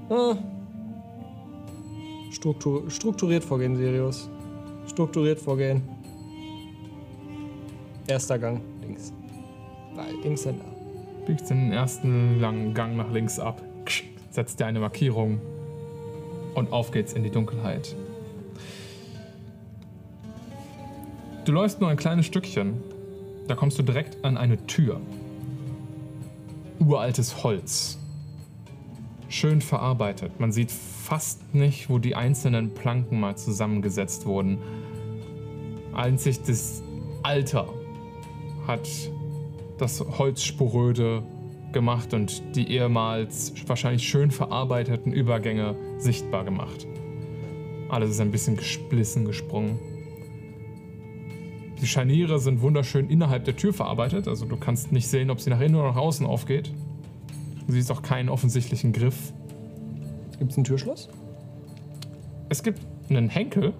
[0.10, 0.36] Ah.
[2.32, 4.30] Struktur, strukturiert vorgehen, Sirius.
[4.88, 5.82] Strukturiert vorgehen.
[8.08, 9.14] Erster Gang, links.
[9.96, 10.66] Weil links sind da.
[11.26, 13.62] Biegst den ersten langen Gang nach links ab,
[14.32, 15.40] setzt dir eine Markierung
[16.56, 17.96] und auf geht's in die Dunkelheit.
[21.46, 22.82] Du läufst nur ein kleines Stückchen,
[23.48, 25.00] da kommst du direkt an eine Tür.
[26.80, 27.99] Uraltes Holz.
[29.32, 30.40] Schön verarbeitet.
[30.40, 34.58] Man sieht fast nicht, wo die einzelnen Planken mal zusammengesetzt wurden.
[35.94, 36.82] Einzig das
[37.22, 37.70] Alter
[38.66, 38.90] hat
[39.78, 41.22] das Holz sporöde
[41.72, 46.88] gemacht und die ehemals wahrscheinlich schön verarbeiteten Übergänge sichtbar gemacht.
[47.90, 49.78] Alles ist ein bisschen gesplissen, gesprungen.
[51.80, 55.52] Die Scharniere sind wunderschön innerhalb der Tür verarbeitet, also du kannst nicht sehen, ob sie
[55.52, 56.72] nach innen oder nach außen aufgeht.
[57.70, 59.32] Du siehst auch keinen offensichtlichen Griff.
[60.40, 61.08] Gibt es ein Türschloss?
[62.50, 63.76] Es gibt einen Henkel.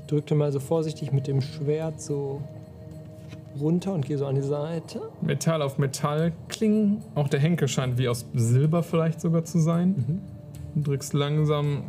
[0.00, 2.42] Ich drückte mal so vorsichtig mit dem Schwert so
[3.60, 5.00] runter und gehe so an die Seite.
[5.20, 7.04] Metall auf Metall klingen.
[7.14, 10.22] Auch der Henkel scheint wie aus Silber vielleicht sogar zu sein.
[10.74, 11.84] Du drückst langsam.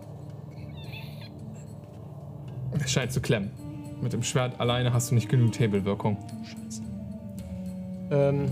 [2.80, 3.63] Es scheint zu klemmen.
[4.04, 6.18] Mit dem Schwert alleine hast du nicht genügend Hebelwirkung.
[8.12, 8.48] Ähm.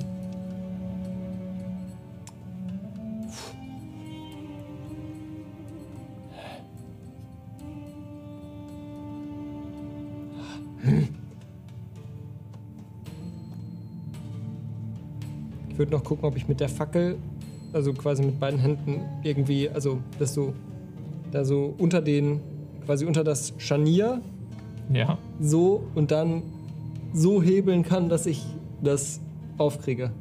[15.70, 17.18] Ich würde noch gucken, ob ich mit der Fackel,
[17.74, 20.54] also quasi mit beiden Händen irgendwie, also dass du
[21.32, 22.40] da so unter den,
[22.86, 24.22] quasi unter das Scharnier
[24.94, 25.18] Ja.
[25.40, 26.44] so und dann
[27.14, 28.46] so hebeln kann, dass ich
[28.82, 29.20] das
[29.58, 30.12] aufkriege.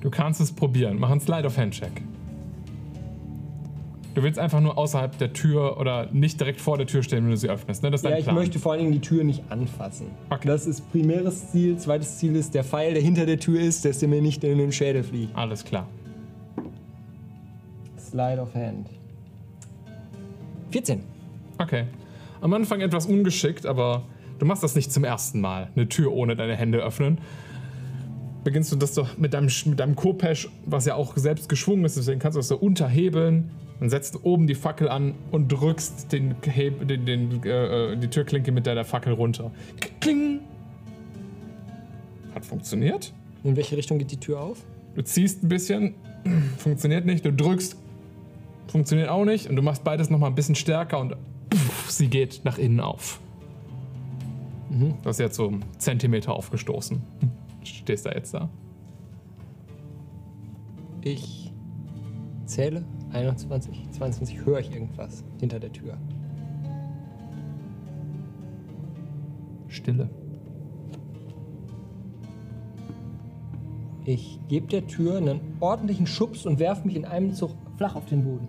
[0.00, 0.98] Du kannst es probieren.
[0.98, 2.02] Mach einen Slide of Hand Check.
[4.14, 7.30] Du willst einfach nur außerhalb der Tür oder nicht direkt vor der Tür stehen, wenn
[7.30, 7.82] du sie öffnest.
[7.84, 7.90] Ne?
[7.90, 8.34] Das ist dein Ja, ich Plan.
[8.34, 10.06] möchte vor allen Dingen die Tür nicht anfassen.
[10.30, 10.48] Okay.
[10.48, 11.76] Das ist primäres Ziel.
[11.78, 14.58] Zweites Ziel ist, der Pfeil, der hinter der Tür ist, dass der mir nicht in
[14.58, 15.36] den Schädel fliegt.
[15.36, 15.86] Alles klar.
[17.98, 18.88] Slide of Hand.
[20.70, 21.00] 14.
[21.58, 21.84] Okay.
[22.40, 24.04] Am Anfang etwas ungeschickt, aber
[24.38, 25.70] du machst das nicht zum ersten Mal.
[25.74, 27.18] Eine Tür ohne deine Hände öffnen.
[28.44, 31.96] Beginnst du das doch mit deinem, mit deinem Kopesch, was ja auch selbst geschwungen ist,
[31.96, 33.50] deswegen kannst du das so unterhebeln.
[33.80, 38.50] Dann setzt oben die Fackel an und drückst den, den, den, äh, äh, die Türklinke
[38.50, 39.50] mit deiner Fackel runter.
[40.00, 40.40] Kling!
[42.34, 43.12] Hat funktioniert.
[43.44, 44.58] In welche Richtung geht die Tür auf?
[44.94, 45.94] Du ziehst ein bisschen,
[46.58, 47.24] funktioniert nicht.
[47.24, 47.76] Du drückst,
[48.66, 49.48] funktioniert auch nicht.
[49.48, 51.14] Und du machst beides nochmal ein bisschen stärker und
[51.90, 53.20] sie geht nach innen auf.
[54.70, 57.00] Du hast jetzt so einen Zentimeter aufgestoßen.
[57.62, 58.50] Stehst da jetzt da.
[61.00, 61.52] Ich
[62.44, 64.44] zähle 21, 22.
[64.44, 65.96] Höre ich irgendwas hinter der Tür?
[69.68, 70.10] Stille.
[74.04, 78.06] Ich gebe der Tür einen ordentlichen Schubs und werfe mich in einem Zug flach auf
[78.06, 78.48] den Boden.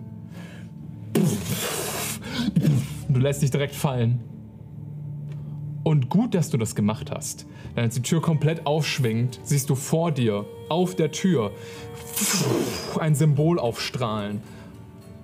[3.10, 4.20] Und du lässt dich direkt fallen.
[5.82, 7.44] Und gut, dass du das gemacht hast.
[7.74, 11.50] Denn als die Tür komplett aufschwingt, siehst du vor dir, auf der Tür,
[13.00, 14.40] ein Symbol aufstrahlen.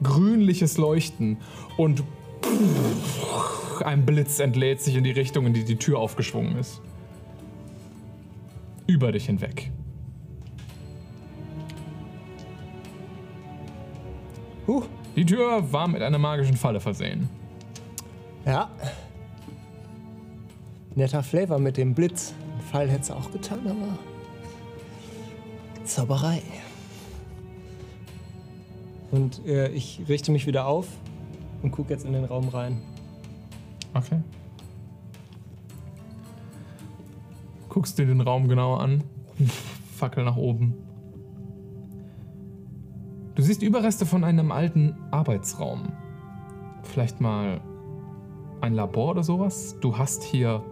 [0.03, 1.37] Grünliches Leuchten
[1.77, 2.03] und
[3.85, 6.81] ein Blitz entlädt sich in die Richtung, in die die Tür aufgeschwungen ist.
[8.89, 9.71] Über dich hinweg.
[15.15, 17.36] Die Tür war mit einer magischen Falle versehen.
[18.47, 18.71] Ja.
[20.95, 22.33] Netter Flavor mit dem Blitz.
[22.55, 23.99] Ein Pfeil hätte es auch getan, aber.
[25.85, 26.43] Zauberei.
[29.11, 30.87] Und äh, ich richte mich wieder auf
[31.63, 32.81] und gucke jetzt in den Raum rein.
[33.95, 34.21] Okay.
[37.69, 39.03] Guckst dir den Raum genauer an.
[39.97, 40.75] Fackel nach oben.
[43.35, 45.93] Du siehst Überreste von einem alten Arbeitsraum.
[46.83, 47.61] Vielleicht mal
[48.67, 49.77] ein Labor oder sowas.
[49.81, 50.63] Du hast hier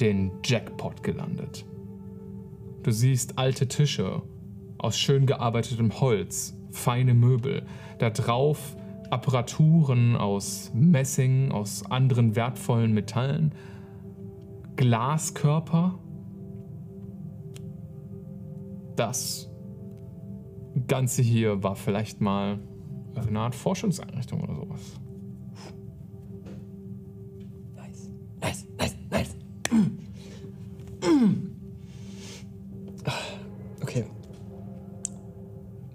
[0.00, 1.66] den Jackpot gelandet.
[2.84, 4.22] Du siehst alte Tische
[4.78, 7.66] aus schön gearbeitetem Holz, feine Möbel,
[7.98, 8.76] da drauf
[9.10, 13.54] Apparaturen aus Messing, aus anderen wertvollen Metallen,
[14.76, 15.98] Glaskörper.
[18.96, 19.50] Das
[20.88, 22.58] Ganze hier war vielleicht mal
[23.14, 25.01] eine Art Forschungseinrichtung oder sowas.
[28.42, 29.36] Nice, nice, nice.
[33.82, 34.04] Okay.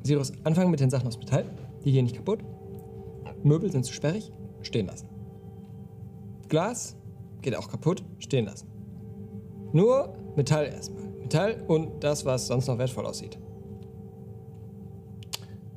[0.03, 1.45] Sirus, anfangen mit den Sachen aus Metall.
[1.83, 2.39] Die gehen nicht kaputt.
[3.43, 4.31] Möbel sind zu sperrig.
[4.61, 5.07] Stehen lassen.
[6.49, 6.95] Glas
[7.41, 8.03] geht auch kaputt.
[8.19, 8.67] Stehen lassen.
[9.73, 11.03] Nur Metall erstmal.
[11.21, 13.37] Metall und das, was sonst noch wertvoll aussieht.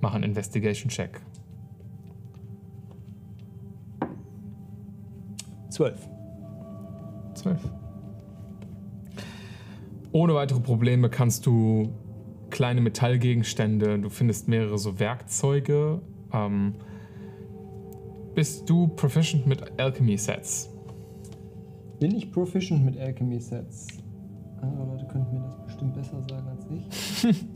[0.00, 1.20] Mach einen Investigation-Check.
[5.70, 6.08] Zwölf.
[7.40, 7.58] 12.
[10.12, 11.90] Ohne weitere Probleme kannst du
[12.50, 16.02] kleine Metallgegenstände, du findest mehrere so Werkzeuge.
[16.32, 16.74] Ähm,
[18.34, 20.70] bist du proficient mit Alchemy-Sets?
[22.00, 23.88] Bin ich proficient mit Alchemy Sets?
[24.62, 27.44] Andere Leute könnten mir das bestimmt besser sagen als ich.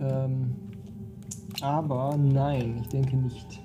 [0.00, 0.54] ähm,
[1.62, 3.63] aber nein, ich denke nicht.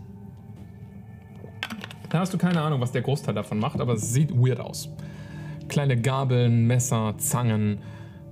[2.10, 4.90] Da hast du keine Ahnung, was der Großteil davon macht, aber es sieht weird aus.
[5.68, 7.80] Kleine Gabeln, Messer, Zangen,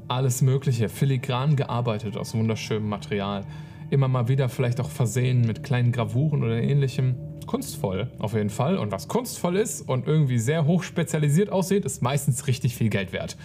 [0.08, 3.46] alles Mögliche, filigran gearbeitet aus wunderschönem Material.
[3.92, 7.16] Immer mal wieder vielleicht auch versehen mit kleinen Gravuren oder ähnlichem.
[7.46, 8.78] kunstvoll auf jeden Fall.
[8.78, 13.14] Und was kunstvoll ist und irgendwie sehr hoch spezialisiert aussieht, ist meistens richtig viel Geld
[13.14, 13.38] wert.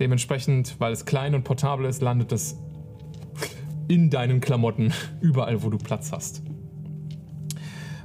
[0.00, 2.58] Dementsprechend, weil es klein und portabel ist, landet es
[3.88, 6.42] in deinen Klamotten überall, wo du Platz hast.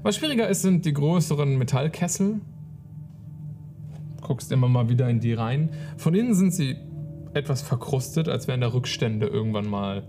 [0.03, 2.39] Was schwieriger ist, sind die größeren Metallkessel.
[4.21, 5.69] Guckst immer mal wieder in die rein.
[5.97, 6.77] Von innen sind sie
[7.33, 10.03] etwas verkrustet, als wären da Rückstände irgendwann mal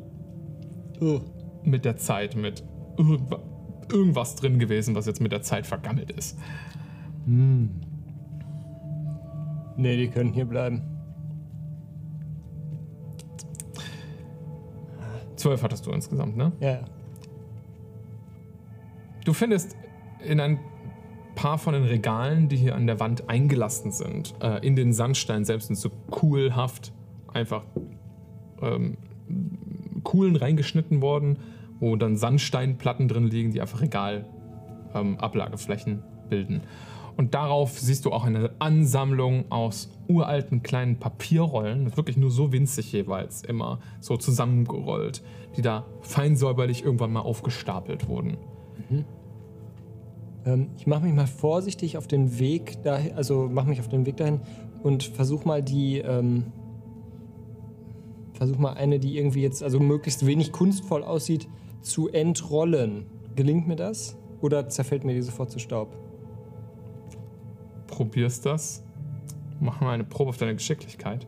[1.01, 1.21] Oh.
[1.65, 2.63] mit der Zeit mit
[2.97, 3.41] irgendwa-
[3.91, 6.39] irgendwas drin gewesen, was jetzt mit der Zeit vergammelt ist.
[7.27, 7.69] Nee,
[9.97, 10.83] die können hier bleiben.
[15.37, 16.53] Zwölf hattest du insgesamt, ne?
[16.61, 16.81] Ja.
[19.25, 19.77] Du findest
[20.25, 20.59] in ein
[21.35, 25.45] paar von den Regalen, die hier an der Wand eingelassen sind, äh, in den Sandstein
[25.45, 26.93] selbst sind so kuhlhaft
[27.33, 27.63] einfach
[28.61, 28.97] ähm,
[30.03, 31.39] Kuhlen reingeschnitten worden,
[31.79, 36.63] wo dann Sandsteinplatten drin liegen, die einfach Regalablageflächen ähm, bilden.
[37.17, 42.93] Und darauf siehst du auch eine Ansammlung aus uralten kleinen Papierrollen, wirklich nur so winzig
[42.93, 45.23] jeweils immer, so zusammengerollt,
[45.57, 48.39] die da fein säuberlich irgendwann mal aufgestapelt wurden.
[50.45, 54.07] Ähm, ich mache mich mal vorsichtig auf den Weg dahin, also mache mich auf den
[54.07, 54.41] Weg dahin
[54.83, 56.53] und versuch mal die, ähm,
[58.33, 61.49] versuch mal eine, die irgendwie jetzt, also möglichst wenig kunstvoll aussieht,
[61.83, 63.07] zu entrollen.
[63.37, 64.17] Gelingt mir das?
[64.41, 65.95] Oder zerfällt mir die sofort zu Staub?
[68.01, 68.83] probierst das.
[69.61, 71.27] Mach mal eine Probe auf deine Geschicklichkeit.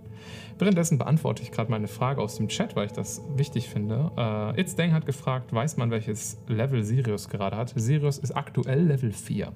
[0.59, 4.11] Währenddessen beantworte ich gerade meine Frage aus dem Chat, weil ich das wichtig finde.
[4.17, 7.73] Äh, It's Dang hat gefragt, weiß man, welches Level Sirius gerade hat?
[7.77, 9.53] Sirius ist aktuell Level 4.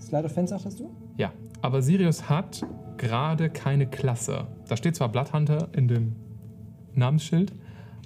[0.00, 0.90] Slide of Fence sagtest du?
[1.16, 1.32] Ja,
[1.62, 2.62] aber Sirius hat
[2.98, 4.46] gerade keine Klasse.
[4.68, 6.16] Da steht zwar Bloodhunter in dem
[6.94, 7.52] Namensschild,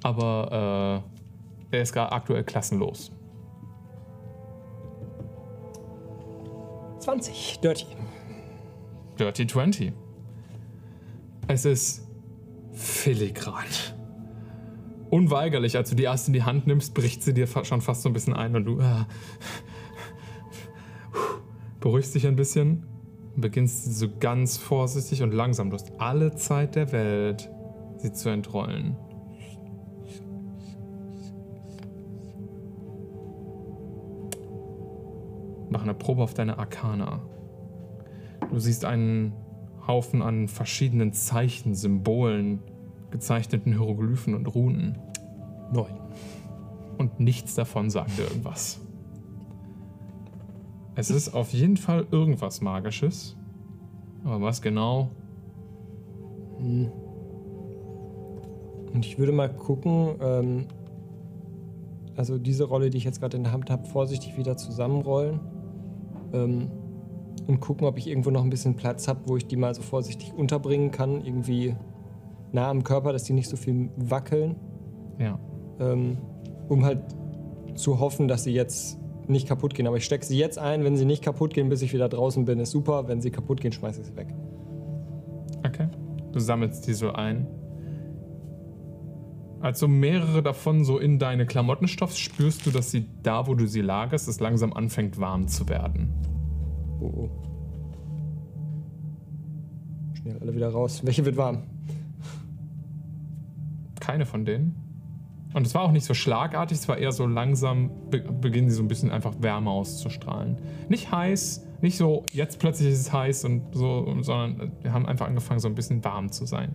[0.03, 1.05] aber
[1.71, 3.13] äh, er ist gerade aktuell klassenlos.
[7.01, 7.61] 20.
[7.61, 7.87] Dirty.
[9.19, 9.93] Dirty 20.
[11.49, 12.07] Es ist
[12.73, 13.65] filigran.
[15.09, 18.11] Unweigerlich, als du die erste in die Hand nimmst, bricht sie dir schon fast so
[18.11, 19.07] ein bisschen ein und du äh,
[21.81, 22.87] beruhigst dich ein bisschen
[23.35, 25.71] und beginnst so ganz vorsichtig und langsam.
[25.71, 27.51] Du hast alle Zeit der Welt,
[27.97, 28.95] sie zu entrollen.
[35.71, 37.23] Mach eine Probe auf deine Arkana.
[38.51, 39.33] Du siehst einen
[39.89, 42.61] Haufen an verschiedenen Zeichen, Symbolen,
[43.11, 44.99] gezeichneten Hieroglyphen und Runen.
[45.73, 45.99] Neun.
[46.99, 48.81] Und nichts davon sagt dir irgendwas.
[50.95, 53.37] Es ist auf jeden Fall irgendwas Magisches.
[54.25, 55.11] Aber was genau?
[56.59, 56.93] Und
[59.07, 60.67] ich würde mal gucken, ähm,
[62.17, 65.39] also diese Rolle, die ich jetzt gerade in der Hand habe, vorsichtig wieder zusammenrollen.
[66.33, 66.69] Ähm,
[67.49, 69.81] und gucken, ob ich irgendwo noch ein bisschen Platz habe, wo ich die mal so
[69.81, 71.25] vorsichtig unterbringen kann.
[71.25, 71.75] Irgendwie
[72.53, 74.55] nah am Körper, dass die nicht so viel wackeln.
[75.19, 75.41] Ja.
[75.81, 76.19] Ähm,
[76.69, 77.01] um halt
[77.75, 79.87] zu hoffen, dass sie jetzt nicht kaputt gehen.
[79.87, 80.85] Aber ich stecke sie jetzt ein.
[80.85, 83.09] Wenn sie nicht kaputt gehen, bis ich wieder draußen bin, ist super.
[83.09, 84.29] Wenn sie kaputt gehen, schmeiße ich sie weg.
[85.67, 85.89] Okay.
[86.33, 87.47] Du sammelst die so ein.
[89.61, 93.55] Als so mehrere davon so in deine Klamotten stopfst, spürst du, dass sie da, wo
[93.55, 96.13] du sie lagerst, es langsam anfängt warm zu werden.
[97.01, 97.29] Oh, oh.
[100.15, 101.01] Schnell alle wieder raus.
[101.05, 101.63] Welche wird warm?
[104.01, 104.75] Keine von denen.
[105.55, 108.77] Und es war auch nicht so schlagartig, es war eher so langsam, be beginnen sie
[108.77, 110.59] so ein bisschen einfach Wärme auszustrahlen.
[110.89, 115.27] Nicht heiß, nicht so, jetzt plötzlich ist es heiß und so, sondern wir haben einfach
[115.27, 116.75] angefangen, so ein bisschen warm zu sein.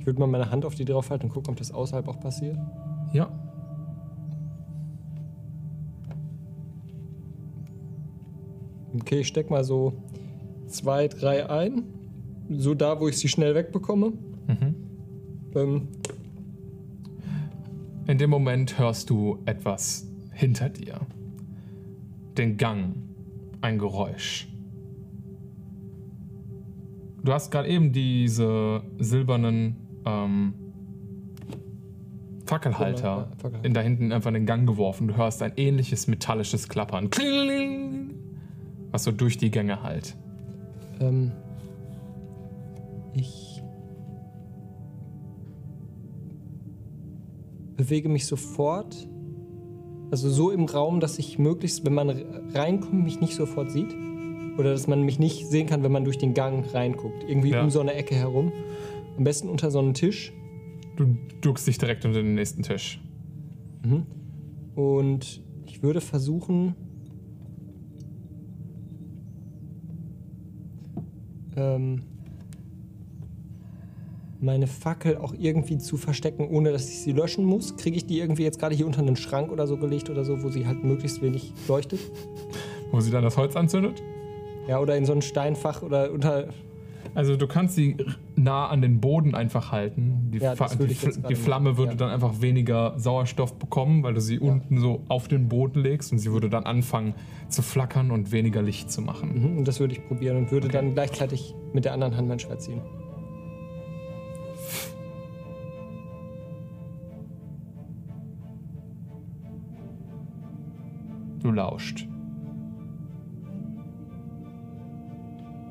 [0.00, 2.58] Ich würde mal meine Hand auf die draufhalten und gucken, ob das außerhalb auch passiert.
[3.12, 3.30] Ja.
[9.00, 9.92] Okay, ich steck mal so
[10.66, 11.84] zwei, drei ein.
[12.50, 14.12] So da, wo ich sie schnell wegbekomme.
[14.46, 14.74] Mhm.
[15.54, 15.88] Ähm,
[18.06, 21.00] In dem Moment hörst du etwas hinter dir.
[22.36, 22.94] Den Gang.
[23.60, 24.48] Ein Geräusch.
[27.24, 30.54] Du hast gerade eben diese silbernen ähm,
[32.46, 33.64] Fackelhalter Ja, Fackelhalter.
[33.66, 35.06] in da hinten einfach in den Gang geworfen.
[35.06, 37.08] Du hörst ein ähnliches metallisches Klappern.
[37.10, 38.01] Klingeling,
[38.92, 40.16] was so durch die Gänge halt.
[41.00, 41.32] ähm,
[43.14, 43.62] ich
[47.76, 49.08] bewege mich sofort.
[50.10, 52.10] Also so im Raum, dass ich möglichst, wenn man
[52.54, 53.94] reinkommt, mich nicht sofort sieht.
[54.58, 57.24] Oder dass man mich nicht sehen kann, wenn man durch den Gang reinguckt.
[57.26, 57.62] Irgendwie Ja.
[57.62, 58.52] um so eine Ecke herum.
[59.16, 60.32] Am besten unter so einen Tisch.
[60.96, 63.00] Du duckst dich direkt unter den nächsten Tisch.
[64.74, 66.74] Und ich würde versuchen,
[71.56, 72.02] ähm,
[74.40, 77.76] meine Fackel auch irgendwie zu verstecken, ohne dass ich sie löschen muss.
[77.76, 80.42] Kriege ich die irgendwie jetzt gerade hier unter einen Schrank oder so gelegt oder so,
[80.42, 82.00] wo sie halt möglichst wenig leuchtet?
[82.90, 84.02] Wo sie dann das Holz anzündet?
[84.68, 86.48] Ja, oder in so ein Steinfach oder unter.
[87.14, 87.96] Also du kannst sie
[88.36, 90.30] nah an den Boden einfach halten.
[90.32, 90.86] Die, Ja, die,
[91.28, 91.98] die Flamme machen, würde ja.
[91.98, 96.18] dann einfach weniger Sauerstoff bekommen, weil du sie unten so auf den Boden legst und
[96.18, 97.14] sie würde dann anfangen
[97.48, 99.52] zu flackern und weniger Licht zu machen.
[99.52, 102.38] Mhm, und das würde ich probieren und würde dann gleichzeitig mit der anderen Hand mein
[102.38, 102.80] Schwert ziehen.
[111.42, 112.06] Du lauscht.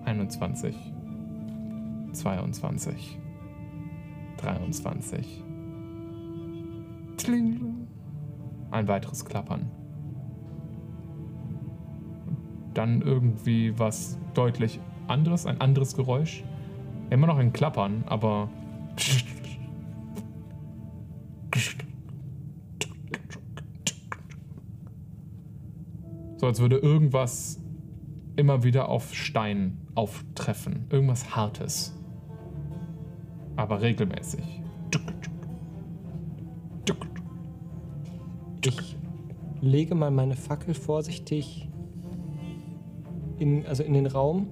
[0.06, 0.91] 21.
[2.14, 3.20] 22.
[4.38, 5.44] 23.
[7.18, 7.88] Tling.
[8.72, 9.70] Ein weiteres Klappern.
[12.74, 16.44] Dann irgendwie was deutlich anderes, ein anderes Geräusch.
[17.10, 18.50] Immer noch ein Klappern, aber.
[26.38, 27.62] So als würde irgendwas
[28.36, 30.88] immer wieder auf Stein auftreffen.
[30.90, 32.01] Irgendwas Hartes.
[33.62, 34.44] Aber regelmäßig.
[38.66, 38.96] Ich
[39.62, 41.70] lege mal meine Fackel vorsichtig
[43.38, 44.48] in, also in den Raum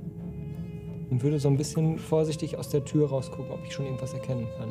[1.10, 4.48] und würde so ein bisschen vorsichtig aus der Tür rausgucken, ob ich schon irgendwas erkennen
[4.60, 4.70] kann.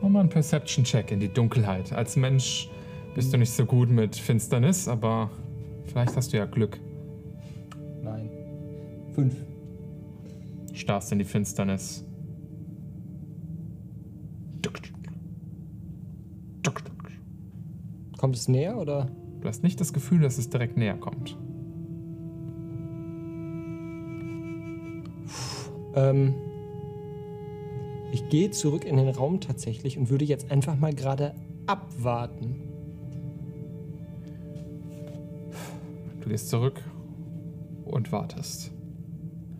[0.00, 1.92] Mach mal einen Perception-Check in die Dunkelheit.
[1.92, 2.70] Als Mensch
[3.16, 5.30] bist du nicht so gut mit Finsternis, aber
[5.86, 6.78] vielleicht hast du ja Glück.
[8.02, 8.30] Nein.
[9.14, 9.34] Fünf.
[10.74, 12.07] Starrst in die Finsternis.
[18.18, 19.08] Kommt es näher oder?
[19.40, 21.38] Du hast nicht das Gefühl, dass es direkt näher kommt.
[25.94, 26.34] Ähm,
[28.12, 31.34] ich gehe zurück in den Raum tatsächlich und würde jetzt einfach mal gerade
[31.66, 32.56] abwarten.
[36.20, 36.82] Du gehst zurück
[37.84, 38.72] und wartest.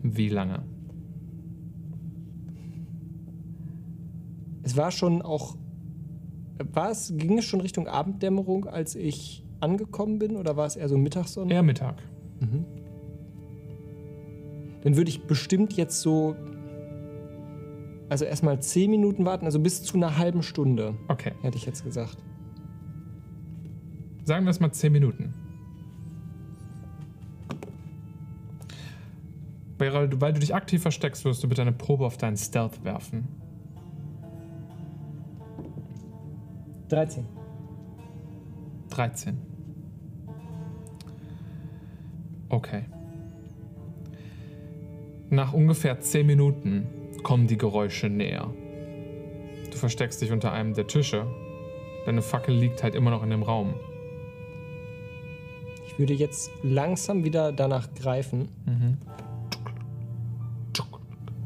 [0.03, 0.63] Wie lange?
[4.63, 5.55] Es war schon auch.
[6.73, 10.89] War es, ging es schon Richtung Abenddämmerung, als ich angekommen bin, oder war es eher
[10.89, 11.53] so Mittagssonne?
[11.53, 12.01] Eher Mittag.
[14.81, 16.35] Dann würde ich bestimmt jetzt so.
[18.09, 21.33] Also erstmal zehn Minuten warten, also bis zu einer halben Stunde, Okay.
[21.41, 22.17] hätte ich jetzt gesagt.
[24.25, 25.33] Sagen wir es mal 10 Minuten.
[29.77, 33.27] Beryl, weil du dich aktiv versteckst, wirst du bitte eine Probe auf deinen Stealth werfen.
[36.89, 37.25] 13.
[38.89, 39.37] 13.
[42.49, 42.83] Okay.
[45.29, 46.87] Nach ungefähr 10 Minuten
[47.21, 48.49] kommen die Geräusche näher.
[49.71, 51.27] Du versteckst dich unter einem der Tische.
[52.05, 53.75] Deine Fackel liegt halt immer noch in dem Raum.
[55.85, 58.47] Ich würde jetzt langsam wieder danach greifen.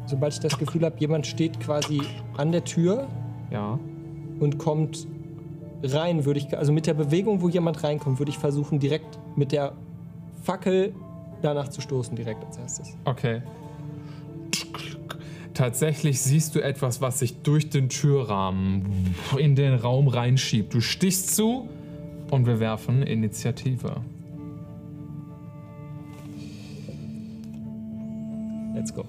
[0.06, 2.02] Sobald ich das Gefühl habe, jemand steht quasi
[2.38, 3.08] an der Tür
[3.52, 3.80] Ja.
[4.39, 5.08] und kommt
[5.84, 9.52] rein, würde ich, also mit der Bewegung, wo jemand reinkommt, würde ich versuchen, direkt mit
[9.52, 9.74] der
[10.44, 10.94] Fackel
[11.42, 12.98] danach zu stoßen, direkt als erstes.
[13.06, 13.42] Okay.
[15.54, 20.74] Tatsächlich siehst du etwas, was sich durch den Türrahmen in den Raum reinschiebt.
[20.74, 21.70] Du stichst zu
[22.32, 23.98] und wir werfen Initiative.
[28.74, 29.06] Let's go.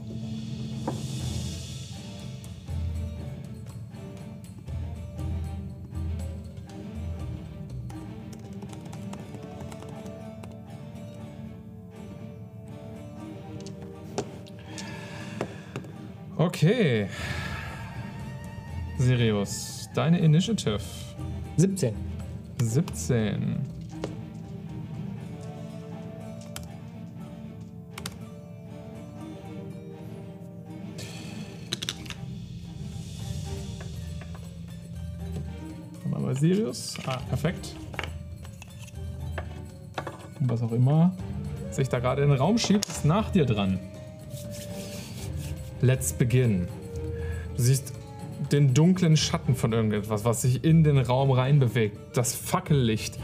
[16.65, 17.09] Okay.
[18.97, 20.81] Sirius, deine Initiative.
[21.59, 21.95] 17.
[22.59, 23.57] 17.
[36.07, 36.97] Mal bei Sirius.
[37.05, 37.77] Ah, perfekt.
[40.41, 41.15] Und was auch immer
[41.71, 43.79] sich da gerade in den Raum schiebt, ist nach dir dran.
[45.85, 46.67] Let's begin.
[47.57, 47.93] Du siehst
[48.51, 51.99] den dunklen Schatten von irgendetwas, was sich in den Raum reinbewegt.
[52.17, 53.19] Das Fackellicht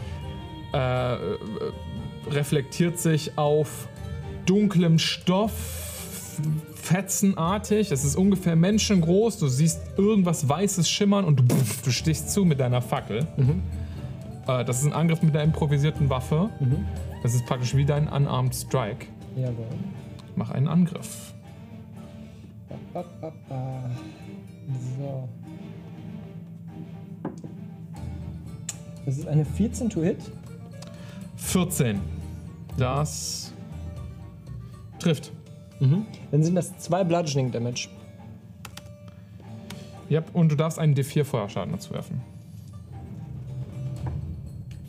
[0.71, 1.17] äh, äh,
[2.29, 3.87] reflektiert sich auf
[4.45, 6.37] dunklem Stoff,
[6.75, 7.91] fetzenartig.
[7.91, 9.39] Es ist ungefähr menschengroß.
[9.39, 13.25] Du siehst irgendwas Weißes schimmern und du, du stichst zu mit deiner Fackel.
[14.47, 16.51] Äh, das ist ein Angriff mit einer improvisierten Waffe.
[17.23, 19.07] Das ist praktisch wie dein Unarmed Strike.
[19.35, 19.65] Jawohl.
[20.35, 21.30] Mach einen Angriff.
[22.93, 23.89] Ba, ba, ba.
[24.97, 25.29] So.
[29.05, 30.19] Das ist eine 14 to Hit.
[31.37, 31.99] 14.
[32.77, 33.53] Das
[34.99, 35.31] trifft.
[35.79, 37.89] Dann sind das zwei Bludgeoning Damage.
[40.11, 42.21] Yep, und du darfst einen D4 Feuerschaden dazu werfen.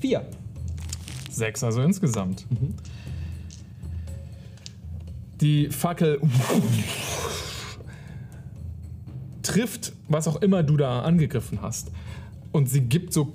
[0.00, 0.26] Vier.
[1.30, 2.44] Sechs also insgesamt.
[5.40, 6.20] Die Fackel
[9.52, 11.90] trifft, was auch immer du da angegriffen hast.
[12.52, 13.32] Und sie gibt so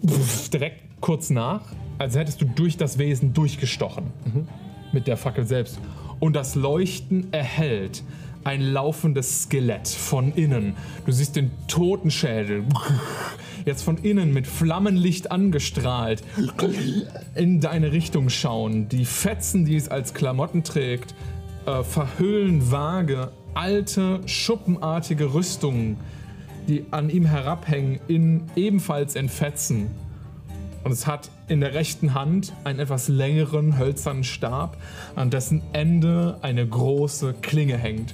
[0.53, 1.61] direkt kurz nach,
[1.97, 4.05] als hättest du durch das Wesen durchgestochen.
[4.91, 5.80] Mit der Fackel selbst.
[6.20, 8.03] Und das Leuchten erhellt
[8.43, 10.76] ein laufendes Skelett von innen.
[11.05, 12.63] Du siehst den Totenschädel
[13.65, 16.24] jetzt von innen mit Flammenlicht angestrahlt
[17.36, 18.88] in deine Richtung schauen.
[18.88, 21.13] Die Fetzen, die es als Klamotten trägt,
[21.65, 25.97] äh, verhüllen vage alte, schuppenartige Rüstungen,
[26.67, 29.87] die an ihm herabhängen, in, ebenfalls in Fetzen.
[30.83, 34.77] Und es hat in der rechten Hand einen etwas längeren, hölzernen Stab,
[35.15, 38.13] an dessen Ende eine große Klinge hängt.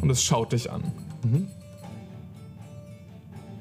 [0.00, 0.82] Und es schaut dich an.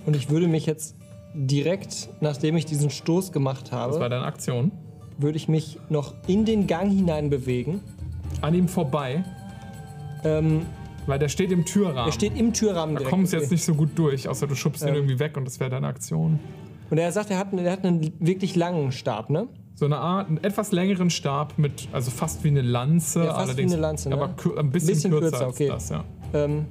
[0.05, 0.95] Und ich würde mich jetzt
[1.35, 4.71] direkt, nachdem ich diesen Stoß gemacht Das war habe, deine Aktion.
[5.19, 7.81] würde ich mich noch in den Gang hinein bewegen.
[8.41, 9.23] An ihm vorbei,
[10.23, 10.65] Ähm,
[11.07, 12.05] weil der steht im Türrahmen.
[12.05, 13.09] er steht im Türrahmen da direkt.
[13.09, 15.59] kommst du jetzt nicht so gut durch, außer du schubst ihn irgendwie weg und das
[15.59, 16.39] wäre deine Aktion.
[16.89, 19.47] Und er sagt, er hat, er hat einen wirklich langen Stab, ne?
[19.75, 23.37] So eine Art, einen etwas längeren Stab mit, also fast wie eine Lanze, Ja, fast
[23.37, 24.15] wie allerdings, eine Lanze, ne?
[24.15, 25.67] aber kür- ein bisschen, Bisschen kürzer, kürzer, als okay.
[25.69, 26.03] das, ja.
[26.33, 26.65] Ähm,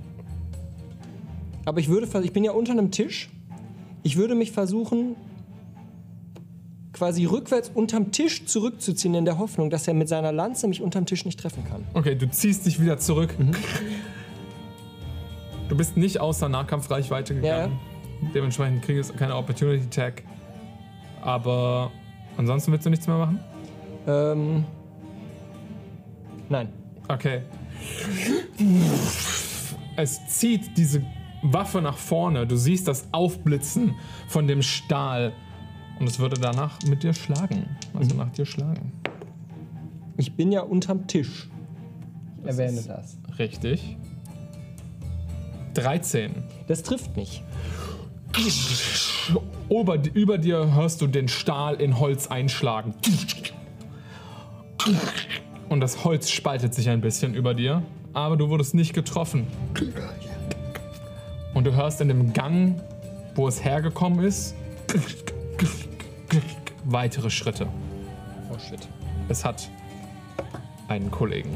[1.64, 3.30] aber ich würde, vers- ich bin ja unter einem Tisch.
[4.02, 5.16] Ich würde mich versuchen,
[6.98, 11.06] quasi rückwärts unterm Tisch zurückzuziehen, in der Hoffnung, dass er mit seiner Lanze mich unterm
[11.06, 11.84] Tisch nicht treffen kann.
[11.94, 13.38] Okay, du ziehst dich wieder zurück.
[13.38, 13.52] Mhm.
[15.68, 17.78] Du bist nicht außer Nahkampfreichweite gegangen.
[18.34, 20.22] Dementsprechend kriegst du keine Opportunity Tag.
[21.20, 21.92] Aber
[22.36, 23.38] ansonsten willst du nichts mehr machen?
[24.06, 24.64] Ähm,
[26.48, 26.68] nein.
[27.06, 27.42] Okay.
[29.96, 31.02] Es zieht diese
[31.42, 32.46] Waffe nach vorne.
[32.46, 33.94] Du siehst das Aufblitzen
[34.26, 35.32] von dem Stahl.
[35.98, 37.76] Und es würde danach mit dir schlagen.
[37.94, 38.18] Also Mhm.
[38.20, 38.92] nach dir schlagen.
[40.16, 41.48] Ich bin ja unterm Tisch.
[42.42, 43.16] Ich erwähne ist- das.
[43.38, 43.96] Richtig.
[45.74, 46.42] 13.
[46.66, 47.42] Das trifft nicht.
[49.70, 52.94] Über, über dir hörst du den Stahl in Holz einschlagen.
[55.68, 57.82] Und das Holz spaltet sich ein bisschen über dir,
[58.12, 59.46] aber du wurdest nicht getroffen.
[61.54, 62.80] Und du hörst in dem Gang,
[63.34, 64.54] wo es hergekommen ist,
[66.84, 67.66] weitere Schritte.
[68.52, 68.88] Oh shit.
[69.28, 69.68] Es hat
[70.88, 71.50] einen Kollegen.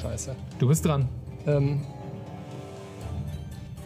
[0.00, 0.34] Scheiße.
[0.58, 1.08] Du bist dran.
[1.46, 1.80] Ähm,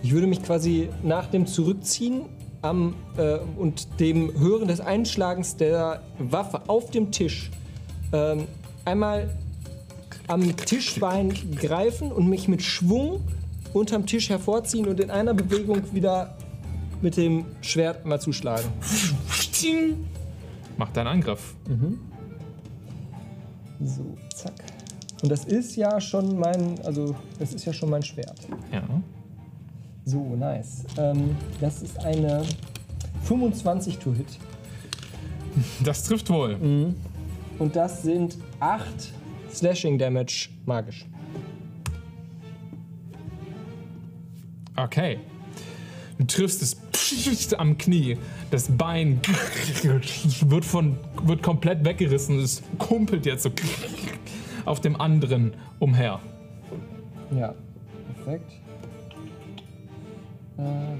[0.02, 2.22] ich würde mich quasi nach dem Zurückziehen
[2.62, 7.50] am, äh, und dem Hören des Einschlagens der Waffe auf dem Tisch
[8.12, 8.46] ähm,
[8.84, 9.30] einmal
[10.26, 13.20] am Tischbein greifen und mich mit Schwung
[13.72, 16.36] unterm Tisch hervorziehen und in einer Bewegung wieder
[17.02, 18.68] mit dem Schwert mal zuschlagen.
[20.76, 21.54] Mach deinen Angriff.
[23.80, 24.54] So, zack.
[25.22, 28.48] Und das ist ja schon mein, also das ist ja schon mein Schwert.
[28.72, 28.82] Ja.
[30.04, 30.84] So, nice.
[30.96, 32.42] Ähm, das ist eine
[33.24, 34.38] 25 to Hit.
[35.84, 36.56] Das trifft wohl.
[37.58, 39.12] Und das sind 8
[39.52, 41.06] Slashing Damage magisch.
[44.76, 45.18] Okay.
[46.18, 46.74] Du triffst es
[47.58, 48.16] am Knie.
[48.50, 49.20] Das Bein
[50.42, 52.38] wird, von, wird komplett weggerissen.
[52.38, 53.50] Es kumpelt jetzt so
[54.64, 56.20] auf dem anderen umher.
[57.36, 57.54] Ja,
[58.14, 58.52] perfekt.
[60.58, 60.96] Äh.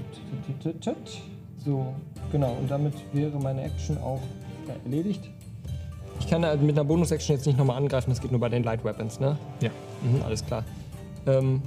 [1.63, 1.93] So,
[2.31, 2.53] genau.
[2.59, 4.21] Und damit wäre meine Action auch
[4.85, 5.29] erledigt.
[6.19, 8.83] Ich kann mit einer Bonus-Action jetzt nicht nochmal angreifen, das geht nur bei den Light
[8.83, 9.37] Weapons, ne?
[9.59, 9.69] Ja.
[10.03, 10.63] Mhm, alles klar.
[11.25, 11.61] Ähm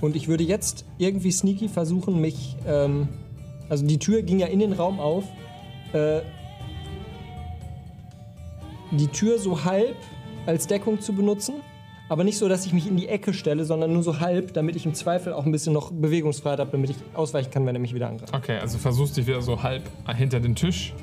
[0.00, 2.56] und ich würde jetzt irgendwie sneaky versuchen, mich.
[2.66, 3.08] Ähm
[3.68, 5.24] also die Tür ging ja in den Raum auf.
[5.92, 6.20] Äh
[8.92, 9.96] die Tür so halb
[10.46, 11.54] als Deckung zu benutzen.
[12.08, 14.76] Aber nicht so, dass ich mich in die Ecke stelle, sondern nur so halb, damit
[14.76, 17.80] ich im Zweifel auch ein bisschen noch Bewegungsfreiheit habe, damit ich ausweichen kann, wenn er
[17.80, 18.32] mich wieder angreift.
[18.32, 19.82] Okay, also versuchst dich wieder so halb
[20.16, 20.94] hinter den Tisch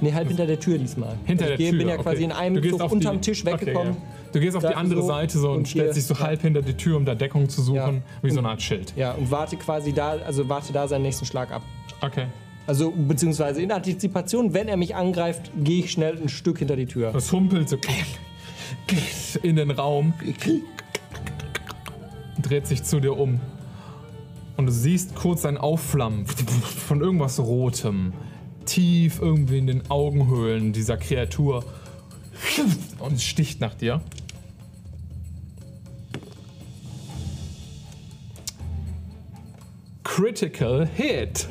[0.00, 1.16] Nee, halt hinter der Tür diesmal.
[1.24, 1.78] Hinter also der ich Tür.
[1.78, 2.02] bin ja okay.
[2.02, 3.92] quasi in einem auf unterm Tisch weggekommen.
[3.92, 4.30] Okay, ja.
[4.32, 6.62] Du gehst auf die andere so Seite so und, und stellst dich so halb hinter
[6.62, 7.92] die Tür, um da Deckung zu suchen, Ja.
[8.22, 8.92] wie so eine Art Schild.
[8.96, 11.62] Ja, und warte quasi da, also warte da seinen nächsten Schlag ab.
[12.00, 12.26] Okay.
[12.66, 16.86] Also, beziehungsweise in Antizipation, wenn er mich angreift, gehe ich schnell ein Stück hinter die
[16.86, 17.12] Tür.
[17.12, 17.76] Das humpelt so
[19.42, 20.12] in den Raum,
[22.42, 23.40] dreht sich zu dir um.
[24.56, 28.12] Und du siehst kurz ein Aufflammen von irgendwas Rotem,
[28.66, 31.64] tief irgendwie in den Augenhöhlen dieser Kreatur.
[32.98, 34.02] Und sticht nach dir.
[40.02, 41.46] Critical Hit.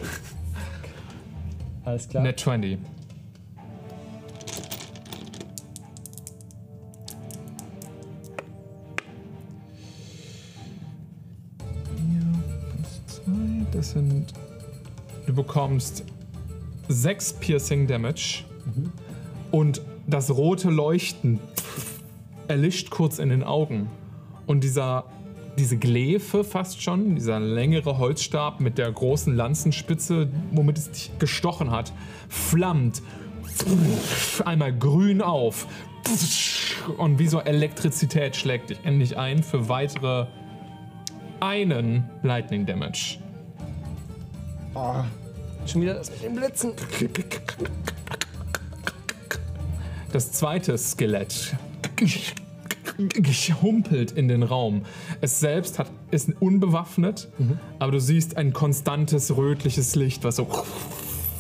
[1.84, 2.24] Alles klar.
[2.24, 2.80] Net 20.
[13.72, 14.34] Das sind.
[15.28, 16.03] Du bekommst
[16.88, 18.43] 6 Piercing Damage
[19.51, 21.39] und das rote Leuchten
[22.47, 23.89] erlischt kurz in den Augen.
[24.45, 25.05] Und dieser,
[25.57, 31.71] diese Glefe fast schon, dieser längere Holzstab mit der großen Lanzenspitze, womit es dich gestochen
[31.71, 31.91] hat,
[32.29, 33.01] flammt
[34.45, 35.67] einmal grün auf.
[36.97, 40.27] Und wie so Elektrizität schlägt dich endlich ein für weitere
[41.39, 43.17] einen Lightning Damage.
[45.66, 46.72] Schon wieder das mit den Blitzen.
[50.11, 51.55] Das zweite Skelett
[53.61, 54.84] humpelt in den Raum.
[55.22, 57.30] Es selbst hat, ist unbewaffnet,
[57.80, 60.47] aber du siehst ein konstantes rötliches Licht, was so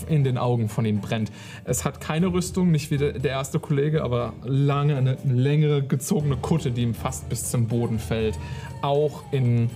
[0.07, 1.31] in den Augen von ihm brennt.
[1.63, 6.37] Es hat keine Rüstung, nicht wie der der erste Kollege, aber lange, eine längere gezogene
[6.37, 8.37] Kutte, die ihm fast bis zum Boden fällt.
[8.81, 9.69] Auch in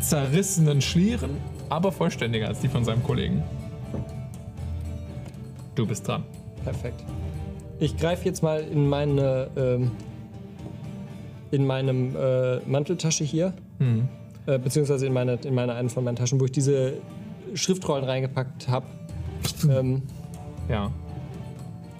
[0.00, 1.30] zerrissenen Schlieren,
[1.74, 3.42] aber vollständiger als die von seinem Kollegen.
[5.74, 6.22] Du bist dran.
[6.64, 7.02] Perfekt.
[7.80, 9.90] Ich greife jetzt mal in meine, ähm,
[11.50, 13.52] in meinem äh, Manteltasche hier,
[14.46, 16.94] äh, beziehungsweise in meine, in meine eine von meinen Taschen, wo ich diese
[17.54, 18.86] Schriftrollen reingepackt habe.
[19.68, 20.02] ähm,
[20.68, 20.90] Ja.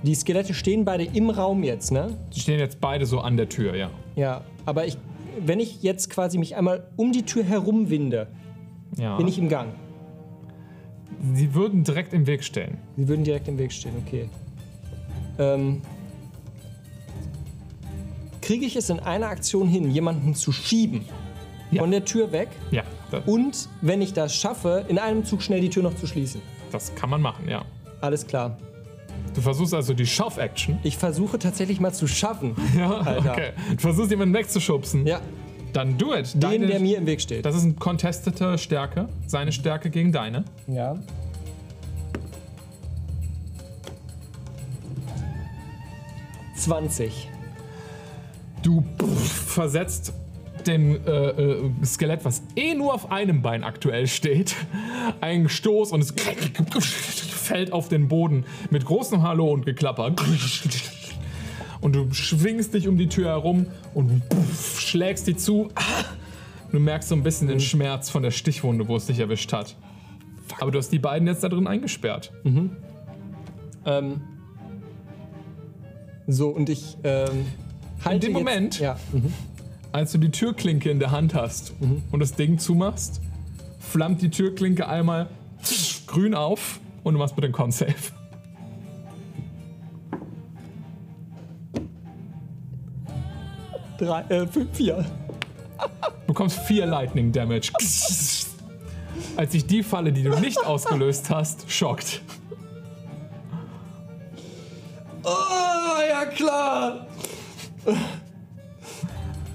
[0.04, 2.16] die Skelette stehen beide im Raum jetzt, ne?
[2.34, 3.90] Die stehen jetzt beide so an der Tür, ja.
[4.16, 4.96] Ja, aber ich,
[5.44, 8.28] wenn ich jetzt quasi mich einmal um die Tür herum winde,
[8.96, 9.16] ja.
[9.16, 9.70] bin ich im Gang.
[11.34, 12.78] Sie würden direkt im Weg stehen.
[12.96, 14.28] Sie würden direkt im Weg stehen, okay.
[15.38, 15.80] Ähm,
[18.40, 21.06] Kriege ich es in einer Aktion hin, jemanden zu schieben
[21.70, 21.80] Ja.
[21.80, 22.82] von der Tür weg Ja,
[23.26, 26.42] und, wenn ich das schaffe, in einem Zug schnell die Tür noch zu schließen?
[26.72, 27.64] das kann man machen, ja.
[28.00, 28.58] Alles klar.
[29.34, 30.78] Du versuchst also die Schauf-Action.
[30.82, 32.54] Ich versuche tatsächlich mal zu schaffen.
[32.76, 33.30] Ja, Alter.
[33.32, 33.50] okay.
[33.70, 35.06] Du versuchst jemanden wegzuschubsen.
[35.06, 35.20] Ja,
[35.74, 36.32] Dann do it.
[36.34, 37.44] den, Deine- der mir im Weg steht.
[37.44, 39.08] das ist eine contestete Stärke.
[39.26, 40.44] Seine Stärke gegen deine.
[40.66, 40.96] Ja.
[46.56, 47.28] Zwanzig.
[48.62, 48.82] Du
[49.46, 50.12] versetzt
[50.66, 54.54] dem äh, äh, Skelett, was eh nur auf einem Bein aktuell steht,
[55.20, 56.14] einen Stoß und es
[57.30, 60.14] fällt auf den Boden mit großem Hallo und Geklapper.
[61.84, 64.22] Und du schwingst dich um die Tür herum und
[64.78, 65.68] schlägst die zu.
[66.72, 69.76] Du merkst so ein bisschen den Schmerz von der Stichwunde, wo es dich erwischt hat.
[70.60, 72.32] Aber du hast die beiden jetzt da drin eingesperrt.
[73.84, 74.20] Ähm,
[76.26, 77.44] so, und ich ähm,
[78.02, 78.96] halte dem jetzt, Moment- Ja.
[79.12, 79.30] Mhm.
[79.92, 81.74] Als du die Türklinke in der Hand hast
[82.10, 83.20] und das Ding zumachst,
[83.78, 85.28] flammt die Türklinke einmal
[86.06, 87.92] grün auf und du machst bitte einen Con-Save.
[93.98, 95.04] Drei, äh, fünf, vier.
[95.78, 97.70] Du bekommst vier Lightning Damage.
[99.36, 102.22] Als sich die Falle, die du nicht ausgelöst hast, schockt.
[105.22, 105.28] Oh,
[106.08, 107.06] ja klar.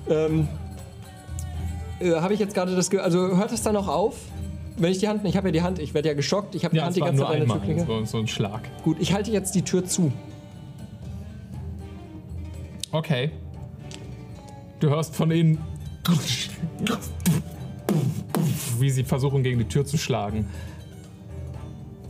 [0.09, 0.47] ähm,
[1.99, 4.15] äh, habe ich jetzt gerade das, Ge also hört das dann noch auf?
[4.77, 6.71] Wenn ich die Hand, ich habe ja die Hand, ich werde ja geschockt, ich habe
[6.73, 7.85] die Ja, Hand es die ganze Zeit an der Türklinke.
[7.85, 8.61] so, so ein Schlag.
[8.83, 10.11] Gut, ich halte jetzt die Tür zu.
[12.91, 13.31] Okay.
[14.79, 15.57] Du hörst von ihnen,
[18.79, 20.47] wie sie versuchen, gegen die Tür zu schlagen.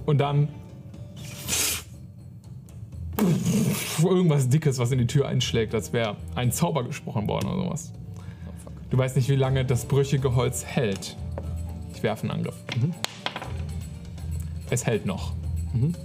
[0.06, 0.50] Und dann
[4.04, 7.94] irgendwas Dickes, was in die Tür einschlägt, als wäre ein Zauber gesprochen worden oder sowas.
[8.90, 11.18] Du weißt nicht, wie lange das brüchige Holz hält.
[11.94, 12.56] Ich werfe einen Angriff.
[14.70, 15.34] Es hält noch.
[15.74, 15.96] Bin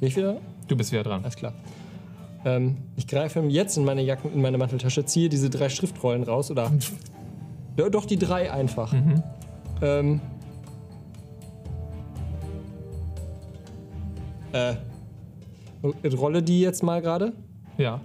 [0.00, 0.40] ich wieder?
[0.68, 1.22] Du bist wieder dran.
[1.22, 1.52] Alles klar.
[2.44, 6.50] Ähm, ich greife jetzt in meine Jacken, in meine Manteltasche, ziehe diese drei Schriftrollen raus
[6.50, 6.70] oder.
[7.78, 8.92] Ja, doch die drei einfach.
[9.80, 10.20] Ähm,
[14.52, 14.74] äh,
[16.14, 17.32] Rolle die jetzt mal gerade.
[17.78, 18.02] Ja.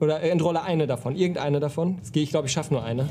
[0.00, 1.98] Oder entrolle eine davon, irgendeine davon.
[2.00, 3.08] Das gehe ich, glaube ich, schaffe nur eine.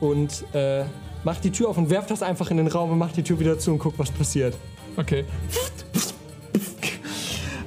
[0.00, 0.84] Und äh,
[1.24, 3.40] mach die Tür auf und werf das einfach in den Raum und mach die Tür
[3.40, 4.56] wieder zu und guck, was passiert.
[4.96, 5.24] Okay.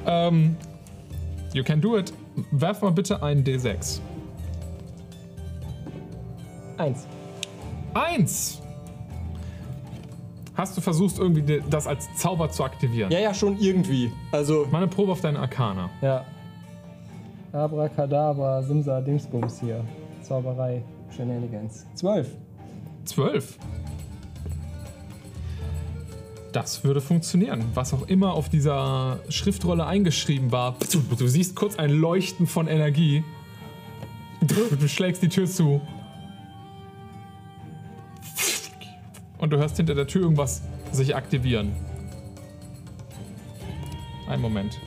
[0.07, 0.55] Ähm,
[1.53, 2.11] you can do it.
[2.51, 3.99] Werf mal bitte einen D6.
[6.77, 7.07] Eins.
[7.93, 8.61] Eins!
[10.55, 13.11] Hast du versucht, irgendwie das als Zauber zu aktivieren?
[13.11, 14.11] Ja, ja, schon irgendwie.
[14.31, 15.89] Also, Mal eine Probe auf deine Arkana.
[16.01, 16.25] ja.
[17.53, 19.83] Abracadabra, Simsa, Dingsbums hier.
[20.21, 20.83] Zauberei,
[21.15, 21.87] Shenanigans.
[21.95, 22.35] Zwölf.
[23.05, 23.57] Zwölf.
[26.51, 27.63] Das würde funktionieren.
[27.73, 30.75] Was auch immer auf dieser Schriftrolle eingeschrieben war.
[31.17, 33.23] Du siehst kurz ein Leuchten von Energie.
[34.41, 35.81] Du schlägst die Tür zu.
[39.37, 41.73] Und du hörst hinter der Tür irgendwas sich aktivieren.
[44.27, 44.79] Ein Moment.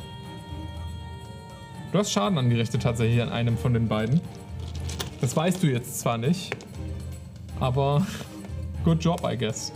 [1.93, 4.21] Du hast Schaden angerichtet tatsächlich an einem von den beiden.
[5.21, 6.57] Das weißt du jetzt zwar nicht,
[7.59, 8.07] aber
[8.85, 9.73] good job, I guess.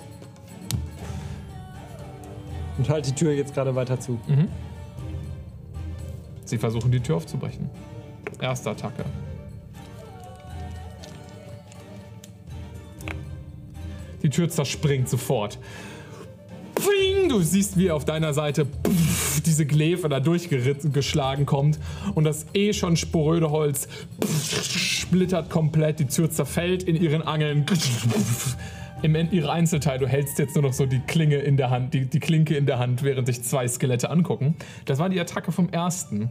[2.79, 4.19] Und halt die Tür jetzt gerade weiter zu.
[6.45, 7.71] Sie versuchen die Tür aufzubrechen.
[8.41, 9.05] Erste Attacke.
[14.23, 15.59] Die Tür zerspringt sofort.
[16.75, 17.29] Pfing!
[17.29, 21.79] Du siehst, wie auf deiner Seite pff, diese Glefe da durchgeschlagen kommt
[22.15, 23.87] und das eh schon sporöde Holz
[24.23, 26.01] pff, splittert komplett.
[26.01, 27.65] Die Tür zerfällt in ihren Angeln.
[29.05, 29.99] Im End ihre Einzelteile.
[29.99, 32.65] Du hältst jetzt nur noch so die Klinge in der Hand, die, die Klinke in
[32.65, 34.57] der Hand, während sich zwei Skelette angucken.
[34.87, 36.31] Das war die Attacke vom ersten.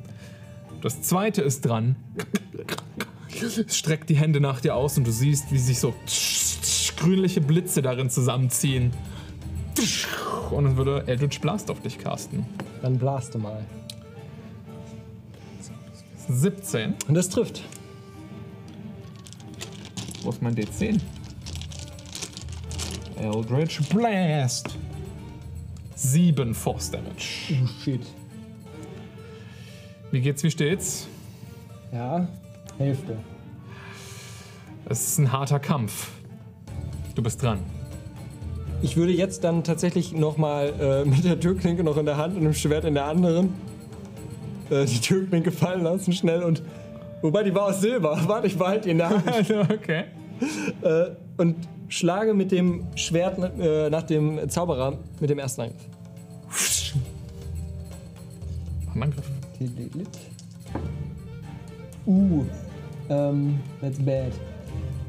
[0.81, 1.95] Das zweite ist dran.
[3.39, 5.93] Es streckt die Hände nach dir aus und du siehst, wie sich so
[6.97, 8.91] grünliche Blitze darin zusammenziehen.
[10.49, 12.43] Und dann würde Eldritch Blast auf dich casten.
[12.81, 13.63] Dann blaste mal.
[16.27, 16.95] 17.
[17.07, 17.61] Und das trifft.
[20.23, 20.99] Wo ist mein D10?
[23.19, 24.75] Eldritch Blast.
[25.95, 27.53] 7 Force Damage.
[27.63, 28.01] Oh, shit.
[30.11, 31.07] Wie geht's, wie steht's?
[31.91, 32.27] Ja,
[32.77, 33.17] Hälfte.
[34.85, 36.11] Es ist ein harter Kampf.
[37.15, 37.59] Du bist dran.
[38.81, 42.43] Ich würde jetzt dann tatsächlich nochmal äh, mit der Türklinke noch in der Hand und
[42.43, 43.53] dem Schwert in der anderen
[44.69, 46.63] äh, die Türklinke fallen lassen, schnell und.
[47.21, 48.19] Wobei die war aus Silber.
[48.27, 49.25] Warte, ich behalte die in der Hand.
[49.71, 50.05] okay.
[50.81, 51.55] äh, und
[51.97, 56.93] schlage mit dem Schwert äh, nach dem Zauberer mit dem ersten Angriff.
[58.87, 59.25] Mach einen Angriff.
[62.05, 62.43] Uh,
[63.09, 64.31] ähm, that's bad.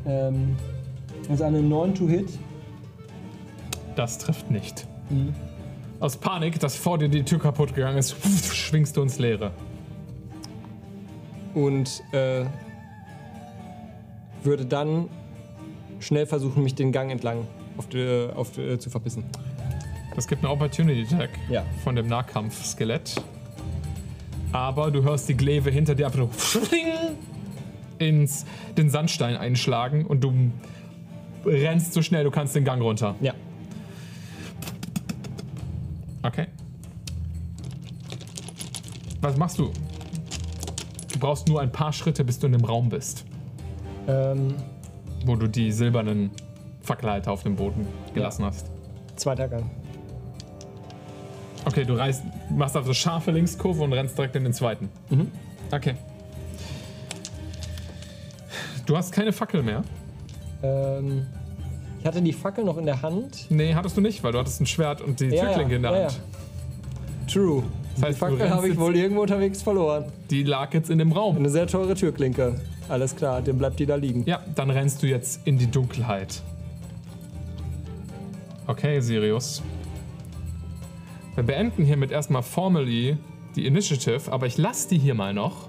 [0.06, 0.56] Ähm,
[1.22, 2.28] das ist eine 9 to hit.
[3.96, 4.86] Das trifft nicht.
[6.00, 8.14] Aus Panik, dass vor dir die Tür kaputt gegangen ist,
[8.54, 9.52] schwingst du ins Leere.
[11.54, 12.44] und äh,
[14.42, 15.08] würde dann
[16.04, 19.24] schnell versuchen, mich den Gang entlang auf die, auf die, zu verbissen.
[20.16, 21.64] Es gibt einen Opportunity Attack Ja.
[21.82, 23.16] von dem Nahkampf-Skelett.
[24.52, 26.60] Aber du hörst die Glaive hinter dir einfach so
[27.98, 28.44] ins
[28.76, 30.32] den Sandstein einschlagen und du
[31.44, 33.16] rennst so schnell du kannst den Gang runter.
[33.20, 33.34] Ja.
[36.22, 36.46] Okay.
[39.20, 39.70] Was machst du?
[41.12, 43.24] Du brauchst nur ein paar Schritte, bis du in dem Raum bist,
[44.06, 44.54] Ähm,
[45.24, 46.30] wo du die silbernen
[46.82, 48.66] Fackelhalter auf dem Boden gelassen hast.
[49.16, 49.70] zweiter Gang.
[51.64, 54.90] Okay, du reißt, machst also scharfe Linkskurve und rennst direkt in den zweiten.
[55.72, 55.94] Okay.
[58.84, 59.82] Du hast keine Fackel mehr.
[60.62, 61.26] Ähm,
[62.00, 63.46] ich hatte die Fackel noch in der Hand.
[63.48, 65.82] Nee, hattest du nicht, weil du hattest ein Schwert und die Ja, Türklinke ja, in
[65.82, 66.20] der ja, Hand.
[67.32, 67.62] True.
[67.94, 70.04] Das heißt, die Fackel habe ich wohl irgendwo unterwegs verloren.
[70.28, 71.36] Die lag jetzt in dem Raum.
[71.36, 72.60] Eine sehr teure Türklinke.
[72.88, 74.24] Alles klar, dann bleibt die da liegen.
[74.26, 76.42] Ja, dann rennst du jetzt in die Dunkelheit.
[78.66, 79.62] Okay, Sirius.
[81.34, 83.16] Wir beenden hiermit erstmal formally
[83.56, 85.68] die Initiative, aber ich lasse die hier mal noch,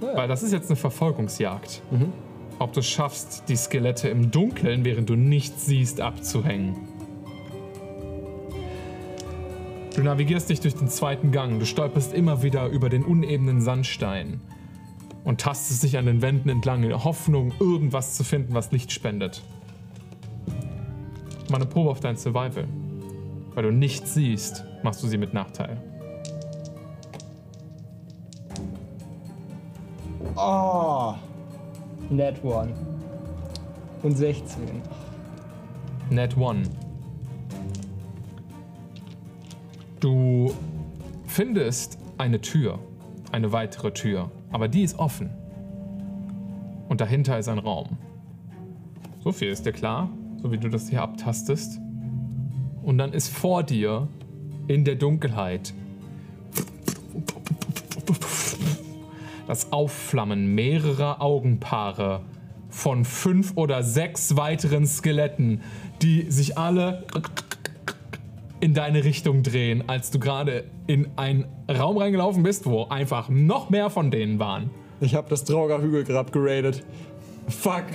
[0.00, 0.16] Ja.
[0.16, 1.82] weil das ist jetzt eine Verfolgungsjagd.
[2.58, 6.76] Ob du es schaffst, die Skelette im Dunkeln, während du nichts siehst, abzuhängen.
[9.94, 14.40] Du navigierst dich durch den zweiten Gang, du stolperst immer wieder über den unebenen Sandstein
[15.24, 18.92] und tastest dich an den Wänden entlang in der Hoffnung, irgendwas zu finden, was Licht
[18.92, 19.42] spendet.
[21.50, 22.66] Mal eine Probe auf dein Survival.
[23.54, 25.76] Weil du nichts siehst, machst du sie mit Nachteil.
[30.36, 31.14] Oh.
[32.08, 32.72] Net one.
[34.02, 34.82] Und 16.
[36.10, 36.62] Net One.
[40.00, 40.52] Du
[41.26, 42.78] findest eine Tür,
[43.30, 45.30] eine weitere Tür, aber die ist offen.
[46.88, 47.96] Und dahinter ist ein Raum.
[49.20, 50.10] So viel ist dir klar,
[50.42, 51.80] so wie du das hier abtastest.
[52.82, 54.08] Und dann ist vor dir
[54.68, 55.72] in der Dunkelheit
[59.46, 62.22] das Aufflammen mehrerer Augenpaare
[62.68, 65.60] von fünf oder sechs weiteren Skeletten,
[66.00, 67.04] die sich alle
[68.62, 73.70] in deine Richtung drehen, als du gerade in einen Raum reingelaufen bist, wo einfach noch
[73.70, 74.70] mehr von denen waren.
[75.00, 76.84] Ich habe das Trauger Hügelgrab geradet.
[77.48, 77.86] Fuck.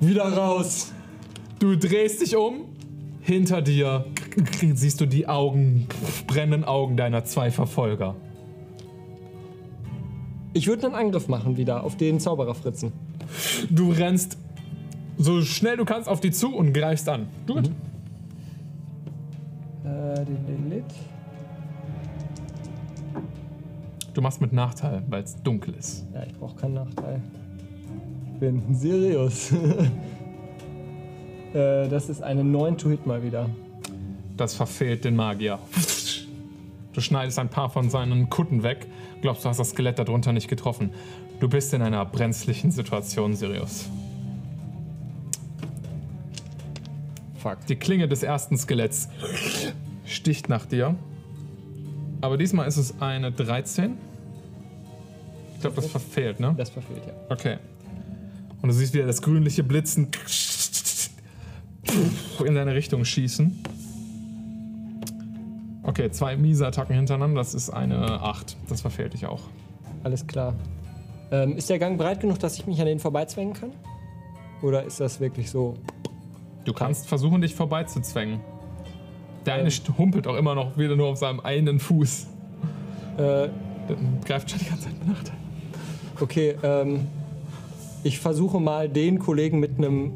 [0.00, 0.92] Wieder raus.
[1.60, 2.66] Du drehst dich um,
[3.22, 4.04] hinter dir
[4.74, 5.86] siehst du die Augen,
[6.26, 8.14] brennenden Augen deiner zwei Verfolger.
[10.52, 12.92] Ich würde einen Angriff machen wieder auf den Zaubererfritzen.
[13.70, 14.36] Du rennst
[15.16, 17.28] so schnell du kannst auf die zu und greifst an.
[17.46, 17.62] Du
[19.86, 20.84] Äh, den Lilith.
[24.14, 26.06] Du machst mit Nachteil, weil es dunkel ist.
[26.12, 27.22] Ja, ich brauche keinen Nachteil.
[28.32, 29.52] Ich bin Sirius.
[31.52, 33.48] äh, das ist eine 9 to Hit mal wieder.
[34.36, 35.58] Das verfehlt den Magier.
[36.92, 38.86] Du schneidest ein paar von seinen Kutten weg.
[39.20, 40.90] Glaubst, du hast das Skelett darunter nicht getroffen.
[41.38, 43.88] Du bist in einer brenzlichen Situation, Sirius.
[47.46, 47.64] Fuck.
[47.66, 49.08] Die Klinge des ersten Skeletts
[50.04, 50.96] sticht nach dir.
[52.20, 53.96] Aber diesmal ist es eine 13.
[55.54, 56.54] Ich glaube, das verfehlt, ne?
[56.58, 57.12] Das verfehlt, ja.
[57.28, 57.58] Okay.
[58.62, 60.08] Und du siehst wieder das grünliche Blitzen
[62.44, 63.62] in deine Richtung schießen.
[65.84, 67.38] Okay, zwei miese Attacken hintereinander.
[67.38, 68.56] Das ist eine 8.
[68.68, 69.42] Das verfehlt dich auch.
[70.02, 70.52] Alles klar.
[71.30, 73.70] Ähm, ist der Gang breit genug, dass ich mich an denen vorbeizwängen kann?
[74.62, 75.76] Oder ist das wirklich so?
[76.66, 78.40] Du kannst versuchen, dich vorbeizuzwängen.
[79.46, 82.26] Der eine humpelt auch immer noch wieder nur auf seinem einen Fuß.
[83.16, 83.50] Äh, Der
[84.24, 85.36] greift schon die ganze Zeit mit Nachteil.
[86.20, 87.06] okay, ähm,
[88.02, 90.12] ich versuche mal den Kollegen mit einem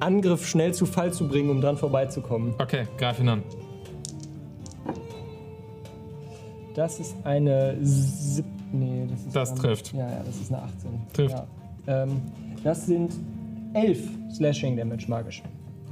[0.00, 2.54] Angriff schnell zu Fall zu bringen, um dran vorbeizukommen.
[2.58, 3.42] Okay, greif ihn an.
[6.74, 9.92] Das ist eine sieb Nee, das ist Das ähm, trifft.
[9.92, 10.90] Ja, ja, das ist eine 18.
[11.12, 11.36] Trifft.
[11.86, 12.04] Ja.
[12.04, 12.22] Ähm,
[12.64, 13.12] das sind
[13.74, 15.42] 11 Slashing Damage magisch.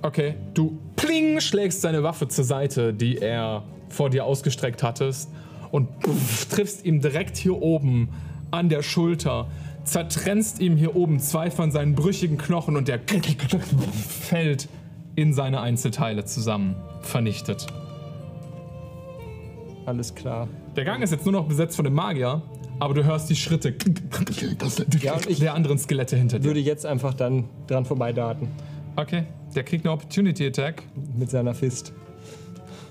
[0.02, 5.30] Okay, du pling schlägst seine Waffe zur Seite, die er vor dir ausgestreckt hattest
[5.70, 8.08] und pff, triffst ihm direkt hier oben
[8.50, 9.48] an der Schulter,
[9.84, 12.98] zertrennst ihm hier oben zwei von seinen brüchigen Knochen und der
[14.00, 14.68] fällt
[15.16, 17.66] in seine Einzelteile zusammen, vernichtet.
[19.84, 20.48] Alles klar.
[20.76, 22.42] Der Gang ist jetzt nur noch besetzt von dem Magier,
[22.78, 23.74] aber du hörst die Schritte
[25.00, 26.46] Ja, der anderen Skelette hinter dir.
[26.46, 28.48] würde jetzt einfach dann dran vorbeidaten.
[28.96, 30.82] Okay, der kriegt eine Opportunity Attack
[31.16, 31.92] Mit seiner Fist.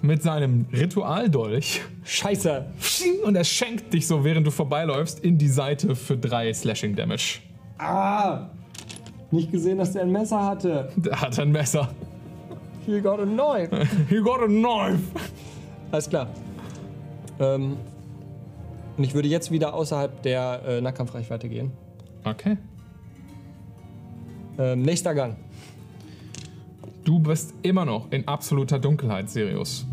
[0.02, 1.82] mit seinem Ritualdolch.
[2.06, 2.66] Scheiße!
[3.26, 7.40] Und er schenkt dich so, während du vorbeiläufst, in die Seite für drei Slashing Damage.
[7.78, 8.48] Ah!
[9.32, 10.90] Nicht gesehen, dass der ein Messer hatte.
[10.96, 11.90] Der hat ein Messer.
[12.86, 13.70] He got a knife.
[14.10, 15.04] You got a knife.
[15.92, 16.28] Alles klar.
[17.40, 17.76] Ähm,
[18.98, 21.72] und ich würde jetzt wieder außerhalb der äh, Nahkampfreichweite gehen.
[22.24, 22.58] Okay.
[24.58, 25.36] Ähm, nächster Gang.
[27.04, 29.86] Du bist immer noch in absoluter Dunkelheit, Sirius.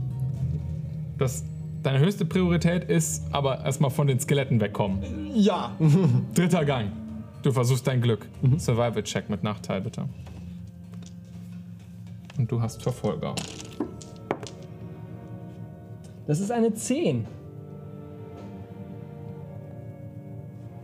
[1.19, 1.45] Das,
[1.83, 5.31] deine höchste Priorität ist aber erstmal von den Skeletten wegkommen.
[5.35, 5.73] Ja.
[6.35, 6.93] Dritter Gang.
[7.43, 8.27] Du versuchst dein Glück.
[8.59, 10.09] Survival-Check mit Nachteil, bitte.
[12.39, 13.35] Und du hast Verfolger.
[16.27, 17.25] Das ist eine 10.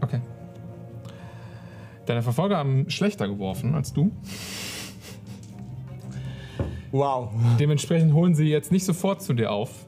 [0.00, 0.20] Okay.
[2.06, 4.12] Deine Verfolger haben schlechter geworfen als du.
[6.92, 7.30] Wow.
[7.58, 9.86] Dementsprechend holen sie jetzt nicht sofort zu dir auf.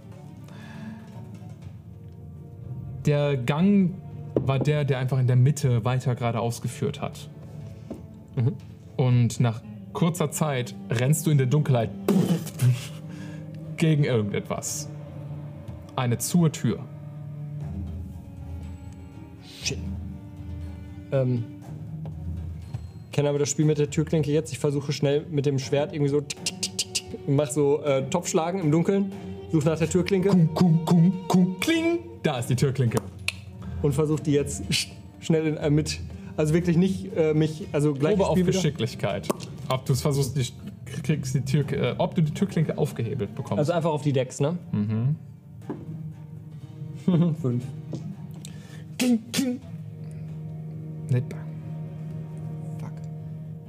[3.05, 3.90] Der Gang
[4.35, 7.28] war der, der einfach in der Mitte weiter geradeaus geführt hat.
[8.97, 9.62] Und nach
[9.93, 11.90] kurzer Zeit rennst du in der Dunkelheit
[13.76, 14.89] gegen irgendetwas.
[15.97, 16.81] Eine zur Tür.
[19.62, 19.78] Shit.
[21.12, 21.44] Ähm.
[23.12, 24.51] Kenne aber das Spiel mit der Türklinke jetzt.
[24.51, 26.74] Ich versuche schnell mit dem Schwert irgendwie so tick, tick, tick
[27.27, 29.13] und mach so äh, Topfschlagen im Dunkeln.
[29.53, 31.99] Suche nach der Türklinke Kum, kum, kum, kum, kling.
[32.23, 32.99] Da ist die Türklinke.
[33.83, 34.89] und versuche die jetzt sch-
[35.21, 36.01] schnell in, äh, mit.
[36.37, 37.67] Also wirklich nicht äh, mich.
[37.73, 38.47] Also gleich Probe auf wieder.
[38.47, 39.29] Geschicklichkeit.
[39.69, 40.47] Ob du es versuchst, die,
[41.03, 43.59] kriegst die Tür, äh, ob du die Türklinke aufgehebelt bekommst.
[43.61, 44.57] Also einfach auf die Decks, ne?
[44.73, 45.17] Mhm.
[47.41, 47.63] Fünf.
[48.99, 49.61] King, king.
[51.11, 51.25] Nicht.
[51.31, 51.44] Fuck.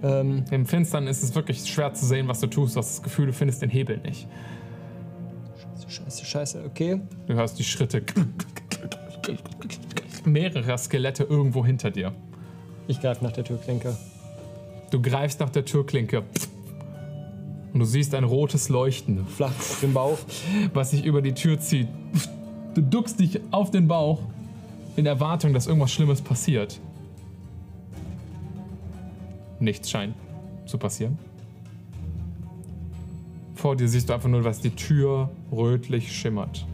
[0.05, 2.75] Ähm, Im Finstern ist es wirklich schwer zu sehen, was du tust.
[2.75, 4.27] Du hast das Gefühl, du findest den Hebel nicht.
[5.87, 7.01] scheiße, scheiße, okay.
[7.25, 8.03] Du hörst die Schritte
[10.25, 12.13] mehrerer Skelette irgendwo hinter dir.
[12.87, 13.97] Ich greife nach der Türklinke.
[14.91, 16.23] Du greifst nach der Türklinke
[17.73, 20.19] und du siehst ein rotes Leuchten, Flach auf den Bauch.
[20.73, 21.87] was sich über die Tür zieht.
[22.75, 24.21] Du duckst dich auf den Bauch
[24.95, 26.79] in Erwartung, dass irgendwas Schlimmes passiert.
[29.59, 30.15] Nichts scheint
[30.65, 31.17] zu passieren.
[33.55, 36.65] Vor dir siehst du einfach nur, dass die Tür rötlich schimmert.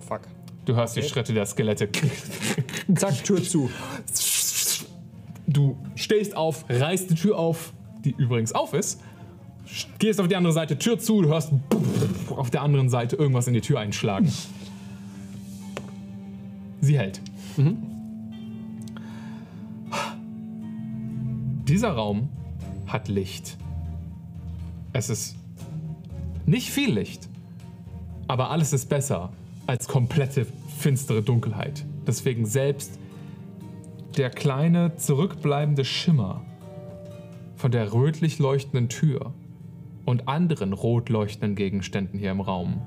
[0.00, 0.22] Fuck.
[0.64, 1.08] Du hörst die Okay.
[1.08, 1.88] Schritte der Skelette.
[2.94, 3.70] Zack, Tür zu.
[5.46, 7.72] Du stehst auf, reißt die Tür auf,
[8.04, 9.00] die übrigens auf ist,
[9.98, 11.52] gehst auf die andere Seite, Tür zu, du hörst
[12.30, 14.32] auf der anderen Seite irgendwas in die Tür einschlagen.
[16.82, 17.20] Sie hält.
[21.68, 22.28] Dieser Raum
[22.88, 23.56] hat Licht.
[24.92, 25.36] Es ist
[26.44, 27.28] nicht viel Licht,
[28.26, 29.30] aber alles ist besser
[29.68, 30.44] als komplette
[30.76, 31.84] finstere Dunkelheit.
[32.04, 32.98] Deswegen selbst
[34.16, 36.42] der kleine zurückbleibende Schimmer
[37.54, 39.32] von der rötlich leuchtenden Tür
[40.04, 42.82] und anderen rot leuchtenden Gegenständen hier im Raum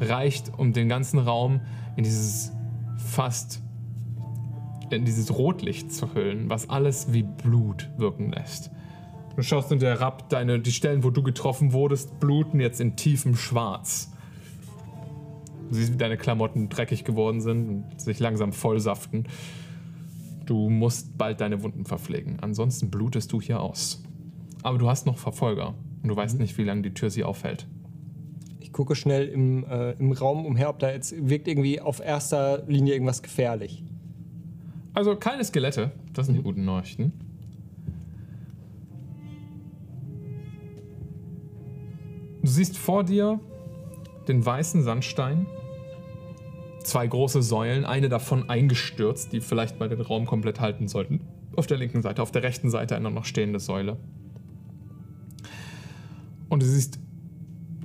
[0.00, 1.60] reicht, um den ganzen Raum
[1.96, 2.52] in dieses
[2.98, 3.62] fast
[4.90, 8.70] in dieses Rotlicht zu hüllen, was alles wie Blut wirken lässt.
[9.34, 13.36] Du schaust hinter herab, deine, die Stellen, wo du getroffen wurdest, bluten jetzt in tiefem
[13.36, 14.12] Schwarz.
[15.68, 19.26] Du siehst, wie deine Klamotten dreckig geworden sind und sich langsam vollsaften.
[20.46, 22.38] Du musst bald deine Wunden verpflegen.
[22.40, 24.02] Ansonsten blutest du hier aus.
[24.62, 25.74] Aber du hast noch Verfolger.
[26.02, 27.66] Und du weißt nicht, wie lange die Tür sie aufhält.
[28.76, 32.92] Gucke schnell im, äh, im Raum umher, ob da jetzt wirkt irgendwie auf erster Linie
[32.92, 33.82] irgendwas gefährlich.
[34.92, 35.92] Also keine Skelette.
[36.12, 37.14] Das sind die guten Nachrichten.
[42.42, 43.40] Du siehst vor dir
[44.28, 45.46] den weißen Sandstein.
[46.84, 51.22] Zwei große Säulen, eine davon eingestürzt, die vielleicht mal den Raum komplett halten sollten.
[51.56, 53.96] Auf der linken Seite, auf der rechten Seite eine noch stehende Säule.
[56.50, 57.00] Und du siehst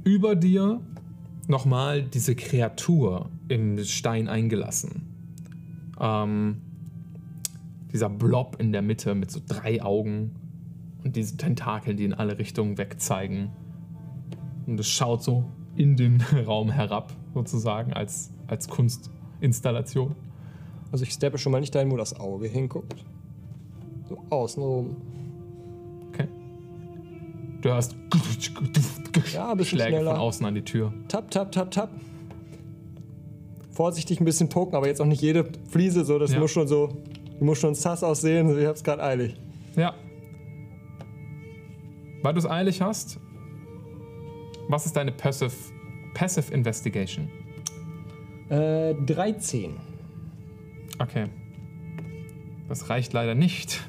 [0.03, 0.82] über dir
[1.48, 5.07] nochmal diese Kreatur im Stein eingelassen.
[5.99, 6.57] Ähm,
[7.91, 10.32] dieser Blob in der Mitte mit so drei Augen
[11.03, 13.49] und diese Tentakel, die in alle Richtungen wegzeigen.
[14.65, 15.45] Und es schaut so
[15.76, 20.15] in den Raum herab, sozusagen, als, als Kunstinstallation.
[20.91, 23.06] Also ich steppe schon mal nicht dahin, wo das Auge hinguckt.
[24.07, 24.95] So außenrum.
[27.61, 27.95] Du hörst
[29.33, 30.11] Ja, Schläge schneller.
[30.11, 30.93] von außen an die Tür.
[31.07, 31.89] Tap, tap, tap, tap.
[33.71, 36.19] Vorsichtig ein bisschen poken, aber jetzt auch nicht jede Fliese so.
[36.19, 36.39] Das Ja.
[36.39, 37.01] muss schon so.
[37.39, 38.57] Muss schon sass aussehen.
[38.59, 39.35] Ich hab's gerade eilig.
[39.75, 39.93] Ja.
[42.21, 43.19] Weil du es eilig hast,
[44.67, 45.51] was ist deine Passive,
[46.13, 47.29] Passive Investigation?
[48.49, 49.75] Äh, 13.
[50.99, 51.27] Okay.
[52.69, 53.81] Das reicht leider nicht,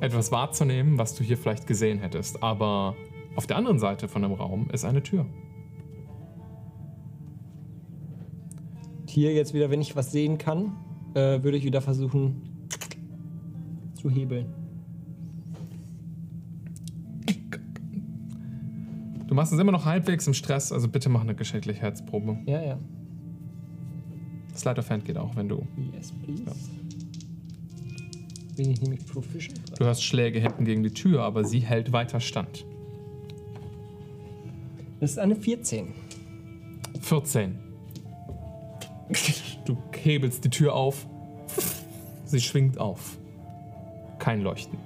[0.00, 2.42] etwas wahrzunehmen, was du hier vielleicht gesehen hättest.
[2.42, 2.94] Aber
[3.36, 5.26] auf der anderen Seite von dem Raum ist eine Tür.
[9.06, 10.76] Hier jetzt wieder, wenn ich was sehen kann,
[11.14, 12.42] äh, würde ich wieder versuchen
[13.94, 14.46] zu hebeln.
[19.26, 22.38] Du machst es immer noch halbwegs im Stress, also bitte mach eine Geschicklichkeitsprobe.
[22.46, 22.78] Ja, ja.
[24.66, 25.66] Of Hand geht auch, wenn du.
[25.94, 26.42] Yes, please.
[28.58, 29.60] Bin ich nämlich proficient.
[29.78, 32.66] Du hörst Schläge hinten gegen die Tür, aber sie hält weiter stand.
[34.98, 35.94] Das ist eine 14.
[37.00, 37.56] 14.
[39.64, 41.06] Du hebelst die Tür auf.
[42.24, 43.16] Sie schwingt auf.
[44.18, 44.76] Kein Leuchten.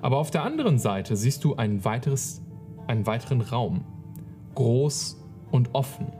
[0.00, 2.40] Aber auf der anderen Seite siehst du ein weiteres,
[2.86, 3.84] einen weiteren Raum.
[4.54, 5.20] Groß
[5.50, 6.12] und offen.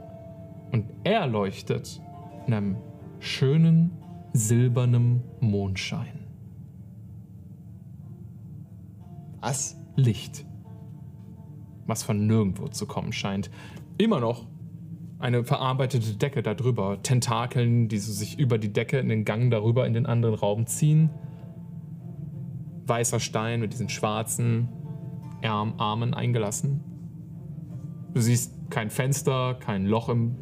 [0.73, 2.01] Und er leuchtet
[2.45, 2.75] in einem
[3.19, 3.91] schönen,
[4.33, 6.20] silbernen Mondschein.
[9.41, 9.77] Was?
[9.95, 10.45] Licht.
[11.87, 13.49] Was von nirgendwo zu kommen scheint.
[13.97, 14.47] Immer noch
[15.19, 17.01] eine verarbeitete Decke darüber.
[17.03, 20.65] Tentakeln, die so sich über die Decke in den Gang darüber in den anderen Raum
[20.67, 21.09] ziehen.
[22.85, 24.69] Weißer Stein mit diesen schwarzen
[25.43, 26.83] Arm, Armen eingelassen.
[28.13, 30.35] Du siehst kein Fenster, kein Loch im,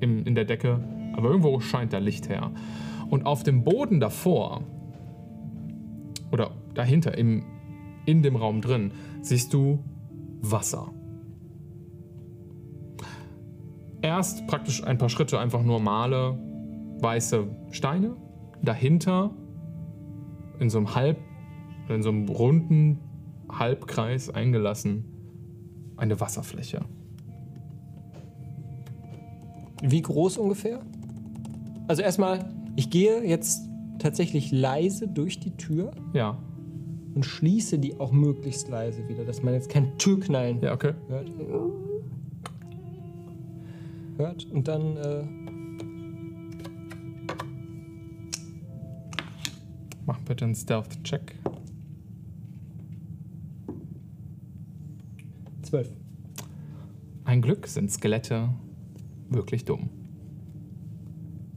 [0.00, 0.82] im, in der Decke,
[1.14, 2.52] aber irgendwo scheint da Licht her.
[3.08, 4.62] Und auf dem Boden davor,
[6.30, 7.44] oder dahinter, im,
[8.06, 9.84] in dem Raum drin, siehst du
[10.40, 10.92] Wasser.
[14.02, 16.38] Erst praktisch ein paar Schritte einfach normale
[17.00, 18.16] weiße Steine.
[18.62, 19.34] Dahinter
[20.58, 21.18] in so einem halb,
[21.88, 22.98] in so einem runden
[23.50, 25.04] Halbkreis eingelassen
[25.96, 26.82] eine Wasserfläche.
[29.82, 30.80] Wie groß ungefähr?
[31.88, 33.68] Also erstmal, ich gehe jetzt
[33.98, 36.38] tatsächlich leise durch die Tür Ja.
[37.14, 40.94] Und schließe die auch möglichst leise wieder, dass man jetzt kein Türknallen Ja, okay.
[41.08, 41.30] hört.
[44.16, 45.24] Hört und dann äh,
[50.06, 51.36] Mach bitte einen Stealth-Check.
[55.70, 55.88] zwölf.
[57.24, 58.48] Ein Glück sind Skelette
[59.28, 59.88] wirklich dumm.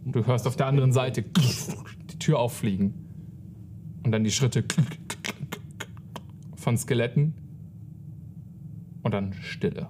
[0.06, 2.94] Du hörst auf der anderen Seite die Tür auffliegen.
[4.04, 4.64] Und dann die Schritte
[6.64, 7.34] von Skeletten.
[9.04, 9.90] Und dann Stille.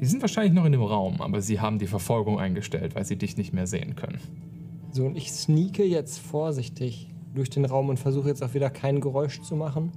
[0.00, 3.16] Die sind wahrscheinlich noch in dem Raum, aber sie haben die Verfolgung eingestellt, weil sie
[3.16, 4.18] dich nicht mehr sehen können.
[4.92, 9.00] So, und ich sneake jetzt vorsichtig durch den Raum und versuche jetzt auch wieder kein
[9.00, 9.92] Geräusch zu machen.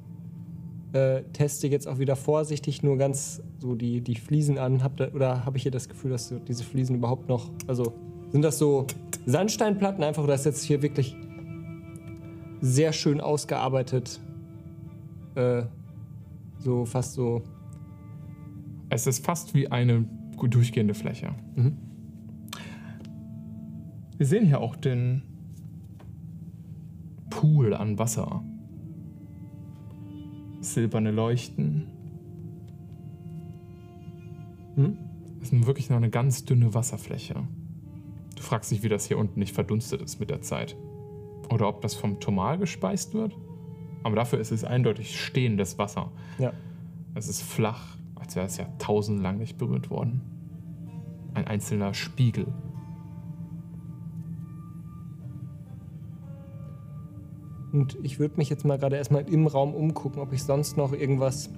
[0.91, 4.83] Äh, teste jetzt auch wieder vorsichtig nur ganz so die, die Fliesen an.
[4.83, 7.49] Hab da, oder habe ich hier das Gefühl, dass diese Fliesen überhaupt noch.
[7.67, 7.93] Also,
[8.31, 8.85] sind das so
[9.25, 11.15] Sandsteinplatten einfach oder ist jetzt hier wirklich
[12.63, 14.21] sehr schön ausgearbeitet?
[15.35, 15.63] Äh,
[16.59, 17.43] so fast so.
[18.89, 20.05] Es ist fast wie eine
[20.37, 21.35] gut durchgehende Fläche.
[21.55, 21.77] Mhm.
[24.15, 25.23] Wir sehen hier auch den
[27.29, 28.45] Pool an Wasser.
[30.61, 31.87] Silberne Leuchten.
[34.75, 34.97] Hm?
[35.39, 37.35] Es ist nun wirklich nur eine ganz dünne Wasserfläche.
[38.37, 40.77] Du fragst dich, wie das hier unten nicht verdunstet ist mit der Zeit.
[41.53, 43.37] Oder ob das vom Tomal gespeist wird.
[44.01, 46.11] Aber dafür ist es eindeutig stehendes Wasser.
[46.39, 46.51] Ja.
[47.13, 50.21] Es ist flach, als wäre es ja tausendlang nicht berührt worden.
[51.35, 52.47] Ein einzelner Spiegel.
[57.71, 60.91] Und ich würde mich jetzt mal gerade erstmal im Raum umgucken, ob ich sonst noch
[60.91, 61.51] irgendwas.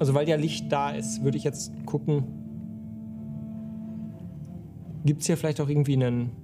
[0.00, 2.24] Also, weil ja Licht da ist, würde ich jetzt gucken.
[5.04, 6.43] Gibt es hier vielleicht auch irgendwie einen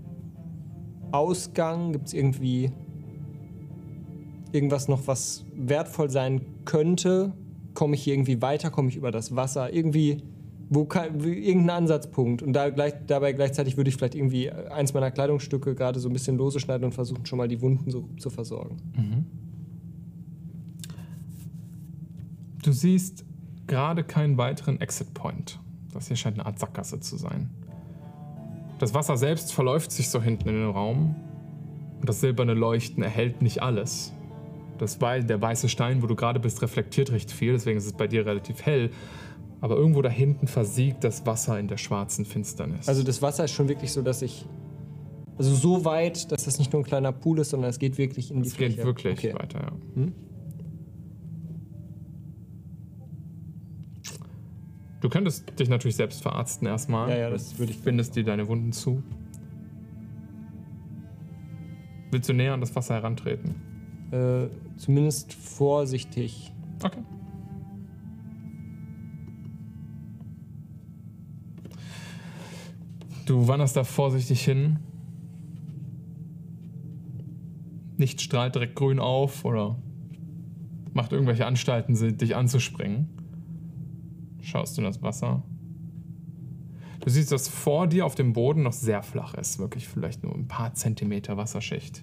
[1.12, 1.92] Ausgang?
[1.92, 2.70] Gibt es irgendwie
[4.52, 7.32] irgendwas noch, was wertvoll sein könnte?
[7.74, 8.70] Komme ich hier irgendwie weiter?
[8.70, 9.72] Komme ich über das Wasser?
[9.72, 10.22] Irgendwie,
[10.68, 12.42] wo kann, irgendein Ansatzpunkt.
[12.42, 16.12] Und da gleich, dabei gleichzeitig würde ich vielleicht irgendwie eins meiner Kleidungsstücke gerade so ein
[16.12, 18.76] bisschen lose schneiden und versuchen, schon mal die Wunden so zu versorgen.
[22.62, 23.24] Du siehst
[23.66, 25.60] gerade keinen weiteren Exit Point.
[25.92, 27.50] Das hier scheint eine Art Sackgasse zu sein.
[28.80, 31.14] Das Wasser selbst verläuft sich so hinten in den Raum.
[32.00, 34.14] Und das silberne Leuchten erhält nicht alles.
[34.78, 37.92] Das weil der weiße Stein, wo du gerade bist, reflektiert recht viel, deswegen ist es
[37.92, 38.90] bei dir relativ hell.
[39.60, 42.88] Aber irgendwo da hinten versiegt das Wasser in der schwarzen Finsternis.
[42.88, 44.46] Also das Wasser ist schon wirklich so, dass ich.
[45.36, 48.30] Also so weit, dass das nicht nur ein kleiner Pool ist, sondern es geht wirklich
[48.30, 49.34] in die es geht wirklich Okay.
[49.34, 49.72] weiter, ja.
[49.94, 50.14] Hm?
[55.00, 57.08] Du könntest dich natürlich selbst verarzten erstmal.
[57.10, 59.02] Ja, ja, das würde ich- Bindest dir deine Wunden zu.
[62.10, 63.54] Willst du näher an das Wasser herantreten?
[64.10, 66.52] Äh, zumindest vorsichtig.
[66.82, 67.02] Okay.
[73.26, 74.78] Du wanderst da vorsichtig hin.
[77.96, 79.76] Nichts strahlt direkt grün auf oder
[80.94, 83.08] macht irgendwelche Anstalten, dich anzuspringen.
[84.50, 85.44] Schaust du in das Wasser.
[86.98, 89.60] Du siehst, dass vor dir auf dem Boden noch sehr flach ist.
[89.60, 92.02] Wirklich vielleicht nur ein paar Zentimeter Wasserschicht.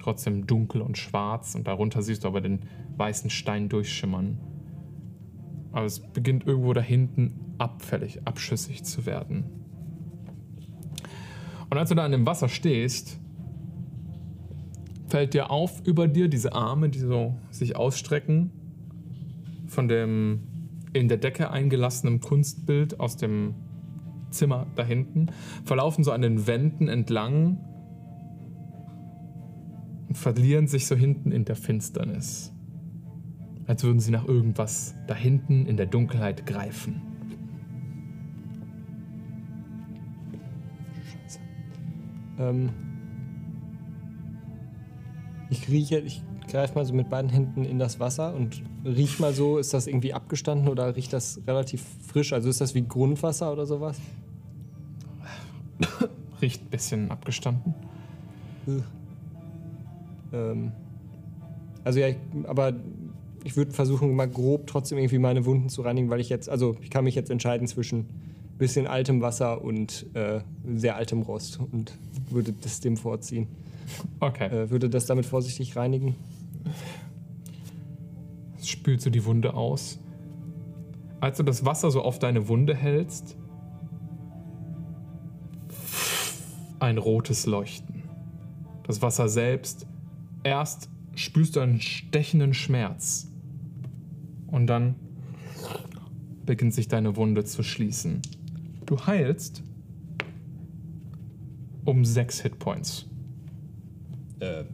[0.00, 1.54] Trotzdem dunkel und schwarz.
[1.54, 2.62] Und darunter siehst du aber den
[2.96, 4.40] weißen Stein durchschimmern.
[5.70, 9.44] Aber es beginnt irgendwo da hinten abfällig, abschüssig zu werden.
[11.70, 13.20] Und als du da in dem Wasser stehst,
[15.06, 18.50] fällt dir auf über dir diese Arme, die so sich ausstrecken,
[19.68, 20.55] von dem
[20.98, 23.54] in der Decke eingelassenen Kunstbild aus dem
[24.30, 25.28] Zimmer da hinten,
[25.64, 27.58] verlaufen so an den Wänden entlang
[30.08, 32.52] und verlieren sich so hinten in der Finsternis.
[33.66, 37.02] Als würden sie nach irgendwas da hinten in der Dunkelheit greifen.
[42.38, 42.70] Ähm,
[45.50, 49.34] ich rieche, ich greife mal so mit beiden Händen in das Wasser und riech mal
[49.34, 52.32] so, ist das irgendwie abgestanden oder riecht das relativ frisch?
[52.32, 53.98] Also ist das wie Grundwasser oder sowas?
[56.40, 57.74] Riecht ein bisschen abgestanden.
[60.32, 60.72] Ähm,
[61.84, 62.16] also ja, ich,
[62.46, 62.74] aber
[63.44, 66.76] ich würde versuchen, mal grob trotzdem irgendwie meine Wunden zu reinigen, weil ich jetzt, also
[66.82, 68.06] ich kann mich jetzt entscheiden zwischen
[68.58, 70.40] bisschen altem Wasser und äh,
[70.76, 71.92] sehr altem Rost und
[72.30, 73.48] würde das dem vorziehen.
[74.20, 74.46] Okay.
[74.46, 76.16] Äh, würde das damit vorsichtig reinigen.
[78.62, 79.98] Spült so die Wunde aus.
[81.20, 83.36] Als du das Wasser so auf deine Wunde hältst,
[86.78, 88.02] ein rotes Leuchten.
[88.84, 89.86] Das Wasser selbst,
[90.44, 93.28] erst spürst du einen stechenden Schmerz
[94.46, 94.94] und dann
[96.44, 98.22] beginnt sich deine Wunde zu schließen.
[98.84, 99.62] Du heilst
[101.84, 103.06] um sechs Hitpoints.
[104.40, 104.64] Äh.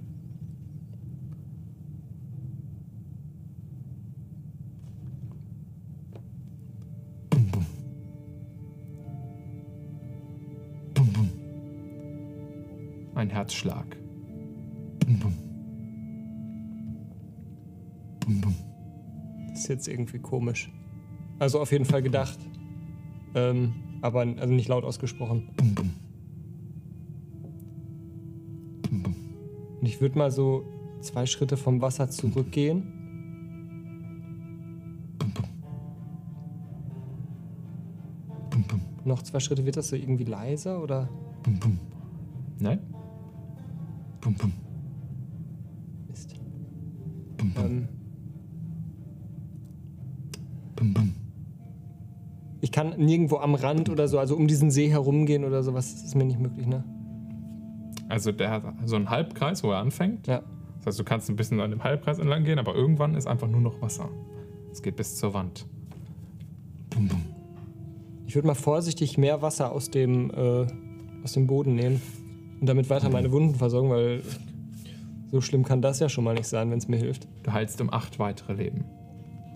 [13.23, 13.87] Ein Herzschlag.
[19.49, 20.73] Das ist jetzt irgendwie komisch.
[21.39, 22.37] Also auf jeden Fall gedacht.
[23.37, 25.51] Ähm, aber also nicht laut ausgesprochen.
[28.91, 30.65] Und ich würde mal so
[31.01, 32.83] zwei Schritte vom Wasser zurückgehen.
[39.05, 41.09] Noch zwei Schritte, wird das so irgendwie leiser oder?
[42.59, 42.81] Nein?
[46.09, 46.35] Mist.
[47.57, 47.89] Ähm,
[52.61, 56.05] ich kann nirgendwo am Rand oder so, also um diesen See herumgehen oder sowas, das
[56.05, 56.85] ist mir nicht möglich, ne?
[58.09, 60.27] Also der hat so einen Halbkreis, wo er anfängt.
[60.27, 60.43] Ja.
[60.79, 63.49] Das heißt, du kannst ein bisschen an dem Halbkreis entlang gehen, aber irgendwann ist einfach
[63.49, 64.09] nur noch Wasser.
[64.71, 65.67] Es geht bis zur Wand.
[68.27, 70.67] Ich würde mal vorsichtig mehr Wasser aus dem, äh,
[71.25, 72.01] aus dem Boden nehmen
[72.63, 74.23] und damit weiter meine Wunden versorgen, weil
[75.33, 77.27] so schlimm kann das ja schon mal nicht sein, wenn es mir hilft.
[77.43, 78.85] Du heilst um acht weitere Leben.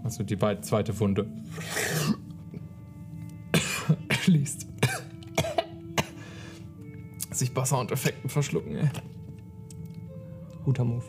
[0.02, 1.24] Also die weit- zweite Wunde.
[4.10, 4.66] Schließt.
[7.30, 8.88] Sich Wasser und Effekten verschlucken, ey.
[10.64, 11.04] Guter Move.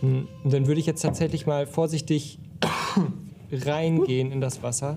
[0.00, 2.40] Hm, Und dann würde ich jetzt tatsächlich mal vorsichtig
[3.52, 4.96] reingehen in das Wasser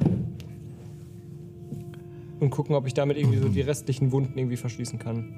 [2.39, 5.34] und gucken, ob ich damit irgendwie so die restlichen Wunden irgendwie verschließen kann.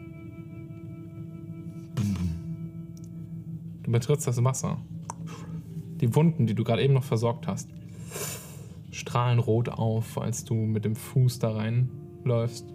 [3.83, 4.77] Du betrittst das Wasser.
[6.01, 7.69] Die Wunden, die du gerade eben noch versorgt hast,
[8.91, 12.67] strahlen rot auf, als du mit dem Fuß da reinläufst.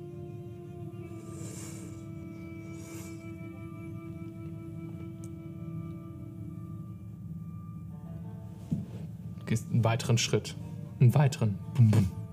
[9.39, 10.57] Du gehst einen weiteren Schritt.
[11.01, 11.59] Einen weiteren.
[11.75, 12.24] Bum, bum.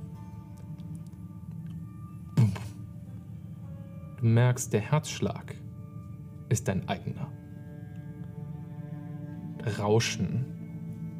[4.22, 5.56] Du merkst, der Herzschlag
[6.50, 7.28] ist dein eigener.
[9.80, 10.46] Rauschen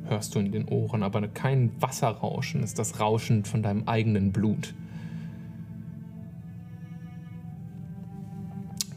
[0.06, 4.76] hörst du in den Ohren, aber kein Wasserrauschen, ist das Rauschen von deinem eigenen Blut.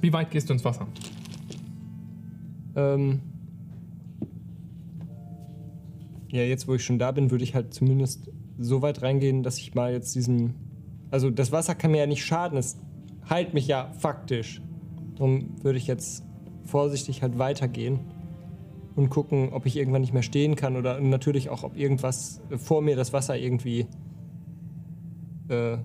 [0.03, 0.87] Wie weit gehst du ins Wasser?
[2.77, 3.21] Ähm
[6.29, 9.57] ja, jetzt wo ich schon da bin, würde ich halt zumindest so weit reingehen, dass
[9.57, 10.55] ich mal jetzt diesen.
[11.11, 12.77] Also das Wasser kann mir ja nicht schaden, es
[13.29, 14.61] heilt mich ja faktisch.
[15.17, 16.25] Darum würde ich jetzt
[16.65, 18.01] vorsichtig halt weitergehen
[18.97, 22.83] und gucken, ob ich irgendwann nicht mehr stehen kann oder natürlich auch, ob irgendwas vor
[22.83, 23.87] mir das Wasser irgendwie.
[25.49, 25.79] Äh,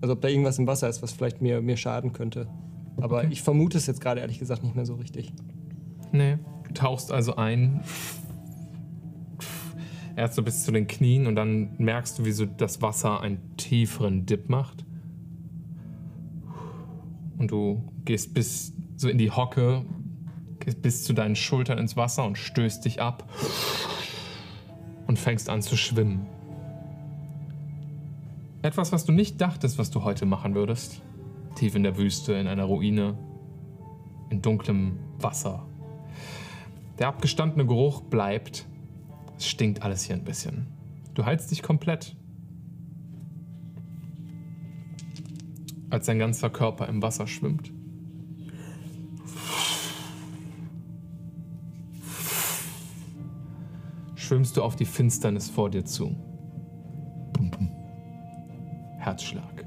[0.00, 2.48] also ob da irgendwas im Wasser ist, was vielleicht mir, mir schaden könnte.
[3.00, 3.28] Aber Okay.
[3.30, 5.32] ich vermute es jetzt gerade ehrlich gesagt nicht mehr so richtig.
[6.12, 6.38] Nee.
[6.68, 7.80] Du tauchst also ein.
[10.16, 13.56] Erst so bis zu den Knien und dann merkst du, wie so das Wasser einen
[13.56, 14.84] tieferen Dip macht.
[17.44, 19.84] Und du gehst bis so in die Hocke,
[20.60, 23.28] gehst bis zu deinen Schultern ins Wasser und stößt dich ab
[25.06, 26.26] und fängst an zu schwimmen.
[28.62, 31.02] Etwas, was du nicht dachtest, was du heute machen würdest.
[31.54, 33.18] Tief in der Wüste, in einer Ruine,
[34.30, 35.66] in dunklem Wasser.
[36.98, 38.64] Der abgestandene Geruch bleibt.
[39.36, 40.66] Es stinkt alles hier ein bisschen.
[41.12, 42.16] Du heilst dich komplett.
[45.94, 47.72] Als dein ganzer Körper im Wasser schwimmt.
[54.16, 56.16] Schwimmst du auf die Finsternis vor dir zu.
[58.98, 59.64] Herzschlag.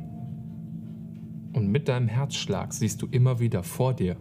[1.54, 4.18] Und mit deinem Herzschlag siehst du immer wieder vor dir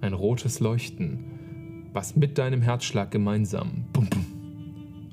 [0.00, 3.86] ein rotes Leuchten, was mit deinem Herzschlag gemeinsam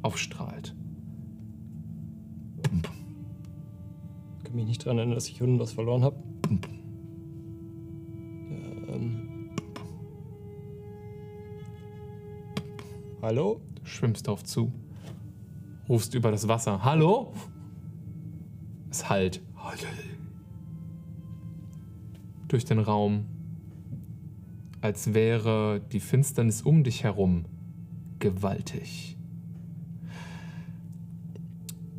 [0.04, 0.76] aufstrahlt.
[2.62, 2.92] Bum, bum,
[4.28, 6.16] Ich kann mich nicht daran erinnern, dass ich unten was verloren habe.
[6.42, 6.60] bum.
[8.90, 9.50] Ähm.
[13.22, 13.62] Hallo?
[13.76, 14.72] Du schwimmst darauf zu,
[15.90, 17.34] rufst über das Wasser: Hallo?
[18.90, 19.42] Es hallt
[22.48, 23.26] durch den Raum,
[24.82, 27.46] als wäre die Finsternis um dich herum
[28.20, 29.15] gewaltig.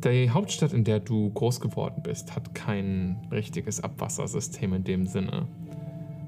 [0.03, 5.47] Die Hauptstadt, in der du groß geworden bist, hat kein richtiges Abwassersystem in dem Sinne.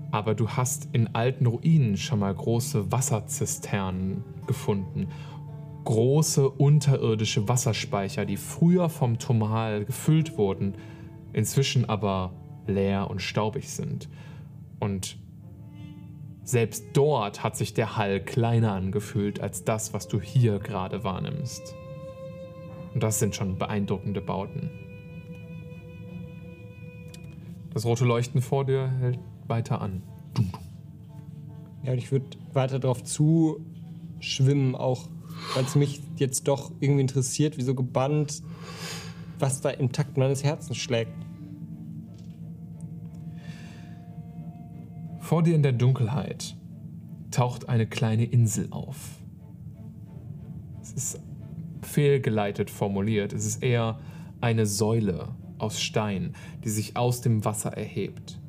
[0.10, 5.10] Aber du hast in alten Ruinen schon mal große Wasserzisternen gefunden.
[5.84, 10.74] Große unterirdische Wasserspeicher, die früher vom Tomal gefüllt wurden,
[11.34, 12.34] inzwischen aber
[12.66, 14.10] leer und staubig sind.
[14.80, 15.20] Und
[16.44, 21.76] selbst dort hat sich der Hall kleiner angefühlt als das, was du hier gerade wahrnimmst.
[23.00, 24.70] Und das sind schon beeindruckende Bauten.
[27.74, 29.18] Das rote Leuchten vor dir hält
[29.48, 30.04] weiter an.
[31.82, 35.08] Ja, und ich würde weiter darauf zuschwimmen, auch
[35.56, 38.44] weil es mich jetzt doch irgendwie interessiert, wie so gebannt,
[39.40, 41.14] was da im Takt meines Herzens schlägt.
[45.22, 46.58] Vor dir in der Dunkelheit
[47.32, 49.22] taucht eine kleine Insel auf.
[50.82, 51.29] Es ist
[51.82, 53.34] fehlgeleitet formuliert.
[53.34, 54.00] Es ist eher
[54.42, 56.34] eine Säule aus Stein,
[56.64, 58.40] die sich aus dem Wasser erhebt.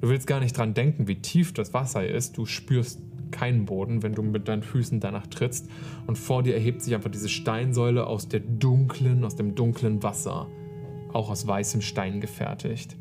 [0.00, 2.38] Du willst gar nicht dran denken, wie tief das Wasser ist.
[2.38, 3.00] Du spürst
[3.30, 5.68] keinen Boden, wenn du mit deinen Füßen danach trittst.
[6.06, 10.46] Und vor dir erhebt sich einfach diese Steinsäule aus der dunklen, aus dem dunklen Wasser.
[11.12, 12.96] Auch aus weißem Stein gefertigt.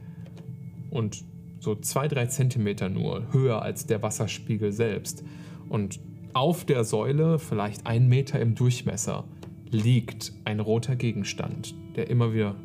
[0.89, 1.23] Und
[1.60, 5.23] so zwei, drei Zentimeter nur höher als der Wasserspiegel selbst.
[5.68, 5.99] Und
[6.34, 9.26] auf der Säule, vielleicht ein Meter im Durchmesser,
[9.72, 12.56] liegt ein roter Gegenstand, der immer wieder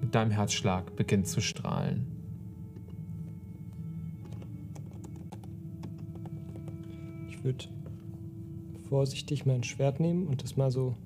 [0.00, 2.06] mit deinem Herzschlag beginnt zu strahlen.
[7.28, 7.66] Ich würde
[8.88, 10.96] vorsichtig mein Schwert nehmen und das mal so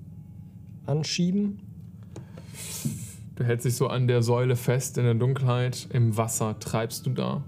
[0.85, 1.59] anschieben.
[3.35, 5.87] Du hältst dich so an der Säule fest in der Dunkelheit.
[5.93, 7.43] Im Wasser treibst du da.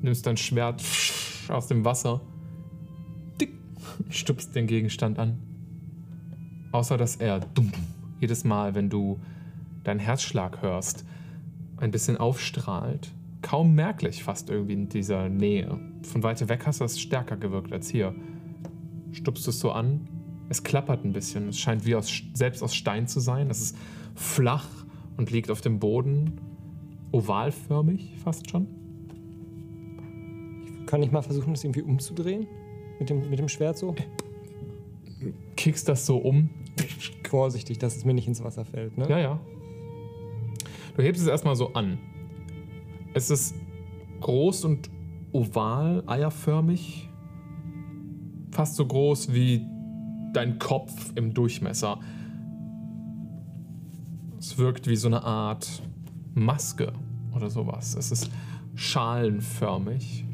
[0.00, 0.82] Nimmst dein Schwert
[1.48, 2.20] aus dem Wasser.
[4.10, 5.38] Stupst den Gegenstand an.
[6.72, 7.40] Außer dass er
[8.20, 9.20] jedes Mal, wenn du
[9.84, 11.04] deinen Herzschlag hörst,
[11.76, 13.12] ein bisschen aufstrahlt.
[13.42, 15.78] Kaum merklich fast irgendwie in dieser Nähe.
[16.02, 18.14] Von weiter weg hast du es stärker gewirkt als hier.
[19.12, 20.08] Stupst es so an.
[20.48, 21.48] Es klappert ein bisschen.
[21.48, 23.50] Es scheint wie aus, selbst aus Stein zu sein.
[23.50, 23.76] Es ist
[24.14, 24.68] flach
[25.16, 26.40] und liegt auf dem Boden.
[27.12, 28.66] Ovalförmig fast schon.
[30.86, 32.46] Kann ich mal versuchen, das irgendwie umzudrehen?
[32.98, 33.94] Mit dem, mit dem Schwert so?
[35.56, 36.50] Kickst das so um.
[37.28, 39.08] Vorsichtig, dass es mir nicht ins Wasser fällt, ne?
[39.08, 39.40] Ja, ja.
[40.96, 41.98] Du hebst es erstmal so an.
[43.14, 43.54] Es ist
[44.20, 44.90] groß und
[45.32, 47.08] oval, eierförmig.
[48.50, 49.66] Fast so groß wie
[50.32, 52.00] dein Kopf im Durchmesser.
[54.38, 55.82] Es wirkt wie so eine Art
[56.34, 56.92] Maske
[57.34, 57.94] oder sowas.
[57.94, 58.30] Es ist
[58.74, 60.24] schalenförmig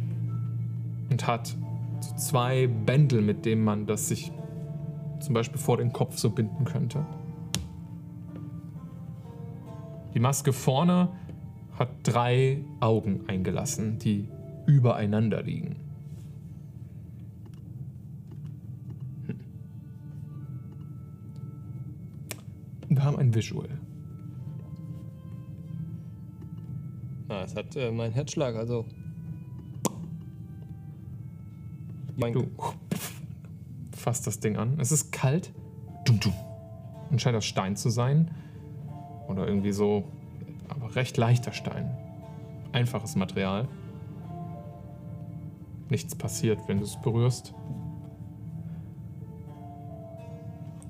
[1.10, 1.56] und hat
[2.01, 4.32] so zwei Bändel, mit denen man das sich
[5.22, 7.06] zum Beispiel vor den Kopf so binden könnte.
[10.14, 11.08] Die Maske vorne
[11.78, 14.28] hat drei Augen eingelassen, die
[14.66, 15.76] übereinander liegen.
[19.26, 19.40] Hm.
[22.88, 23.68] Wir haben ein Visual.
[27.28, 28.84] Ah, es hat äh, mein Herzschlag, also.
[32.16, 32.46] Mein Du
[34.02, 34.78] fasst das Ding an.
[34.80, 35.52] Es ist kalt.
[36.04, 36.34] Dum, dum.
[37.10, 38.30] Und scheint aus Stein zu sein.
[39.28, 40.04] Oder irgendwie so,
[40.68, 41.96] aber recht leichter Stein.
[42.72, 43.68] Einfaches Material.
[45.88, 47.54] Nichts passiert, wenn du es berührst.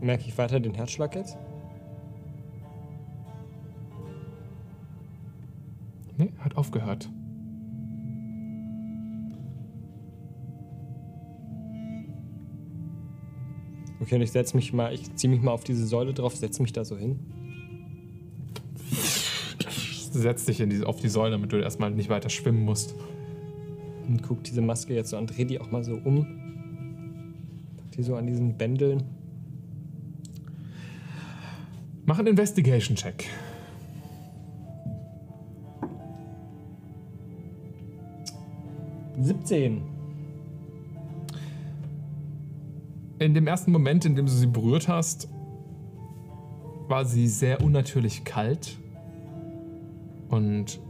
[0.01, 1.37] Merke ich weiter den Herzschlag jetzt?
[6.17, 7.09] Nee, hat aufgehört.
[14.03, 16.61] Okay, und ich setze mich mal, ich ziehe mich mal auf diese Säule drauf, setze
[16.61, 17.21] mich da so hin.
[20.11, 22.97] Setz dich die, auf die Säule, damit du erstmal nicht weiter schwimmen musst.
[24.09, 26.27] Und guck diese Maske jetzt so an, dreh die auch mal so um.
[27.77, 29.05] Pack die so an diesen Bändeln.
[32.05, 33.29] Mach einen Investigation-Check.
[39.21, 39.83] Siebzehn.
[43.23, 45.29] In dem ersten Moment, in dem du sie berührt hast,
[46.89, 48.79] war sie sehr unnatürlich kalt.
[50.29, 50.81] Und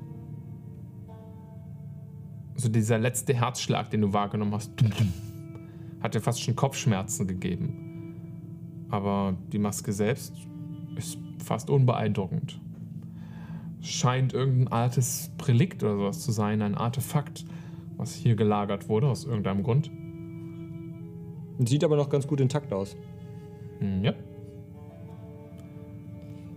[2.55, 4.73] so dieser letzte Herzschlag, den du wahrgenommen hast,
[6.01, 8.87] hat dir fast schon Kopfschmerzen gegeben.
[8.89, 10.33] Aber die Maske selbst
[10.97, 12.59] ist fast unbeeindruckend.
[13.83, 17.45] Scheint irgendein altes Relikt oder sowas zu sein, ein Artefakt,
[17.99, 19.91] was hier gelagert wurde aus irgendeinem Grund.
[21.67, 22.97] Sieht aber noch ganz gut intakt aus.
[23.81, 24.13] Hm, Ja.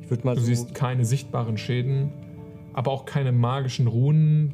[0.02, 0.45] Ich würde mal Du so.
[0.48, 2.11] siehst keine sichtbaren Schäden,
[2.73, 4.53] aber auch keine magischen Runen,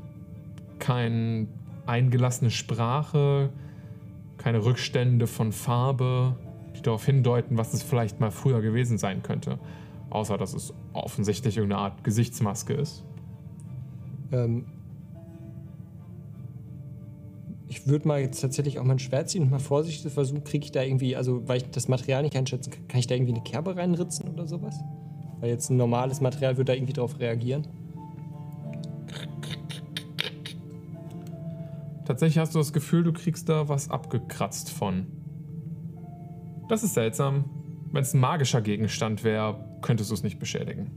[0.79, 1.47] keine
[1.85, 3.49] eingelassene Sprache,
[4.37, 6.37] keine Rückstände von Farbe,
[6.77, 9.59] die darauf hindeuten, was es vielleicht mal früher gewesen sein könnte.
[10.09, 13.03] Außer, dass es offensichtlich irgendeine Art Gesichtsmaske ist.
[14.31, 14.65] Ähm,
[17.81, 20.71] ich würde mal jetzt tatsächlich auch mein Schwert ziehen und mal vorsichtig versuchen, kriege ich
[20.71, 23.43] da irgendwie, also weil ich das Material nicht einschätzen kann, kann ich da irgendwie eine
[23.43, 24.75] Kerbe reinritzen oder sowas?
[25.39, 27.67] Weil jetzt ein normales Material würde da irgendwie drauf reagieren.
[32.05, 35.07] Tatsächlich hast du das Gefühl, du kriegst da was abgekratzt von.
[36.69, 37.45] Das ist seltsam.
[37.91, 40.91] Wenn es ein magischer Gegenstand wäre, könntest du es nicht beschädigen.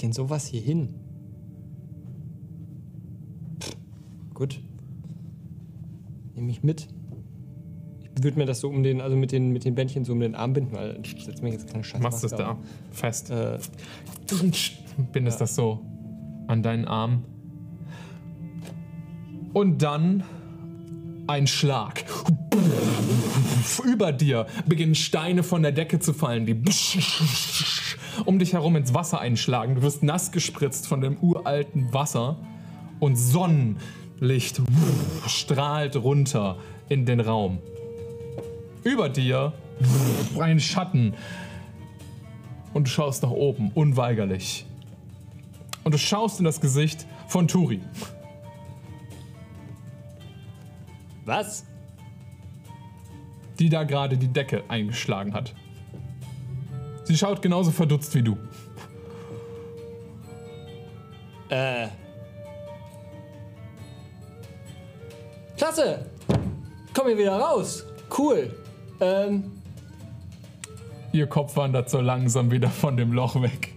[0.00, 0.94] Denn sowas hier hin?
[3.60, 3.76] Pff,
[4.34, 4.62] gut.
[6.34, 6.88] Nehme ich mit.
[8.16, 10.20] Ich würde mir das so um den, also mit den, mit den Bändchen so um
[10.20, 12.02] den Arm binden, weil ich setze mir jetzt keine Scheiße.
[12.02, 12.58] Machst es da
[12.90, 13.30] fest.
[13.30, 13.58] Äh,
[15.12, 15.80] Bindest das so
[16.46, 17.24] an deinen Arm.
[19.52, 20.22] Und dann
[21.26, 22.04] ein Schlag.
[23.84, 26.54] Über dir beginnen Steine von der Decke zu fallen, die
[28.24, 29.74] um dich herum ins Wasser einschlagen.
[29.74, 32.36] Du wirst nass gespritzt von dem uralten Wasser
[32.98, 34.60] und Sonnenlicht
[35.26, 36.58] strahlt runter
[36.88, 37.58] in den Raum.
[38.84, 39.52] Über dir
[40.38, 41.14] ein Schatten
[42.72, 44.66] und du schaust nach oben, unweigerlich.
[45.84, 47.80] Und du schaust in das Gesicht von Turi.
[51.24, 51.64] was?
[53.60, 55.54] die da gerade die Decke eingeschlagen hat.
[57.10, 58.38] Sie schaut genauso verdutzt wie du.
[61.48, 61.88] Äh.
[65.56, 66.06] Klasse!
[66.94, 67.84] Komm hier wieder raus!
[68.16, 68.54] Cool!
[69.00, 69.50] Ähm,
[71.10, 73.74] Ihr Kopf wandert so langsam wieder von dem Loch weg.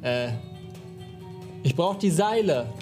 [0.00, 0.30] äh.
[1.62, 2.72] Ich brauch die Seile.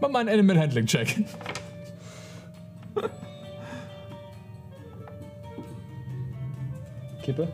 [0.00, 1.24] Mach mal einen Animal Handling Check.
[7.28, 7.46] Kippe.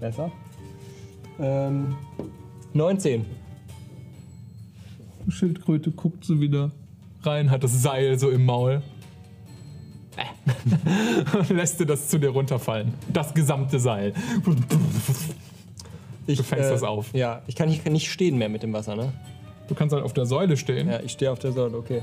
[0.00, 0.32] Besser.
[1.38, 1.94] Ähm.
[2.72, 3.26] 19.
[5.28, 6.70] Schildkröte guckt so wieder
[7.22, 8.80] rein, hat das Seil so im Maul.
[10.16, 11.52] Äh.
[11.52, 12.94] Lässt dir das zu dir runterfallen.
[13.12, 14.14] Das gesamte Seil.
[16.26, 17.12] Ich, Du fängst das auf.
[17.12, 19.12] Ja, ich kann nicht, nicht stehen mehr mit dem Wasser, ne?
[19.68, 20.88] Du kannst halt auf der Säule stehen.
[20.88, 22.00] Ja, ich stehe auf der Säule, okay.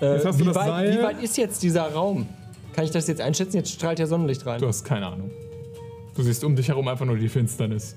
[0.00, 0.98] Äh, Jetzt hast du wie, das weit, Seil.
[0.98, 2.28] wie weit ist jetzt dieser Raum?
[2.74, 3.56] Kann ich das jetzt einschätzen?
[3.56, 4.60] Jetzt strahlt ja Sonnenlicht rein.
[4.60, 5.30] Du hast keine Ahnung.
[6.14, 7.96] Du siehst um dich herum einfach nur die Finsternis.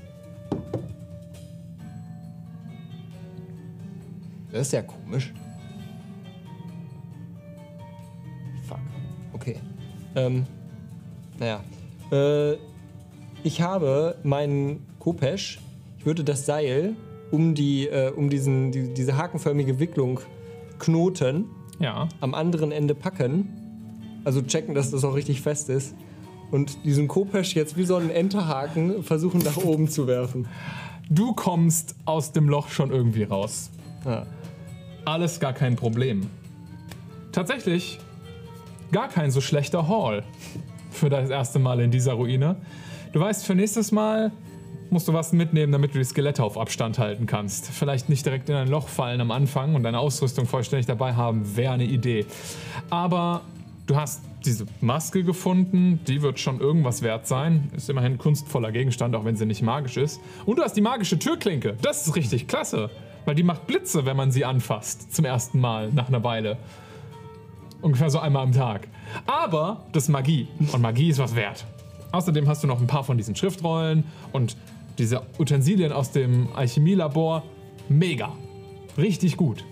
[4.51, 5.33] Das ist ja komisch.
[8.67, 8.79] Fuck.
[9.33, 9.57] Okay.
[10.15, 10.45] Ähm,
[11.39, 11.63] naja.
[12.11, 12.57] Äh,
[13.43, 15.59] ich habe meinen Kopesch,
[15.99, 16.95] ich würde das Seil
[17.31, 20.19] um, die, äh, um diesen, die, diese hakenförmige Wicklung
[20.79, 21.45] knoten,
[21.79, 22.07] Ja.
[22.21, 23.49] am anderen Ende packen,
[24.27, 25.95] also checken, dass das auch richtig fest ist,
[26.51, 30.47] und diesen Kopesch jetzt wie so einen Enterhaken versuchen nach oben zu werfen.
[31.09, 33.69] Du kommst aus dem Loch schon irgendwie raus.
[34.05, 34.25] Ja.
[35.05, 36.29] Alles gar kein Problem.
[37.31, 37.99] Tatsächlich
[38.91, 40.23] gar kein so schlechter Haul
[40.91, 42.57] für das erste Mal in dieser Ruine.
[43.13, 44.31] Du weißt, für nächstes Mal
[44.89, 47.67] musst du was mitnehmen, damit du die Skelette auf Abstand halten kannst.
[47.67, 51.55] Vielleicht nicht direkt in ein Loch fallen am Anfang und deine Ausrüstung vollständig dabei haben,
[51.55, 52.25] wäre eine Idee.
[52.89, 53.41] Aber
[53.87, 57.71] du hast diese Maske gefunden, die wird schon irgendwas wert sein.
[57.75, 60.19] Ist immerhin ein kunstvoller Gegenstand, auch wenn sie nicht magisch ist.
[60.45, 61.75] Und du hast die magische Türklinke.
[61.81, 62.89] Das ist richtig klasse,
[63.25, 65.13] weil die macht Blitze, wenn man sie anfasst.
[65.13, 66.57] Zum ersten Mal nach einer Weile.
[67.81, 68.87] Ungefähr so einmal am Tag.
[69.25, 70.47] Aber das ist Magie.
[70.71, 71.65] Und Magie ist was wert.
[72.11, 74.57] Außerdem hast du noch ein paar von diesen Schriftrollen und
[74.97, 77.43] diese Utensilien aus dem Alchemielabor.
[77.89, 78.33] Mega.
[78.97, 79.63] Richtig gut.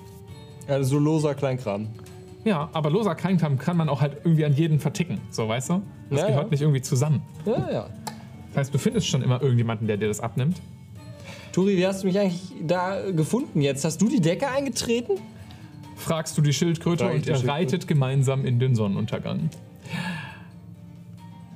[0.68, 1.88] Also so loser Kleinkram.
[2.46, 5.20] Ja, aber loser Kleinkram kann man auch halt irgendwie an jeden verticken.
[5.32, 5.82] So, weißt du?
[6.12, 6.50] Das Ja, gehört ja.
[6.52, 7.24] nicht irgendwie zusammen.
[7.46, 7.90] Ja, ja.
[8.50, 10.62] Das heißt, du findest schon immer irgendjemanden, der dir das abnimmt.
[11.52, 13.84] Turi, wie hast du mich eigentlich da gefunden jetzt?
[13.84, 15.14] Hast du die Decke eingetreten?
[15.96, 17.52] Fragst du die Schildkröte Frag und die ihr Schildkröte.
[17.52, 19.50] reitet gemeinsam in den Sonnenuntergang.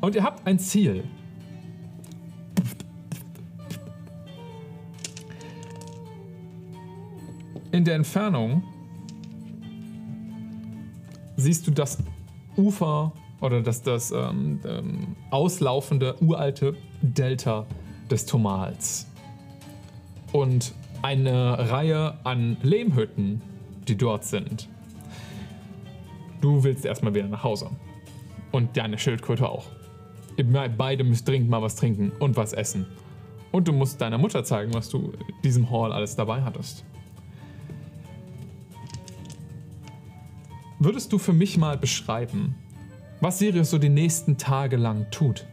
[0.02, 1.03] Und ihr habt ein Ziel.
[7.72, 8.64] In der Entfernung
[11.40, 11.98] siehst du das
[12.57, 17.66] Ufer oder das, das ähm, ähm, auslaufende uralte Delta
[18.10, 19.07] des Tomals.
[20.32, 23.41] Und eine Reihe an Lehmhütten,
[23.88, 24.68] die dort sind.
[26.41, 27.70] Du willst erstmal wieder nach Hause.
[28.52, 29.66] Und deine Schildkröte auch.
[30.38, 32.86] Ihr beide müsst dringend mal was trinken und was essen.
[33.52, 36.86] Und du musst deiner Mutter zeigen, was du in diesem Hall alles dabei hattest.
[40.80, 42.56] Würdest du für mich mal beschreiben,
[43.19, 45.45] was Sirius so die nächsten Tage lang tut?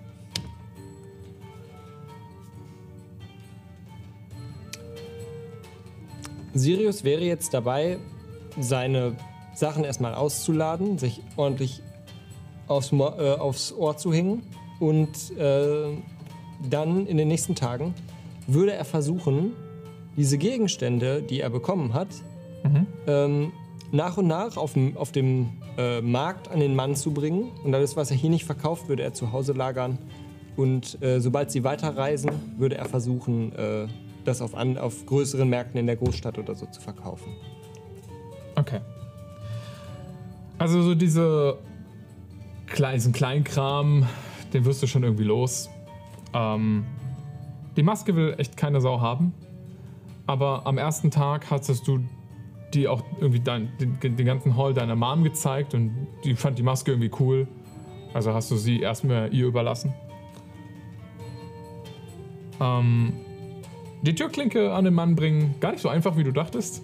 [6.54, 7.98] Sirius wäre jetzt dabei,
[8.58, 9.16] seine
[9.54, 11.82] Sachen erstmal auszuladen, sich ordentlich
[12.68, 14.42] aufs, Mo äh, aufs Ohr zu hängen
[14.80, 15.88] und äh,
[16.70, 17.94] dann in den nächsten Tagen
[18.46, 19.52] würde er versuchen,
[20.16, 22.08] diese Gegenstände, die er bekommen hat,
[22.64, 22.86] Mhm.
[23.06, 23.52] ähm,
[23.92, 27.50] nach und nach auf dem, auf dem äh, Markt an den Mann zu bringen.
[27.64, 29.98] Und alles, was er hier nicht verkauft, würde er zu Hause lagern.
[30.56, 33.86] Und äh, sobald sie weiterreisen, würde er versuchen, äh,
[34.24, 37.32] das auf, an, auf größeren Märkten in der Großstadt oder so zu verkaufen.
[38.56, 38.80] Okay.
[40.58, 41.58] Also so diese
[42.76, 44.06] diesen Kleinkram,
[44.52, 45.70] den wirst du schon irgendwie los.
[46.34, 46.84] Ähm,
[47.76, 49.32] die Maske will echt keine Sau haben.
[50.26, 52.00] Aber am ersten Tag hattest du
[52.74, 55.92] die auch irgendwie dein, den, den ganzen Hall deiner Mom gezeigt und
[56.24, 57.46] die fand die Maske irgendwie cool.
[58.14, 59.92] Also hast du sie erstmal ihr überlassen.
[62.60, 63.12] Ähm,
[64.02, 66.82] die Türklinke an den Mann bringen, gar nicht so einfach, wie du dachtest.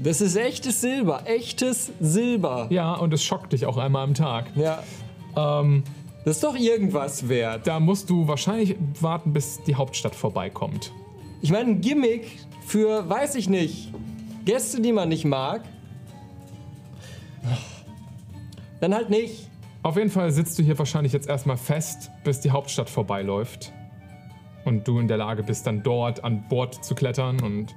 [0.00, 2.68] Das ist echtes Silber, echtes Silber.
[2.70, 4.46] Ja, und es schockt dich auch einmal am Tag.
[4.56, 4.82] Ja,
[5.36, 5.82] Ähm,
[6.24, 7.66] das ist doch irgendwas wert.
[7.66, 10.92] da musst du wahrscheinlich warten, bis die Hauptstadt vorbeikommt.
[11.40, 12.26] Ich meine, ein Gimmick
[12.66, 13.92] für, weiß ich nicht,
[14.48, 15.60] Gäste, die man nicht mag.
[18.80, 19.50] Dann halt nicht.
[19.82, 23.74] Auf jeden Fall sitzt du hier wahrscheinlich jetzt erstmal fest, bis die Hauptstadt vorbeiläuft.
[24.64, 27.74] Und du in der Lage bist, dann dort an Bord zu klettern und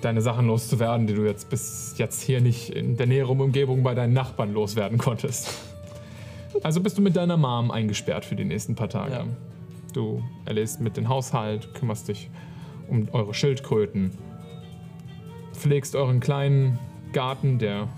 [0.00, 3.94] deine Sachen loszuwerden, die du jetzt bis jetzt hier nicht in der näheren Umgebung bei
[3.94, 5.54] deinen Nachbarn loswerden konntest.
[6.64, 9.12] Also bist du mit deiner Mom eingesperrt für die nächsten paar Tage.
[9.12, 9.24] Ja.
[9.92, 12.30] Du erlässt mit dem Haushalt, kümmerst dich
[12.88, 14.10] um eure Schildkröten,
[15.56, 16.78] pflegst euren kleinen
[17.12, 17.88] Garten, der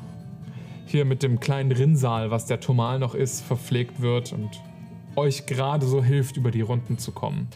[0.86, 4.48] hier mit dem kleinen Rinnsal, was der Tomal noch ist, verpflegt wird und
[5.16, 7.48] euch gerade so hilft, über die Runden zu kommen.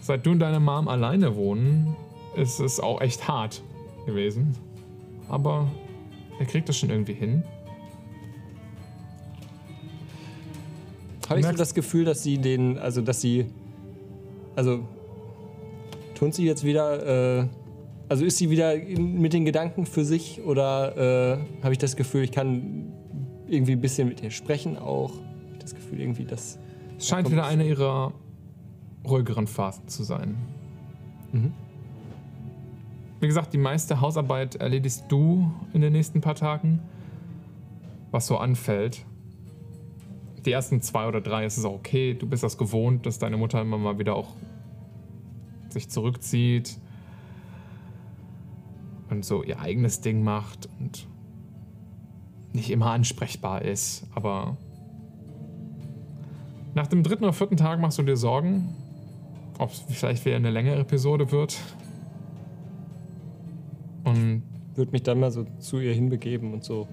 [0.00, 1.96] Seit du und deine Mom alleine wohnen,
[2.36, 3.62] ist es auch echt hart
[4.04, 4.56] gewesen.
[5.28, 5.70] Aber
[6.38, 7.44] er kriegt das schon irgendwie hin.
[11.28, 13.46] Habe ich so das Gefühl, dass sie den, also dass sie,
[14.54, 14.80] also
[16.14, 17.46] tun sie jetzt wieder, äh,
[18.12, 21.96] also ist sie wieder in, mit den Gedanken für sich oder äh, habe ich das
[21.96, 22.92] Gefühl, ich kann
[23.46, 25.14] irgendwie ein bisschen mit ihr sprechen auch?
[25.14, 26.58] Hab ich das Gefühl irgendwie, dass
[26.98, 28.12] Es scheint wieder eine ihrer
[29.08, 30.36] ruhigeren Phasen zu sein.
[31.32, 31.54] Mhm.
[33.20, 36.80] Wie gesagt, die meiste Hausarbeit erledigst du in den nächsten paar Tagen.
[38.10, 39.06] Was so anfällt.
[40.44, 42.12] Die ersten zwei oder drei ist es auch okay.
[42.12, 44.36] Du bist das gewohnt, dass deine Mutter immer mal wieder auch
[45.70, 46.76] sich zurückzieht
[49.12, 51.06] und so ihr eigenes Ding macht und
[52.52, 54.06] nicht immer ansprechbar ist.
[54.14, 54.56] Aber
[56.74, 58.74] nach dem dritten oder vierten Tag machst du dir Sorgen,
[59.58, 61.58] ob es vielleicht wieder eine längere Episode wird.
[64.04, 64.42] Und
[64.74, 66.88] würde mich dann mal so zu ihr hinbegeben und so.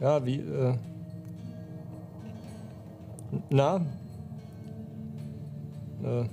[0.00, 0.74] Ja, wie, äh.
[3.50, 3.84] Na?
[6.02, 6.24] Äh,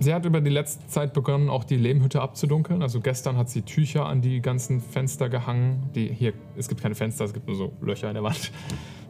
[0.00, 2.82] sie hat über die letzte Zeit begonnen, auch die Lehmhütte abzudunkeln.
[2.82, 5.90] Also gestern hat sie Tücher an die ganzen Fenster gehangen.
[5.94, 8.52] Die hier, es gibt keine Fenster, es gibt nur so Löcher in der Wand.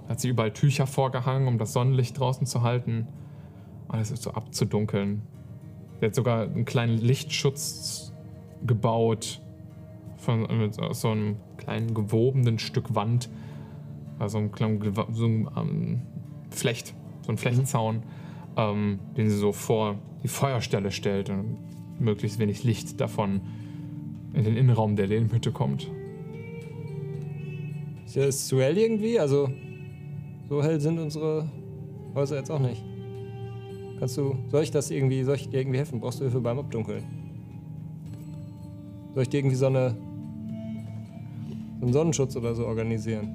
[0.07, 3.07] Da hat sie überall Tücher vorgehangen, um das Sonnenlicht draußen zu halten.
[3.89, 5.23] Alles ist so abzudunkeln.
[6.01, 8.13] Sie hat sogar einen kleinen Lichtschutz
[8.67, 9.41] gebaut
[10.17, 13.29] von mit so- einem kleinen gewobenen Stück Wand.
[14.19, 14.81] Also einem kleinen
[15.13, 16.03] so einem, ähm,
[16.51, 18.03] Flecht, so ein Flechtzaun,
[18.59, 21.57] ähm, den sie so vor die Feuerstelle stellt und
[22.01, 23.41] möglichst wenig Licht davon
[24.35, 25.91] in den Innenraum der Lehmhütte kommt.
[28.05, 29.19] ist das zu hell irgendwie?
[29.19, 29.49] Also,
[30.49, 31.49] so hell sind unsere
[32.15, 32.85] Häuser jetzt auch nicht.
[33.99, 36.01] Kannst du, soll ich das irgendwie, soll ich dir irgendwie helfen?
[36.01, 37.05] Brauchst du Hilfe beim Abdunkeln?
[39.15, 39.97] Soll ich dir irgendwie so eine,
[41.79, 43.35] so einen Sonnenschutz oder so organisieren?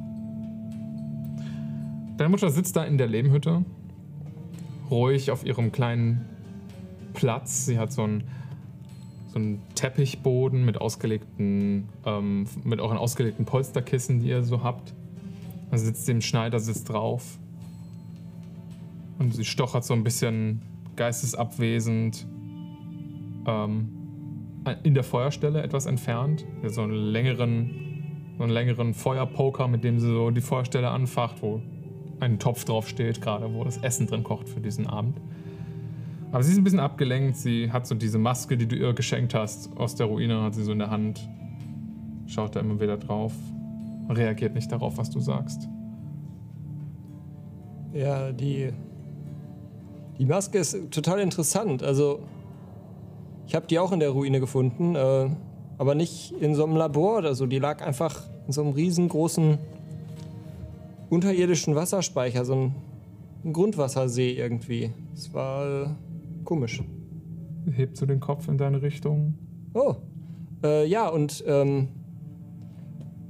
[2.18, 3.66] Deine Mutter sitzt da in der Lehmhütte,
[4.94, 6.26] ruhig auf ihrem kleinen
[7.14, 7.66] Platz.
[7.66, 8.24] Sie hat so einen,
[9.28, 14.94] so einen Teppichboden mit ausgelegten, ähm, mit euren ausgelegten Polsterkissen, die ihr so habt.
[15.72, 17.40] Da sitzt im Schneidersitz drauf.
[19.20, 20.62] Und sie stochert so ein bisschen
[20.96, 22.28] geistesabwesend
[23.48, 23.90] ähm,
[24.84, 27.70] in der Feuerstelle etwas entfernt, so einen längeren,
[28.38, 31.62] so einen längeren Feuerpoker, mit dem sie so die Feuerstelle anfacht, wo
[32.24, 35.20] ein Topf drauf steht, gerade wo das Essen drin kocht für diesen Abend.
[36.32, 37.38] Aber sie ist ein bisschen abgelenkt.
[37.38, 40.64] Sie hat so diese Maske, die du ihr geschenkt hast, aus der Ruine, hat sie
[40.64, 41.30] so in der Hand.
[42.26, 43.34] Schaut da immer wieder drauf.
[44.10, 45.70] Reagiert nicht darauf, was du sagst.
[47.94, 48.74] Ja, die.
[50.18, 51.84] Die Maske ist total interessant.
[51.84, 52.22] Also,
[53.46, 55.30] ich habe die auch in der Ruine gefunden, äh,
[55.78, 57.46] aber nicht in so einem Labor oder so.
[57.46, 59.60] Die lag einfach in so einem riesengroßen
[61.14, 62.76] unterirdischen Wasserspeicher, so ein,
[63.46, 64.92] ein Grundwassersee irgendwie.
[65.14, 65.90] Es war äh,
[66.44, 66.82] komisch.
[67.72, 69.36] Hebt so den Kopf in deine Richtung.
[69.74, 69.96] Oh,
[70.64, 71.90] äh, ja, und ähm,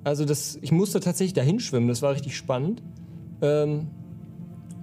[0.04, 2.82] also das, ich musste tatsächlich dahin schwimmen, das war richtig spannend.
[3.42, 3.88] Ähm,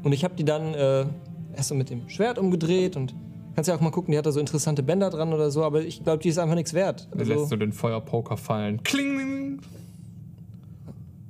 [0.02, 1.06] und ich habe die dann äh,
[1.54, 3.14] erst so mit dem Schwert umgedreht und
[3.54, 5.82] kannst ja auch mal gucken, die hat da so interessante Bänder dran oder so, aber
[5.82, 7.08] ich glaube, die ist einfach nichts wert.
[7.12, 8.82] Du lässt so den Feuerpoker fallen.
[8.82, 9.60] Kling!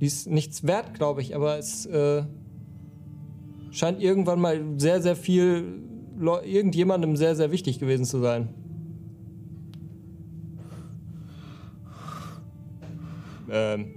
[0.00, 2.24] Die ist nichts wert, glaube ich, aber es äh,
[3.70, 5.82] scheint irgendwann mal sehr, sehr viel
[6.18, 8.48] Leu irgendjemandem sehr, sehr wichtig gewesen zu sein.
[13.50, 13.94] Ähm.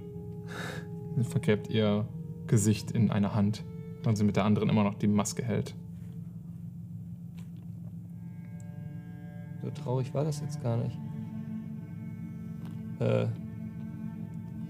[1.22, 2.08] Vergräbt ihr
[2.48, 3.62] Gesicht in eine Hand,
[4.04, 5.74] und sie mit der anderen immer noch die Maske hält.
[9.62, 10.98] So traurig war das jetzt gar nicht.
[12.98, 13.26] Äh.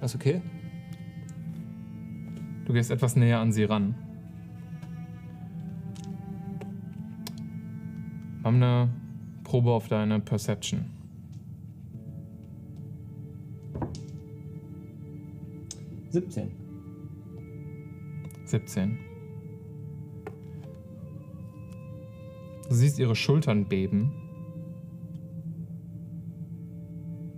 [0.03, 0.43] Ist okay?
[2.65, 3.95] Du gehst etwas näher an sie ran.
[8.43, 8.89] Mach eine
[9.43, 10.87] Probe auf deine Perception.
[16.11, 16.51] Siebzehn.
[18.45, 18.99] 17.
[22.69, 24.13] Du siehst ihre Schultern beben.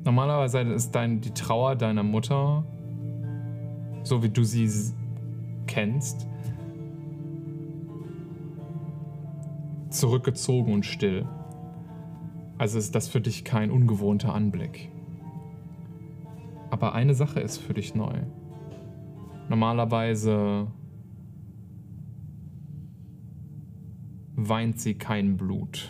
[0.04, 2.64] Normalerweise ist dein, die Trauer deiner Mutter,
[4.04, 4.68] so wie du sie
[5.66, 6.26] kennst,
[9.90, 11.26] zurückgezogen und still.
[12.58, 14.90] Also ist das für dich kein ungewohnter Anblick.
[16.70, 18.22] Aber eine Sache ist für dich neu.
[19.48, 20.66] Normalerweise
[24.34, 25.88] weint sie kein Blut,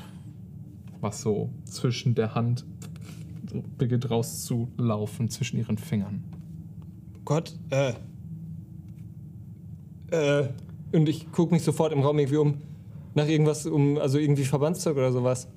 [1.00, 2.66] was so zwischen der Hand
[3.78, 6.24] beginnt rauszulaufen, zwischen ihren Fingern.
[7.24, 7.94] Gott, äh.
[10.10, 10.44] Äh.
[10.92, 12.54] Und ich gucke mich sofort im Raum irgendwie um
[13.14, 15.48] nach irgendwas, um, also irgendwie Verbandszeug oder sowas.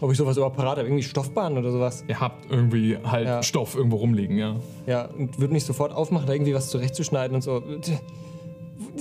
[0.00, 2.04] Ob ich sowas überhaupt parat habe, irgendwie Stoffbahn oder sowas.
[2.08, 3.42] Ihr habt irgendwie halt ja.
[3.42, 4.56] Stoff irgendwo rumliegen, ja.
[4.86, 7.62] Ja, und würde mich sofort aufmachen, da irgendwie was zurechtzuschneiden und so.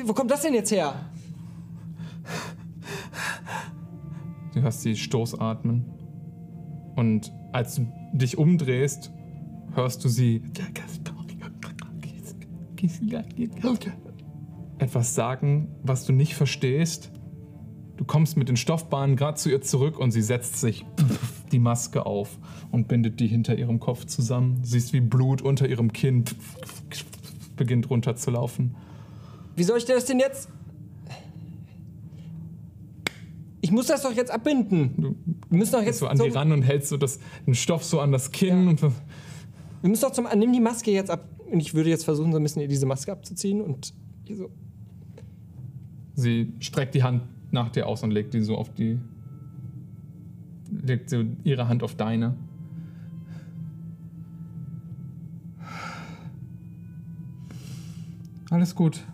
[0.05, 0.93] Wo kommt das denn jetzt her?
[4.53, 5.85] Du hörst sie Stoßatmen.
[6.95, 9.11] Und als du dich umdrehst,
[9.75, 10.41] hörst du sie
[14.79, 17.11] etwas sagen, was du nicht verstehst.
[17.97, 20.85] Du kommst mit den Stoffbahnen gerade zu ihr zurück und sie setzt sich
[21.51, 22.39] die Maske auf
[22.71, 24.61] und bindet die hinter ihrem Kopf zusammen.
[24.63, 26.23] Siehst, wie Blut unter ihrem Kinn
[27.57, 28.75] beginnt runterzulaufen.
[29.55, 30.49] Wie soll ich das denn jetzt?
[33.61, 34.93] Ich muss das doch jetzt abbinden.
[34.97, 35.15] Du
[35.49, 37.99] wir müssen doch jetzt so an die ran und hältst so das, den Stoff so
[37.99, 38.69] an das Kinn ja.
[38.69, 42.31] und wir müssen doch zum nimm die Maske jetzt ab und ich würde jetzt versuchen
[42.31, 43.93] so ein bisschen diese Maske abzuziehen und
[44.31, 44.51] so.
[46.13, 48.99] Sie streckt die Hand nach dir aus und legt die so auf die.
[50.71, 52.35] legt so ihre Hand auf deine.
[58.49, 59.05] Alles gut,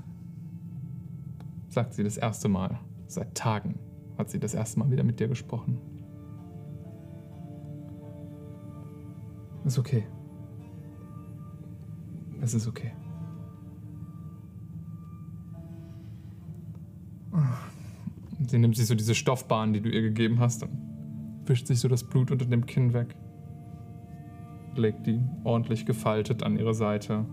[1.68, 2.80] sagt sie das erste Mal.
[3.08, 3.80] Seit Tagen
[4.18, 5.78] hat sie das erste Mal wieder mit dir gesprochen.
[9.66, 10.06] Ist okay.
[12.42, 12.94] Es ist okay.
[18.48, 20.72] Sie nimmt sich so diese Stoffbahn, die du ihr gegeben hast, und
[21.46, 23.16] wischt sich so das Blut unter dem Kinn weg.
[24.76, 27.26] Legt die ordentlich gefaltet an ihre Seite.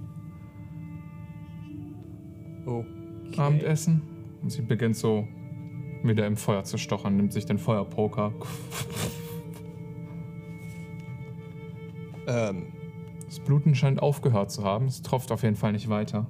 [2.65, 2.87] Okay.
[3.37, 4.03] Abendessen.
[4.43, 5.27] Und sie beginnt so
[6.05, 8.33] wieder im Feuer zu stochern, nimmt sich den Feuerpoker.
[12.27, 12.67] Ähm.
[13.27, 14.85] Das Bluten scheint aufgehört zu haben.
[14.85, 16.27] Es tropft auf jeden Fall nicht weiter.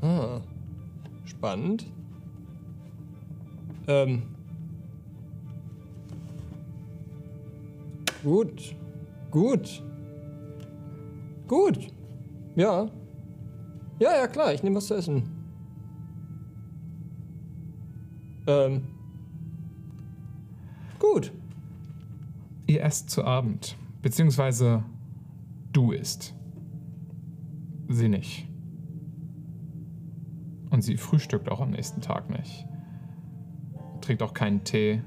[0.00, 0.40] Ah.
[1.42, 1.92] Spannend.
[3.88, 4.22] Ähm.
[8.22, 8.76] Gut.
[9.32, 9.82] Gut.
[11.48, 11.88] Gut.
[12.54, 12.88] Ja.
[13.98, 15.24] Ja, ja, klar, ich nehme was zu essen.
[18.46, 18.82] Ähm.
[21.00, 21.32] Gut.
[22.68, 24.84] Ihr esst zu Abend, beziehungsweise
[25.72, 26.36] du isst.
[27.88, 28.51] Sie nicht.
[30.72, 32.66] Und sie frühstückt auch am nächsten Tag nicht.
[34.00, 35.02] Trinkt auch keinen Tee.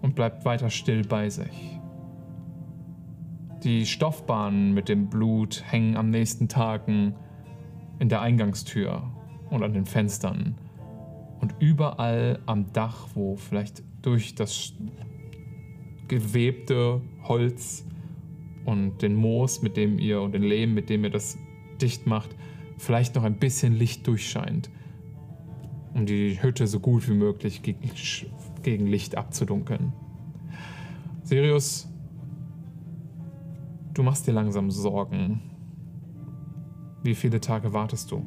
[0.00, 1.78] Und bleibt weiter still bei sich.
[3.64, 7.16] Die Stoffbahnen mit dem Blut hängen am nächsten Tagen
[7.98, 9.02] in der Eingangstür
[9.50, 10.54] und an den Fenstern.
[11.40, 14.72] Und überall am Dach, wo vielleicht durch das
[16.06, 17.84] gewebte Holz
[18.64, 21.36] und den Moos, mit dem ihr und den Lehm, mit dem ihr das
[21.82, 22.36] dicht macht,
[22.80, 24.70] vielleicht noch ein bisschen Licht durchscheint,
[25.94, 27.90] um die Hütte so gut wie möglich gegen,
[28.62, 29.92] gegen Licht abzudunkeln.
[31.22, 31.88] Sirius,
[33.92, 35.42] du machst dir langsam Sorgen.
[37.02, 38.26] Wie viele Tage wartest du?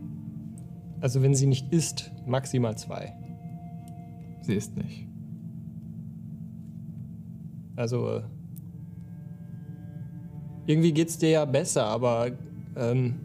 [1.01, 3.13] Also wenn sie nicht isst, maximal zwei.
[4.41, 5.07] Sie isst nicht.
[7.75, 8.21] Also äh,
[10.67, 12.31] irgendwie geht's dir ja besser, aber
[12.75, 13.22] ähm,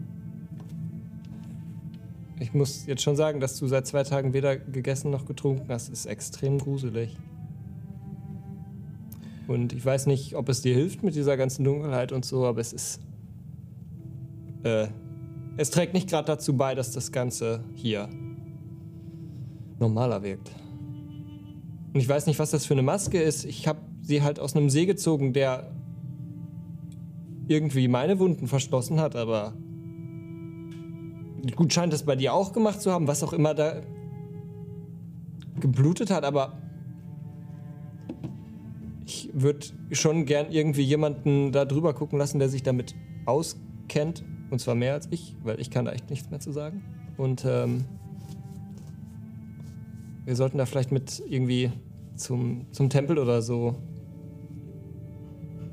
[2.39, 5.89] ich muss jetzt schon sagen, dass du seit zwei Tagen weder gegessen noch getrunken hast,
[5.89, 7.17] ist extrem gruselig.
[9.47, 12.61] Und ich weiß nicht, ob es dir hilft mit dieser ganzen Dunkelheit und so, aber
[12.61, 13.01] es ist.
[14.63, 14.87] Äh,
[15.57, 18.07] es trägt nicht gerade dazu bei, dass das Ganze hier
[19.79, 20.51] normaler wirkt.
[21.93, 23.43] Und ich weiß nicht, was das für eine Maske ist.
[23.43, 25.71] Ich habe sie halt aus einem See gezogen, der
[27.47, 29.53] irgendwie meine Wunden verschlossen hat, aber
[31.55, 33.81] gut scheint es bei dir auch gemacht zu haben, was auch immer da
[35.59, 36.53] geblutet hat, aber
[39.05, 42.95] ich würde schon gern irgendwie jemanden da drüber gucken lassen, der sich damit
[43.25, 44.23] auskennt.
[44.51, 46.83] Und zwar mehr als ich, weil ich kann da echt nichts mehr zu sagen.
[47.17, 47.85] Und ähm,
[50.25, 51.71] wir sollten da vielleicht mit irgendwie
[52.15, 53.75] zum, zum Tempel oder so.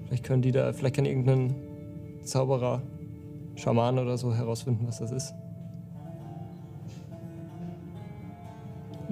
[0.07, 1.55] Vielleicht können die da, vielleicht kann irgendein
[2.23, 2.83] Zauberer,
[3.57, 5.35] Schaman oder so herausfinden, was das ist.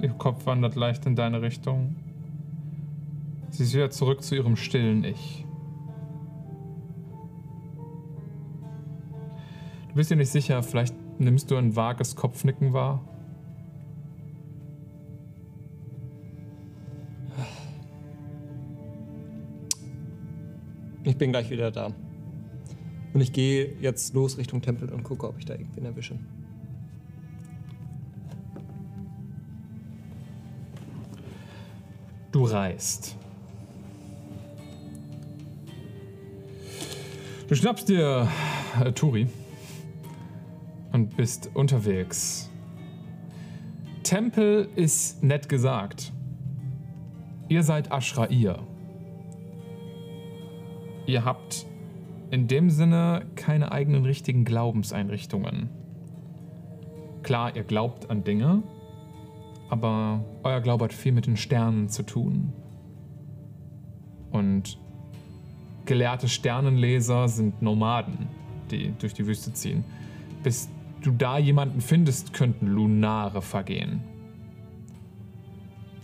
[0.01, 1.95] Ihr Kopf wandert leicht in deine Richtung.
[3.49, 5.45] Sie ist wieder zurück zu ihrem stillen Ich.
[9.89, 13.01] Du bist dir nicht sicher, vielleicht nimmst du ein vages Kopfnicken wahr?
[21.05, 21.93] Ich bin gleich wieder da.
[23.13, 26.19] Und ich gehe jetzt los Richtung Tempel und gucke, ob ich da irgendwen erwische.
[32.45, 33.17] Du reist.
[37.47, 38.27] Du schnappst dir
[38.79, 39.27] äh, Turi
[40.91, 42.51] und bist unterwegs.
[44.03, 46.13] Tempel ist nett gesagt.
[47.49, 48.59] Ihr seid Ashrair.
[51.07, 51.65] Ihr habt
[52.29, 55.71] in dem Sinne keine eigenen richtigen Glaubenseinrichtungen.
[57.23, 58.61] Klar, ihr glaubt an Dinge,
[59.75, 62.53] aber euer Glaube hat viel mit den Sternen zu tun.
[64.31, 64.79] Und
[65.85, 68.29] gelehrte Sternenleser sind Nomaden,
[68.71, 69.83] die durch die Wüste ziehen.
[70.43, 70.69] Bis
[71.01, 74.01] du da jemanden findest, könnten Lunare vergehen.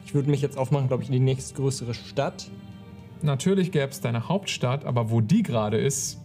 [0.06, 2.52] Ich würde mich jetzt aufmachen, glaube ich, in die nächstgrößere Stadt.
[3.22, 6.19] Natürlich gäbe es deine Hauptstadt, aber wo die gerade ist,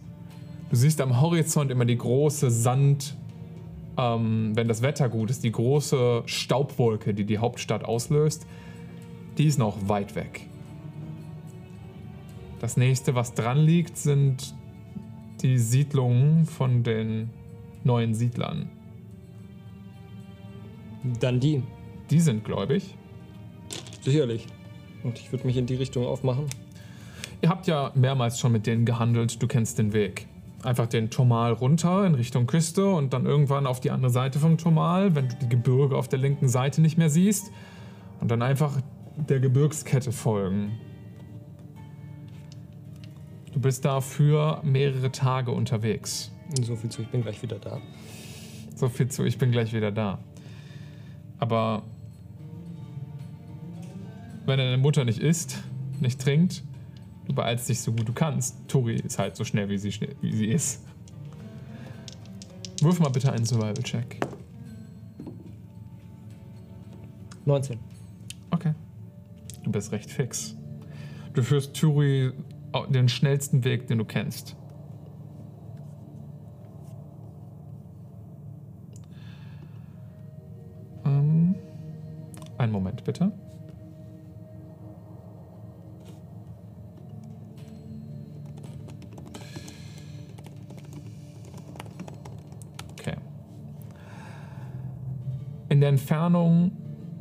[0.69, 3.15] du siehst am Horizont immer die große Sand,
[3.97, 8.45] ähm, wenn das Wetter gut ist, die große Staubwolke, die die Hauptstadt auslöst,
[9.37, 10.47] die ist noch weit weg.
[12.59, 14.55] Das nächste, was dran liegt, sind
[15.41, 17.29] die Siedlungen von den
[17.83, 18.69] neuen Siedlern.
[21.19, 21.61] Dann die.
[22.09, 22.95] Die sind gläubig.
[24.01, 24.47] Sicherlich.
[25.03, 26.45] Und ich würde mich in die Richtung aufmachen.
[27.41, 30.26] Ihr habt ja mehrmals schon mit denen gehandelt, du kennst den Weg.
[30.63, 34.57] Einfach den Tomal runter in Richtung Küste und dann irgendwann auf die andere Seite vom
[34.57, 37.51] Tomal, wenn du die Gebirge auf der linken Seite nicht mehr siehst.
[38.19, 38.81] Und dann einfach
[39.17, 40.79] der Gebirgskette folgen.
[43.53, 46.31] Du bist da für mehrere Tage unterwegs.
[46.61, 47.79] So viel zu, ich bin gleich wieder da.
[48.75, 50.19] So viel zu, ich bin gleich wieder da.
[51.39, 51.83] Aber
[54.45, 55.63] wenn deine Mutter nicht isst,
[55.99, 56.63] nicht trinkt,
[57.27, 58.55] du beeilst dich so gut du kannst.
[58.67, 60.83] Tori ist halt so schnell, wie sie, schnell, wie sie ist.
[62.81, 64.19] Wirf mal bitte einen Survival-Check.
[67.45, 67.79] 19.
[68.51, 68.73] Okay.
[69.63, 70.55] Du bist recht fix.
[71.33, 72.31] Du führst Turi
[72.89, 74.55] den schnellsten Weg, den du kennst.
[81.05, 81.55] Ähm,
[82.57, 83.31] einen Moment bitte.
[95.87, 96.73] Der Entfernung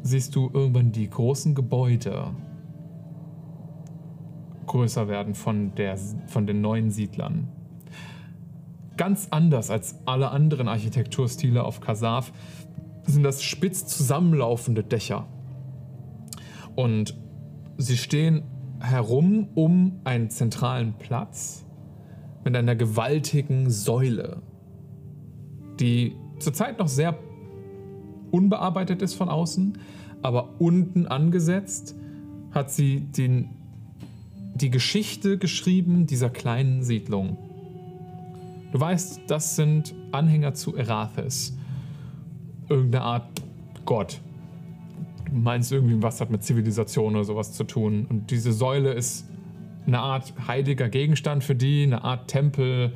[0.03, 2.35] siehst du irgendwann die großen Gebäude
[4.67, 7.47] größer werden von, der, von den neuen Siedlern.
[8.97, 12.33] Ganz anders als alle anderen Architekturstile auf Kasaf
[13.05, 15.29] sind das spitz zusammenlaufende Dächer.
[16.75, 17.17] Und
[17.79, 18.43] sie stehen
[18.81, 21.65] herum um einen zentralen Platz
[22.43, 24.43] mit einer gewaltigen Säule,
[25.79, 27.17] die zurzeit noch sehr
[28.37, 29.79] unbearbeitet ist von außen,
[30.23, 31.95] aber unten angesetzt
[32.53, 33.51] hat sie den,
[34.55, 37.39] die Geschichte geschrieben dieser kleinen Siedlung.
[38.73, 41.57] Du weißt, das sind Anhänger zu Erathes.
[42.69, 43.43] Irgendeine Art
[43.85, 44.21] Gott.
[45.31, 48.07] Du meinst irgendwie, was hat mit Zivilisation oder sowas zu tun.
[48.09, 49.27] Und diese Säule ist
[49.87, 52.93] eine Art heiliger Gegenstand für die, eine Art Tempel.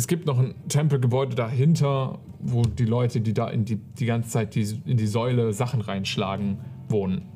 [0.00, 4.30] Es gibt noch ein Tempelgebäude dahinter, wo die Leute, die da in die, die ganze
[4.30, 6.56] Zeit die, in die Säule Sachen reinschlagen,
[6.88, 7.26] wohnen.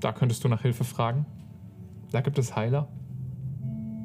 [0.00, 1.24] Da könntest du nach Hilfe fragen.
[2.10, 2.88] Da gibt es Heiler.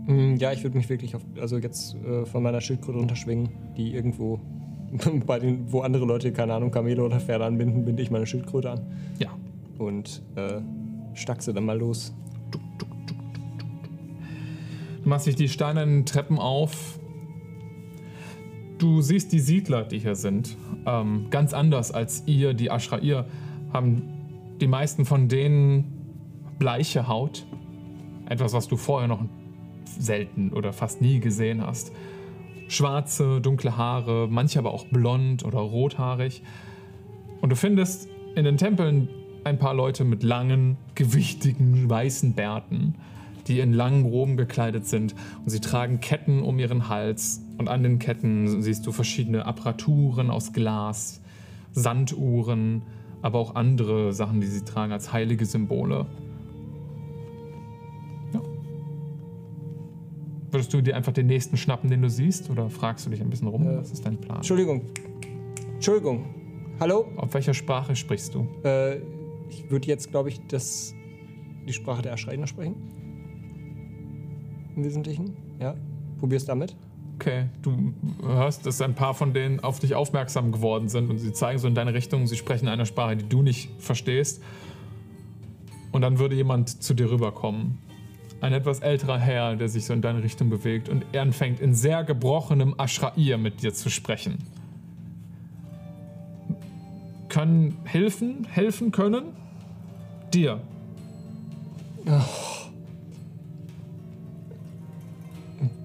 [0.05, 3.93] Mm, Ja, ich würde mich wirklich auf, also jetzt äh, von meiner Schildkröte runterschwingen, die
[3.93, 4.39] irgendwo
[5.25, 8.71] bei den, wo andere Leute, keine Ahnung, Kamele oder Pferde anbinden, binde ich meine Schildkröte
[8.71, 8.79] an
[9.19, 9.31] Ja.
[9.77, 10.61] und äh,
[11.15, 12.13] stackse dann mal los.
[15.03, 16.97] Du machst dich die steinernen Treppen auf.
[18.77, 20.55] Du siehst die Siedler, die hier sind.
[20.85, 23.25] Ähm, ganz anders als ihr, die Ashrair,
[23.73, 24.03] haben
[24.61, 25.97] die meisten von denen
[26.59, 27.45] bleiche Haut.
[28.29, 29.23] Etwas, was du vorher noch
[29.85, 31.91] selten oder fast nie gesehen hast.
[32.67, 36.43] Schwarze, dunkle Haare, manche aber auch blond oder rothaarig.
[37.41, 39.09] Und du findest in den Tempeln
[39.43, 42.95] ein paar Leute mit langen, gewichtigen, weißen Bärten,
[43.47, 45.15] die in langen Roben gekleidet sind.
[45.43, 47.41] Und sie tragen Ketten um ihren Hals.
[47.57, 51.21] Und an den Ketten siehst du verschiedene Apparaturen aus Glas,
[51.71, 52.83] Sanduhren,
[53.21, 56.05] aber auch andere Sachen, die sie tragen als heilige Symbole.
[58.33, 58.41] Ja.
[60.51, 62.49] Würdest du dir einfach den nächsten schnappen, den du siehst?
[62.49, 63.67] Oder fragst du dich ein bisschen rum?
[63.67, 64.37] Äh, Was ist dein Plan?
[64.37, 64.83] Entschuldigung.
[65.73, 66.25] Entschuldigung.
[66.79, 67.07] Hallo?
[67.17, 68.47] Auf welcher Sprache sprichst du?
[68.63, 68.97] Äh,
[69.49, 70.93] ich würde jetzt, glaube ich, das,
[71.67, 72.75] die Sprache der Erschreiner sprechen.
[74.75, 75.35] Im Wesentlichen.
[75.59, 75.75] Ja.
[76.19, 76.75] Probier's damit.
[77.19, 81.33] Okay, du hörst, dass ein paar von denen auf dich aufmerksam geworden sind und sie
[81.33, 84.43] zeigen so in deine Richtung, sie sprechen eine Sprache, die du nicht verstehst.
[85.91, 87.79] Und dann würde jemand zu dir rüberkommen.
[88.39, 91.73] Ein etwas älterer Herr, der sich so in deine Richtung bewegt und er anfängt in
[91.73, 94.37] sehr gebrochenem Ashrair mit dir zu sprechen.
[97.29, 99.23] Können helfen, helfen können?
[100.31, 100.61] Dir.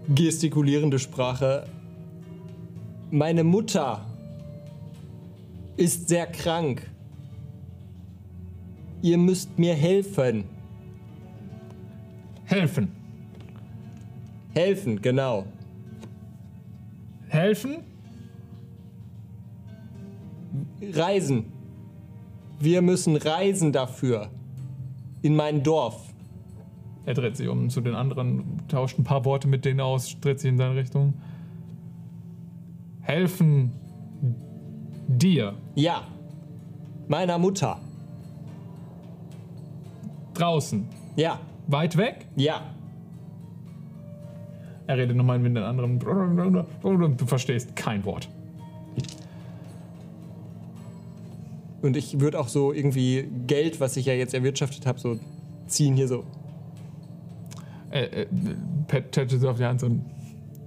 [0.08, 1.64] Gestikulierende Sprache.
[3.12, 4.04] Meine Mutter
[5.76, 6.90] ist sehr krank.
[9.00, 10.44] Ihr müsst mir helfen.
[12.44, 12.90] Helfen.
[14.54, 15.46] Helfen, genau.
[17.28, 17.76] Helfen?
[20.92, 21.44] Reisen.
[22.58, 24.30] Wir müssen reisen dafür.
[25.22, 26.11] In mein Dorf.
[27.04, 30.38] Er dreht sich um zu den anderen, tauscht ein paar Worte mit denen aus, dreht
[30.40, 31.14] sich in seine Richtung.
[33.00, 33.72] Helfen
[35.08, 36.02] dir Ja.
[37.08, 37.78] Meiner Mutter.
[40.34, 40.86] draußen.
[41.16, 41.38] Ja.
[41.66, 42.26] Weit weg?
[42.36, 42.62] Ja.
[44.86, 45.98] Er redet nochmal mit den anderen.
[45.98, 48.28] Du verstehst kein Wort.
[51.82, 55.18] Und ich würde auch so irgendwie Geld, was ich ja jetzt erwirtschaftet habe, so
[55.66, 56.24] ziehen hier so.
[57.92, 58.26] Äh, äh,
[58.88, 60.04] Pat tätschelt sie auf die Hand und.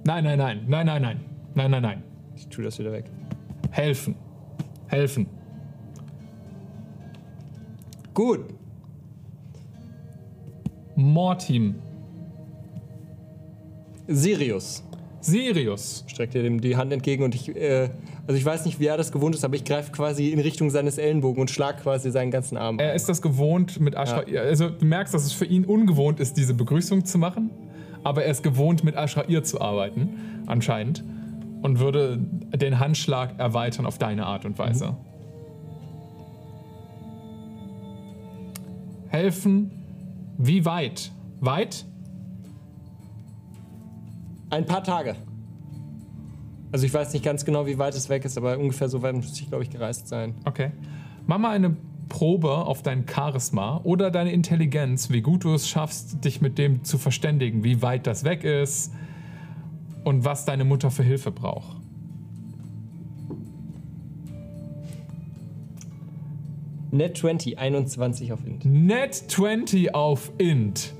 [0.06, 1.20] Nein, nein, nein, nein, nein, nein,
[1.56, 2.04] nein, nein, nein.
[2.36, 3.06] Ich tue das wieder weg.
[3.72, 4.16] Helfen.
[4.88, 5.28] Helfen.
[8.14, 8.46] Gut.
[10.96, 11.76] Mortim.
[14.08, 14.84] Sirius
[15.26, 16.04] Sirius.
[16.08, 17.90] streckt er dem die Hand entgegen und ich, äh,
[18.28, 20.70] also ich weiß nicht, wie er das gewohnt ist, aber ich greife quasi in Richtung
[20.70, 22.80] seines Ellenbogen und schlag quasi seinen ganzen Arm.
[22.80, 24.24] Er ist das gewohnt mit Ashra.
[24.38, 27.50] Also du merkst, dass es für ihn ungewohnt ist, diese Begrüßung zu machen.
[28.04, 31.04] Aber er ist gewohnt, mit Ashrair zu arbeiten, anscheinend.
[31.64, 32.20] Und würde
[32.54, 34.96] den Handschlag erweitern auf deine Art und Weise.
[39.08, 39.72] Helfen.
[40.38, 41.12] Wie weit?
[41.40, 41.86] Weit?
[44.56, 45.18] Ein paar Tage.
[46.72, 49.14] Also ich weiß nicht ganz genau, wie weit es weg ist, aber ungefähr so weit
[49.14, 50.34] muss ich, glaube ich, gereist sein.
[50.46, 50.72] Okay.
[51.28, 51.76] Mach mal eine
[52.08, 56.86] Probe auf dein Charisma oder deine Intelligenz, wie gut du es schaffst, dich mit dem
[56.86, 58.94] zu verständigen, wie weit das weg ist
[60.06, 61.76] und was deine Mutter für Hilfe braucht.
[66.92, 68.64] Net 20, 21 auf Int.
[68.64, 70.94] Net 20 auf Int.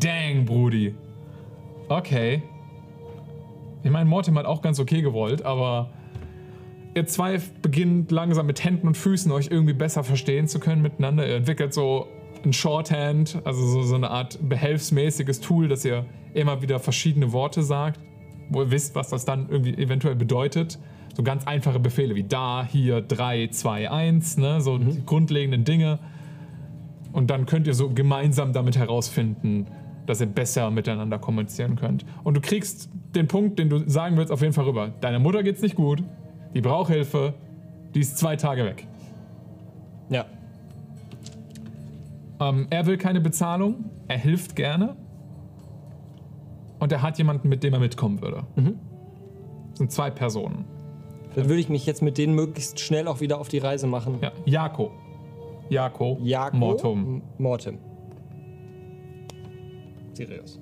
[0.00, 0.96] Dang, Brudi.
[1.92, 2.42] Okay.
[3.82, 5.90] Ich meine, Mortimer hat auch ganz okay gewollt, aber
[6.94, 11.28] ihr zwei beginnt langsam mit Händen und Füßen euch irgendwie besser verstehen zu können miteinander.
[11.28, 12.06] Ihr entwickelt so
[12.44, 17.62] ein Shorthand, also so, so eine Art behelfsmäßiges Tool, dass ihr immer wieder verschiedene Worte
[17.62, 18.00] sagt,
[18.48, 20.78] wo ihr wisst, was das dann irgendwie eventuell bedeutet.
[21.14, 24.62] So ganz einfache Befehle wie da, hier, 3, 2, 1, ne?
[24.62, 25.98] so die grundlegenden Dinge.
[27.12, 29.66] Und dann könnt ihr so gemeinsam damit herausfinden,
[30.06, 32.04] dass ihr besser miteinander kommunizieren könnt.
[32.24, 34.88] Und du kriegst den Punkt, den du sagen willst, auf jeden Fall rüber.
[35.00, 36.02] Deiner Mutter geht's nicht gut,
[36.54, 37.34] die braucht Hilfe,
[37.94, 38.86] die ist zwei Tage weg.
[40.10, 40.24] Ja.
[42.40, 44.96] Ähm, er will keine Bezahlung, er hilft gerne.
[46.80, 48.42] Und er hat jemanden, mit dem er mitkommen würde.
[48.56, 50.64] Das sind zwei Personen.
[51.36, 54.18] Dann würde ich mich jetzt mit denen möglichst schnell auch wieder auf die Reise machen.
[54.20, 54.90] Ja, Jako.
[55.70, 56.18] Jako.
[56.22, 56.98] Jako, Mortum.
[57.16, 57.78] M- Mortem.
[60.14, 60.60] Sirius.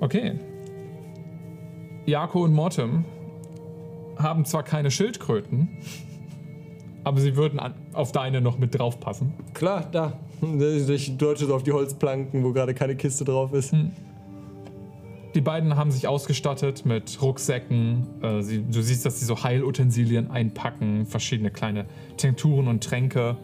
[0.00, 0.38] Okay.
[2.06, 3.04] Jako und Mortem
[4.18, 5.68] haben zwar keine Schildkröten,
[7.04, 9.32] aber sie würden an, auf deine noch mit draufpassen.
[9.54, 10.18] Klar, da.
[10.88, 13.74] Ich deute so auf die Holzplanken, wo gerade keine Kiste drauf ist.
[15.34, 18.06] Die beiden haben sich ausgestattet mit Rucksäcken.
[18.20, 21.86] Äh, sie, du siehst, dass sie so Heilutensilien einpacken, verschiedene kleine
[22.16, 23.36] Tinkturen und Tränke.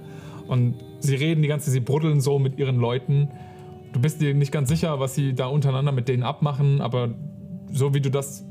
[0.49, 3.31] Und sie reden die ganze Zeit, sie bruddeln so mit ihren Leuten.
[3.93, 7.15] Du bist dir nicht ganz sicher, was sie da untereinander mit denen abmachen, aber
[7.73, 8.45] so wie du das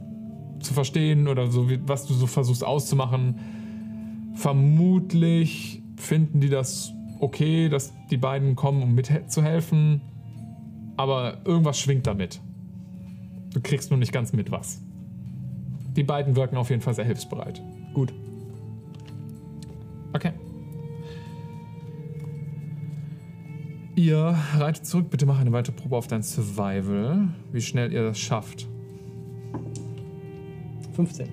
[0.59, 3.39] zu verstehen oder so wie, was du so versuchst auszumachen,
[4.35, 10.01] vermutlich finden die das okay, dass die beiden kommen, um mitzuhelfen.
[10.95, 12.41] Aber irgendwas schwingt damit.
[13.53, 14.81] Du kriegst nur nicht ganz mit was.
[15.95, 17.61] Die beiden wirken auf jeden Fall sehr hilfsbereit.
[17.93, 18.13] Gut.
[20.13, 20.31] Okay.
[23.97, 25.09] Ihr reitet zurück.
[25.09, 27.29] Bitte mach eine weitere Probe auf dein Survival.
[27.51, 28.67] Wie schnell ihr das schafft.
[30.93, 31.27] 15.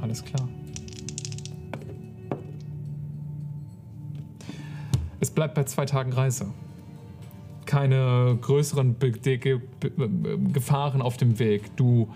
[0.00, 0.48] Alles klar.
[5.18, 6.46] Es bleibt bei zwei Tagen Reise.
[7.66, 9.90] Keine größeren Be Ge Be
[10.52, 11.74] Gefahren auf dem Weg.
[11.74, 12.14] Du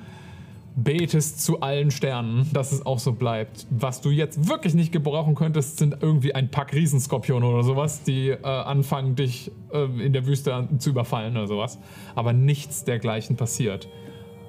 [0.76, 3.66] betest zu allen Sternen, dass es auch so bleibt.
[3.70, 8.28] Was du jetzt wirklich nicht gebrauchen könntest, sind irgendwie ein Pack Riesenskorpione oder sowas, die
[8.28, 11.78] äh, anfangen, dich äh, in der Wüste zu überfallen oder sowas.
[12.14, 13.88] Aber nichts dergleichen passiert.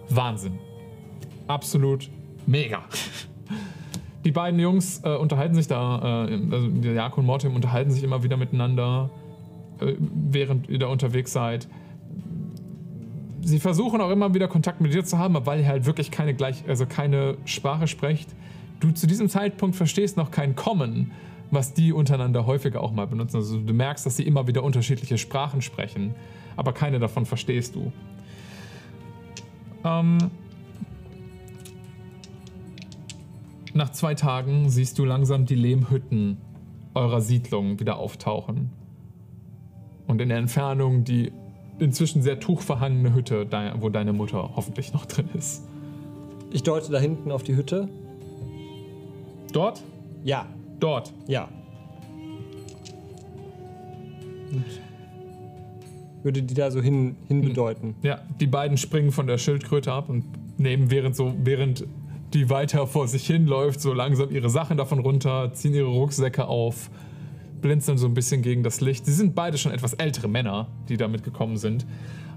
[0.09, 0.59] Wahnsinn.
[1.47, 2.09] Absolut
[2.45, 2.83] mega.
[4.25, 8.03] Die beiden Jungs äh, unterhalten sich da, äh, also der Jako und Mortem unterhalten sich
[8.03, 9.09] immer wieder miteinander,
[9.79, 11.69] äh, während ihr da unterwegs seid.
[13.47, 16.11] Sie versuchen auch immer wieder Kontakt mit dir zu haben, aber weil ihr halt wirklich
[16.11, 18.27] keine gleich, also keine Sprache sprecht.
[18.81, 21.11] Du zu diesem Zeitpunkt verstehst noch kein Kommen,
[21.49, 23.37] was die untereinander häufiger auch mal benutzen.
[23.37, 26.13] Also du merkst, dass sie immer wieder unterschiedliche Sprachen sprechen,
[26.57, 27.93] aber keine davon verstehst du.
[29.85, 30.17] Ähm,
[33.73, 36.37] Nach zwei Tagen siehst du langsam die Lehmhütten
[36.95, 38.71] eurer Siedlung wieder auftauchen.
[40.05, 41.31] Und in der Entfernung die
[41.79, 43.47] inzwischen sehr tuchverhangene Hütte,
[43.79, 45.63] wo deine Mutter hoffentlich noch drin ist.
[46.51, 47.89] Ich deute da hinten auf die Hütte.
[49.53, 49.83] Dort?
[50.23, 50.45] Ja,
[50.79, 51.13] Dort.
[51.27, 51.49] ja.
[56.23, 57.95] Würde die da so hin, hinbedeuten.
[58.01, 60.23] Ja, die beiden springen von der Schildkröte ab und
[60.57, 61.85] nehmen während so, während
[62.33, 66.89] die weiter vor sich hinläuft, so langsam ihre Sachen davon runter, ziehen ihre Rucksäcke auf,
[67.61, 69.05] blinzeln so ein bisschen gegen das Licht.
[69.05, 71.85] Sie sind beide schon etwas ältere Männer, die da mitgekommen sind.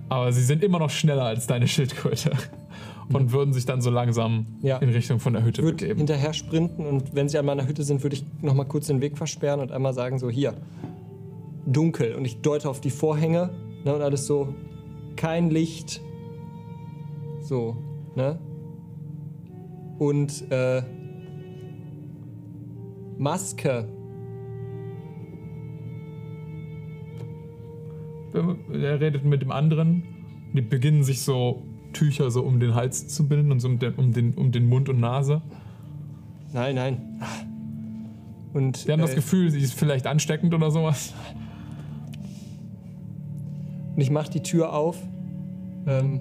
[0.08, 2.32] Aber sie sind immer noch schneller als deine Schildkröte.
[3.12, 4.78] Und würden sich dann so langsam Ja.
[4.78, 5.98] in Richtung von der Hütte würde begeben.
[5.98, 9.00] hinterher sprinten und wenn sie an meiner Hütte sind, würde ich noch mal kurz den
[9.00, 10.54] Weg versperren und einmal sagen so, hier,
[11.66, 12.14] dunkel.
[12.14, 13.50] Und ich deute auf die Vorhänge
[13.84, 14.54] ne, und alles so,
[15.16, 16.00] kein Licht.
[17.42, 17.76] So,
[18.14, 18.38] ne?
[19.98, 20.82] Und, äh,
[23.18, 23.88] Maske.
[28.34, 30.02] Er redet mit dem anderen.
[30.54, 31.62] Die beginnen sich so
[31.92, 34.66] Tücher so um den Hals zu binden und so um den, um den, um den
[34.66, 35.42] Mund und Nase.
[36.52, 37.20] Nein, nein.
[38.52, 41.14] Und, Sie haben das äh, Gefühl, sie ist vielleicht ansteckend oder sowas.
[43.94, 44.96] und ich mache die Tür auf
[45.86, 46.20] ähm,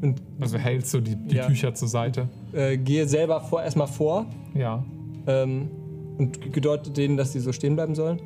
[0.00, 1.46] und Also hältst so die, die Ja.
[1.46, 2.28] Tücher zur Seite.
[2.52, 4.84] äh, gehe selber vor, erstmal vor Ja.
[5.26, 5.70] ähm,
[6.18, 8.20] und gedeutet denen, dass sie so stehen bleiben sollen.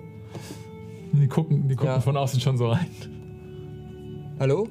[1.12, 2.00] Die gucken, die gucken Ja.
[2.00, 2.86] von außen schon so rein.
[4.38, 4.68] Hallo?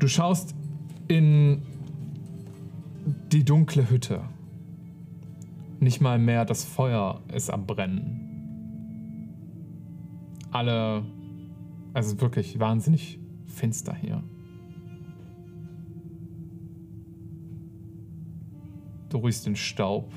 [0.00, 0.56] Du schaust
[1.06, 1.62] in
[3.30, 4.22] die dunkle Hütte.
[5.78, 9.28] Nicht mal mehr das Feuer ist am Brennen.
[10.50, 11.04] Alle,
[11.94, 14.20] also wirklich wahnsinnig finster hier.
[19.10, 20.12] Du riechst den Staub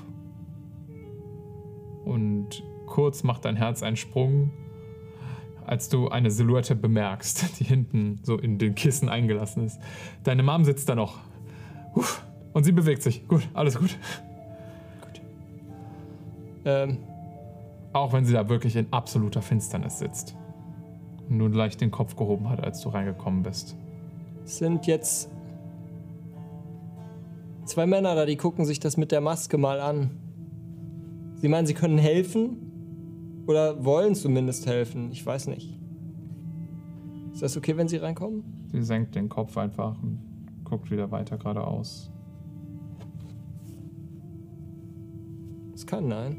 [2.03, 4.49] und kurz macht dein Herz einen Sprung,
[5.67, 9.79] als du eine Silhouette bemerkst, die hinten so in den Kissen eingelassen ist.
[10.23, 11.19] Deine Mom sitzt da noch.
[11.95, 12.23] Uff,
[12.53, 13.27] und sie bewegt sich.
[13.27, 13.97] Gut, alles gut.
[16.65, 16.97] Ähm,
[17.91, 20.35] Auch wenn sie da wirklich in absoluter Finsternis sitzt.
[21.29, 23.75] Und nur leicht den Kopf gehoben hat, als du reingekommen bist.
[24.45, 25.29] es sind jetzt
[27.65, 30.11] zwei Männer da, die gucken sich das mit der Maske mal an.
[31.35, 32.62] Sie meinen, sie können helfen?
[33.45, 35.11] Oder wollen zumindest helfen?
[35.11, 35.77] Ich weiß nicht.
[37.33, 38.43] Ist das okay, wenn sie reinkommen?
[38.71, 40.19] Sie senkt den Kopf einfach und
[40.63, 42.11] guckt wieder weiter geradeaus.
[45.73, 46.37] Es kann, nein.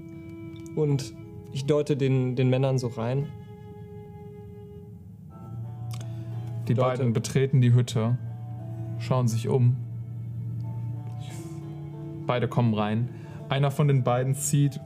[0.76, 1.12] Und
[1.52, 3.28] ich deute den, den Männern so rein.
[6.68, 6.98] Die Leute.
[6.98, 8.16] beiden betreten die Hütte,
[8.98, 9.76] schauen sich um.
[12.26, 13.10] Beide kommen rein.
[13.50, 14.80] Einer von den beiden zieht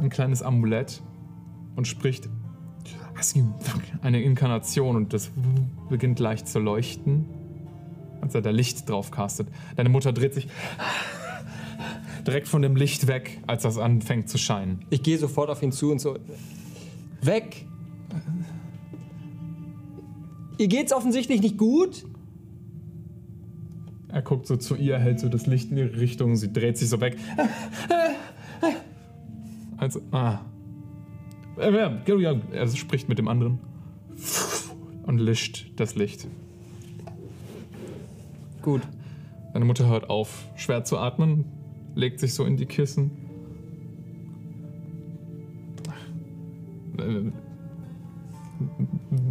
[0.00, 1.02] ein kleines Amulett
[1.76, 2.28] und spricht
[4.02, 5.30] eine Inkarnation und das
[5.88, 7.26] beginnt leicht zu leuchten,
[8.20, 9.48] als er da Licht drauf castet.
[9.76, 10.48] Deine Mutter dreht sich
[12.26, 14.84] direkt von dem Licht weg, als das anfängt zu scheinen.
[14.90, 16.16] Ich gehe sofort auf ihn zu und so.
[17.22, 17.66] Weg!
[20.58, 22.04] Ihr geht's offensichtlich nicht gut?
[24.08, 26.88] Er guckt so zu ihr, hält so das Licht in ihre Richtung, sie dreht sich
[26.88, 27.16] so weg.
[29.76, 30.40] Also, ah.
[31.60, 31.90] Äh,
[32.52, 33.58] Er spricht mit dem anderen
[35.06, 36.26] und lischt das Licht.
[38.62, 38.82] Gut.
[39.52, 41.44] Deine Mutter hört auf, schwer zu atmen,
[41.94, 43.10] legt sich so in die Kissen.
[46.98, 47.32] Äh,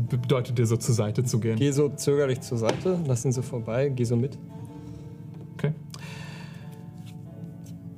[0.09, 1.57] Bedeutet dir so zur Seite zu gehen.
[1.57, 4.37] Geh so zögerlich zur Seite, lass ihn so vorbei, geh so mit.
[5.53, 5.73] Okay.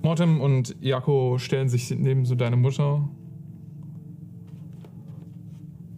[0.01, 3.07] Mortem und Jako stellen sich neben so deine Mutter.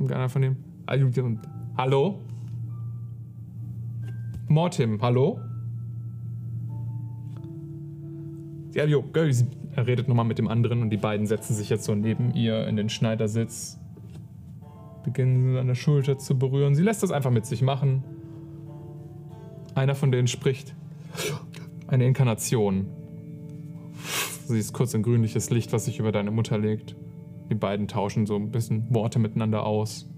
[0.04, 0.58] Und einer von dem.
[1.78, 2.20] Hallo?
[4.50, 5.40] Mortem, hallo?
[8.74, 11.96] Ja, jo, er redet nochmal mit dem anderen und die beiden setzen sich jetzt so
[11.96, 13.80] neben ihr in den Schneidersitz.
[15.06, 16.76] Beginnen an der Schulter zu berühren.
[16.76, 18.04] Sie lässt das einfach mit sich machen.
[19.74, 20.76] Einer von denen spricht.
[21.88, 22.88] Eine Inkarnation.
[24.48, 26.94] Sie ist kurz ein grünliches Licht, was sich über deine Mutter legt.
[27.54, 30.10] Die beiden tauschen so ein bisschen Worte miteinander aus.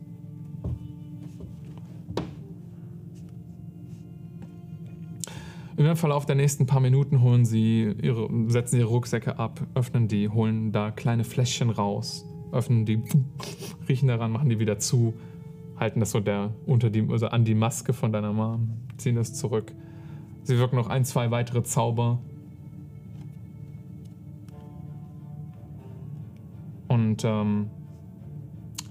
[5.76, 10.30] Im Verlauf der nächsten paar Minuten holen sie ihre, setzen ihre Rucksäcke ab, öffnen die,
[10.30, 13.04] holen da kleine Fläschchen raus, öffnen die,
[13.90, 15.14] riechen daran, machen die wieder zu,
[15.78, 19.34] halten das so der, unter die, also an die Maske von deiner Mom, ziehen das
[19.34, 19.74] zurück.
[20.44, 22.22] Sie wirken noch ein, zwei weitere Zauber.
[27.16, 27.70] Und ähm,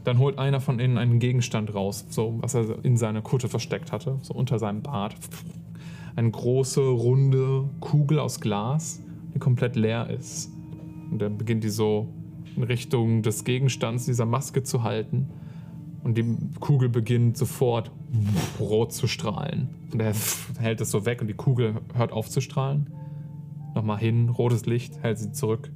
[0.04, 3.92] dann holt einer von ihnen einen Gegenstand raus, so was er in seiner Kutte versteckt
[3.92, 5.14] hatte, so unter seinem Bart.
[6.16, 9.02] Eine große, runde Kugel aus Glas,
[9.34, 10.50] die komplett leer ist.
[11.10, 12.08] Und er beginnt die so
[12.56, 15.28] in Richtung des Gegenstands dieser Maske zu halten.
[16.02, 16.24] Und die
[16.60, 17.90] Kugel beginnt sofort
[18.58, 19.68] rot zu strahlen.
[19.92, 20.14] Und er
[20.58, 22.88] hält es so weg und die Kugel hört auf zu strahlen.
[23.74, 25.70] Nochmal hin, rotes Licht, hält sie zurück.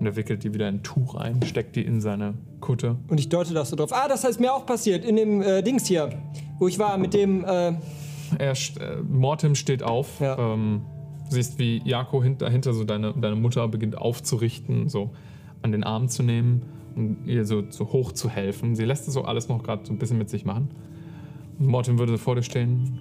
[0.00, 2.96] Und er wickelt die wieder in ein Tuch ein, steckt die in seine Kutte.
[3.08, 3.92] Und ich deute das so drauf.
[3.92, 6.10] Ah, das ist mir auch passiert in dem äh, Dings hier,
[6.58, 7.44] wo ich war mit dem.
[7.44, 7.74] Äh,
[8.38, 10.18] Er, st- äh, Mortem steht auf.
[10.20, 10.36] Ja.
[10.38, 10.82] Ähm,
[11.28, 15.10] siehst, wie Jako hint, dahinter so deine, deine Mutter beginnt aufzurichten, so
[15.62, 16.62] an den Arm zu nehmen
[16.96, 18.74] und ihr so, so hoch zu helfen.
[18.76, 20.68] Sie lässt das so alles noch gerade so ein bisschen mit sich machen.
[21.58, 22.98] Und Mortem würde vor dir stehen,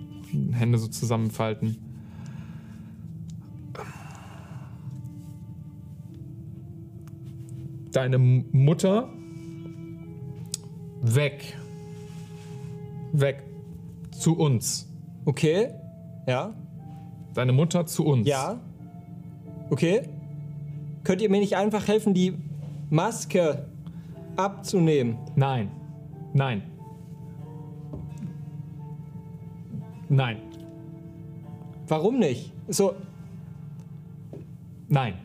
[0.52, 1.78] Hände so zusammenfalten.
[7.94, 9.08] Deine Mutter
[11.02, 11.58] weg.
[13.14, 13.44] Weg.
[14.12, 14.90] Zu uns.
[15.26, 15.70] okay.
[16.28, 16.54] Ja.
[17.34, 18.28] Deine Mutter zu uns.
[18.28, 18.60] Ja.
[19.70, 20.10] Okay.
[21.04, 22.34] Könnt ihr mir nicht einfach helfen, die
[22.90, 23.68] Maske
[24.36, 25.18] abzunehmen?
[25.36, 25.72] Nein.
[26.34, 26.64] Nein.
[30.10, 30.38] Nein.
[31.88, 32.54] Warum nicht?
[32.68, 32.96] So,
[34.88, 35.16] Nein.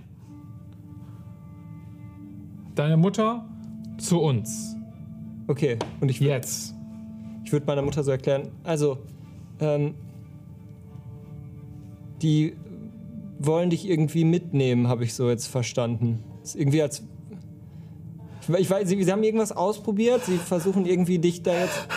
[2.79, 3.45] Deine Mutter
[3.97, 4.77] zu uns.
[5.49, 5.77] okay.
[6.01, 6.75] Und ich, wür- Jetzt.
[7.45, 8.99] ich würde meiner Mutter so erklären, also,
[9.59, 9.95] ähm,
[12.23, 12.57] die
[13.41, 16.23] wollen dich irgendwie mitnehmen, habe ich so jetzt verstanden.
[16.45, 17.03] Ist irgendwie als.
[18.57, 21.89] Ich weiß, sie, sie haben irgendwas ausprobiert, sie versuchen irgendwie dich da jetzt.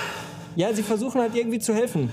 [0.55, 2.09] Ja, sie versuchen halt irgendwie zu helfen.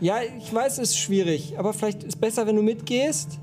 [0.00, 3.38] Ja, ich weiß, es ist schwierig, aber vielleicht ist es besser, wenn du mitgehst.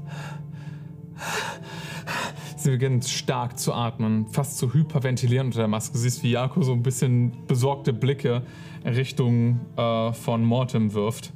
[2.65, 5.93] Sie beginnt stark zu atmen, fast zu hyperventilieren unter der Maske.
[5.93, 8.41] Du siehst, wie Jako so ein bisschen besorgte Blicke
[8.83, 11.31] in Richtung äh, von Mortem wirft.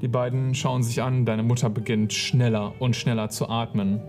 [0.00, 4.00] Die beiden schauen sich an, deine Mutter beginnt schneller und schneller zu atmen.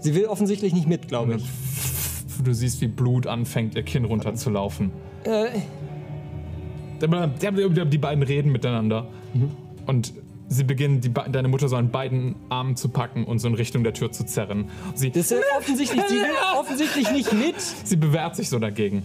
[0.00, 1.48] Sie will offensichtlich nicht mit, glaube ich.
[2.44, 4.90] Du siehst, wie Blut anfängt, ihr Kinn runterzulaufen.
[5.22, 5.60] Äh,
[7.00, 9.06] Die beiden reden miteinander.
[9.86, 10.12] Und
[10.48, 13.82] sie beginnen, die, deine Mutter so an beiden Armen zu packen und so in Richtung
[13.84, 14.70] der Tür zu zerren.
[14.94, 17.60] Sie, das ist offensichtlich, sie will offensichtlich nicht mit.
[17.60, 19.02] sie bewährt sich so dagegen.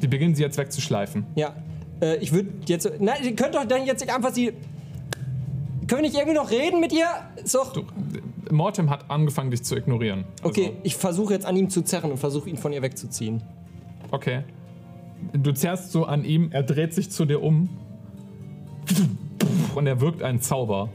[0.00, 1.24] Die beginnen sie jetzt wegzuschleifen.
[1.36, 1.54] Ja,
[2.00, 2.90] äh, ich würde jetzt.
[2.98, 4.52] Nein, ihr könnt doch dann jetzt nicht einfach sie.
[5.86, 7.06] Können wir nicht irgendwie noch reden mit ihr?
[7.42, 7.72] Ist doch.
[8.50, 10.24] Mortem hat angefangen, dich zu ignorieren.
[10.42, 13.42] Also, Okay, ich versuche jetzt an ihm zu zerren und versuche ihn von ihr wegzuziehen.
[14.10, 14.44] Okay.
[15.32, 17.68] Du zerrst so an ihm, er dreht sich zu dir um.
[19.74, 20.88] Und er wirkt einen Zauber.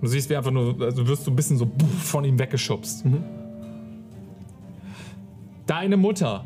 [0.00, 1.68] Du siehst, wie einfach nur, also wirst du ein bisschen so
[2.00, 3.04] von ihm weggeschubst.
[5.66, 6.44] Deine Mutter.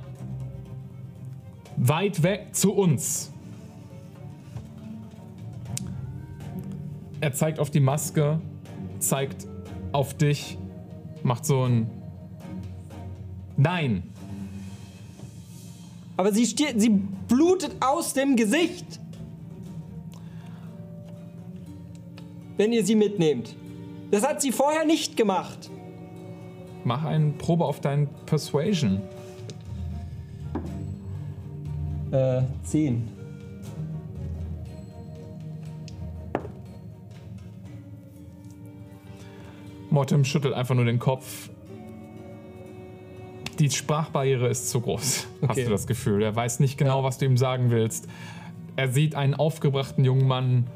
[1.77, 3.33] Weit weg zu uns.
[7.21, 8.41] Er zeigt auf die Maske,
[8.99, 9.47] zeigt
[9.93, 10.59] auf dich,
[11.23, 11.89] macht so ein
[13.57, 14.03] Nein.
[16.17, 16.89] Aber sie, sie
[17.29, 19.01] blutet aus dem Gesicht.
[22.57, 23.57] Wenn ihr sie mitnehmt.
[24.11, 25.71] Das hat sie vorher nicht gemacht.
[26.85, 29.01] Mach eine Probe auf dein Persuasion.
[32.11, 33.09] Äh, zehn.
[39.91, 41.51] Mortem schüttelt einfach nur den Kopf.
[43.59, 45.65] Die Sprachbarriere ist zu groß, hast Okay.
[45.65, 46.23] du das Gefühl.
[46.23, 48.09] Er weiß nicht genau, was du ihm sagen willst.
[48.77, 50.67] Er sieht einen aufgebrachten jungen Mann,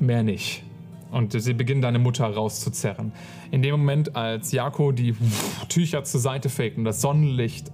[0.00, 0.64] mehr nicht.
[1.10, 3.12] Und sie beginnen deine Mutter rauszuzerren.
[3.50, 5.14] In dem Moment, als Jako die
[5.68, 7.70] Tücher zur Seite fegt und das Sonnenlicht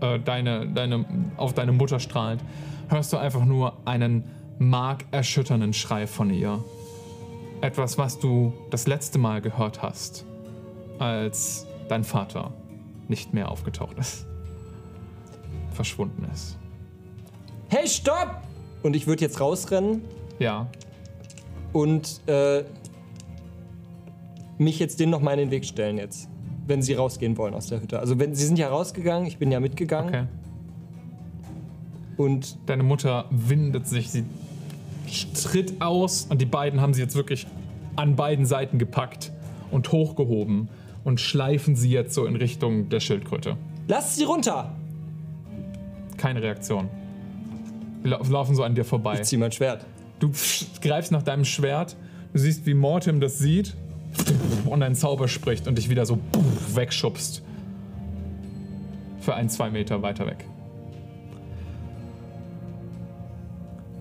[0.00, 1.04] äh, deine, deine,
[1.36, 2.40] auf deine Mutter strahlt,
[2.88, 4.24] hörst du einfach nur einen
[4.58, 6.62] markerschütternden Schrei von ihr.
[7.62, 10.26] Etwas, was du das letzte Mal gehört hast,
[10.98, 12.52] als dein Vater
[13.08, 14.26] nicht mehr aufgetaucht ist.
[15.72, 16.58] Verschwunden ist.
[17.68, 18.42] Hey, stopp!
[18.82, 20.02] Und ich würde jetzt rausrennen
[20.38, 20.68] Ja,
[21.72, 22.64] und äh,
[24.58, 26.28] mich jetzt denen noch mal in den Weg stellen jetzt.
[26.66, 27.98] Wenn sie rausgehen wollen aus der Hütte.
[27.98, 30.08] Also wenn sie sind ja rausgegangen, ich bin ja mitgegangen.
[30.08, 30.24] okay.
[32.16, 34.24] Und Deine Mutter windet sich, sie
[35.34, 37.46] tritt aus und die beiden haben sie jetzt wirklich
[37.96, 39.32] an beiden Seiten gepackt
[39.70, 40.68] und hochgehoben
[41.02, 43.56] und schleifen sie jetzt so in Richtung der Schildkröte.
[43.88, 44.72] lasst sie runter!
[46.18, 46.88] Keine Reaktion.
[48.04, 49.14] Lau- laufen so an dir vorbei.
[49.14, 49.86] Ich zieh mein Schwert.
[50.20, 50.30] Du
[50.82, 51.96] greifst nach deinem Schwert,
[52.32, 53.74] du siehst, wie Mortem das sieht
[54.66, 56.18] und ein Zauber spricht und dich wieder so
[56.74, 57.42] wegschubst.
[59.20, 60.44] Für ein, zwei Meter weiter weg.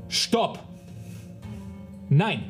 [0.09, 0.59] Stopp!
[2.09, 2.43] Nein!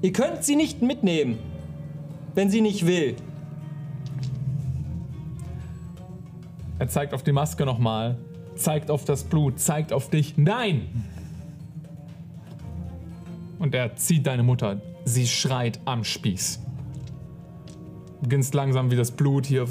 [0.00, 1.38] Ihr könnt sie nicht mitnehmen,
[2.34, 3.16] wenn sie nicht will.
[6.78, 8.16] Er zeigt auf die Maske nochmal,
[8.54, 10.36] zeigt auf das Blut, zeigt auf dich.
[10.36, 10.88] Nein!
[13.58, 14.80] Und er zieht deine Mutter.
[15.04, 16.60] Sie schreit am Spieß.
[18.16, 19.66] Du beginnst langsam, wie das Blut hier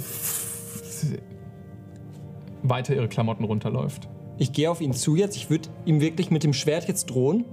[2.64, 4.08] weiter ihre Klamotten runterläuft.
[4.38, 5.36] Ich gehe auf ihn zu jetzt.
[5.36, 7.46] Ich würde ihm wirklich mit dem Schwert jetzt drohen.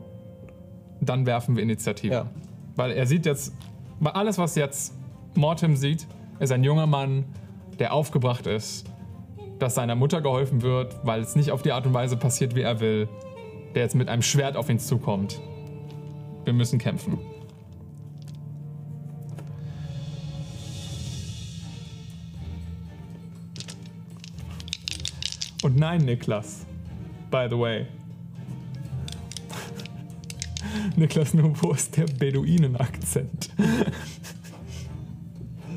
[1.00, 2.12] Dann werfen wir Initiative.
[2.12, 2.30] Ja.
[2.76, 3.54] Weil er sieht jetzt,
[4.00, 4.94] weil alles, was jetzt
[5.34, 6.06] Mortem sieht,
[6.38, 7.24] ist ein junger Mann,
[7.78, 8.86] der aufgebracht ist,
[9.58, 12.62] dass seiner Mutter geholfen wird, weil es nicht auf die Art und Weise passiert, wie
[12.62, 13.08] er will,
[13.74, 15.40] der jetzt mit einem Schwert auf ihn zukommt.
[16.44, 17.18] Wir müssen kämpfen.
[25.62, 26.66] Und nein, Niklas.
[27.30, 27.86] By the way.
[30.96, 33.50] Niklas, nur wo ist der Beduinen-Akzent?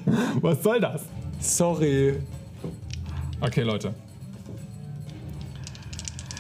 [0.42, 1.06] Was soll das?
[1.40, 2.18] Sorry.
[3.42, 3.94] Okay, Leute.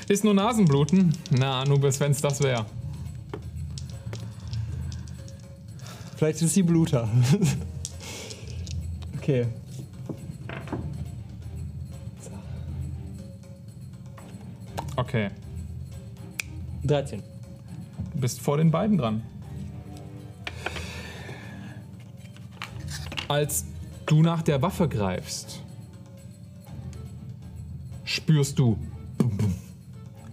[0.08, 1.16] Ist nur Nasenbluten?
[1.32, 2.66] Na, Anubis, wenn's das wäre.
[6.16, 7.10] Vielleicht ist sie Bluter.
[9.18, 9.48] okay.
[12.22, 12.32] So.
[14.96, 15.30] Okay.
[16.84, 17.22] 13.
[18.14, 19.24] Du bist vor den beiden dran.
[23.28, 23.66] Als
[24.06, 25.62] du nach der Waffe greifst,
[28.04, 28.78] spürst du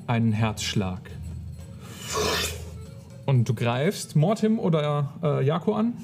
[0.07, 1.11] einen Herzschlag.
[3.27, 5.95] Und du greifst Mortim oder äh, Jako an?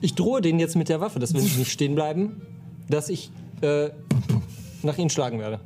[0.00, 2.42] Ich drohe denen jetzt mit der Waffe, dass wenn sie nicht stehen bleiben,
[2.88, 3.30] dass ich
[3.62, 3.90] äh,
[4.82, 5.60] nach ihnen schlagen werde.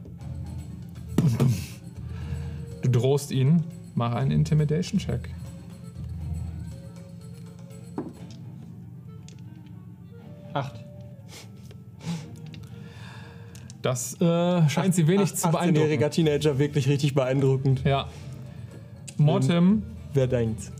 [2.82, 3.64] Du drohst ihnen.
[3.94, 5.30] Mach einen Intimidation-Check.
[10.52, 10.84] Acht.
[13.82, 15.88] Das äh, scheint sie wenig zu beeindrucken.
[15.88, 17.82] 18-jähriger Teenager, wirklich richtig beeindruckend.
[17.84, 18.08] Ja.
[19.16, 19.82] Mortim
[20.14, 20.72] Wer denkt?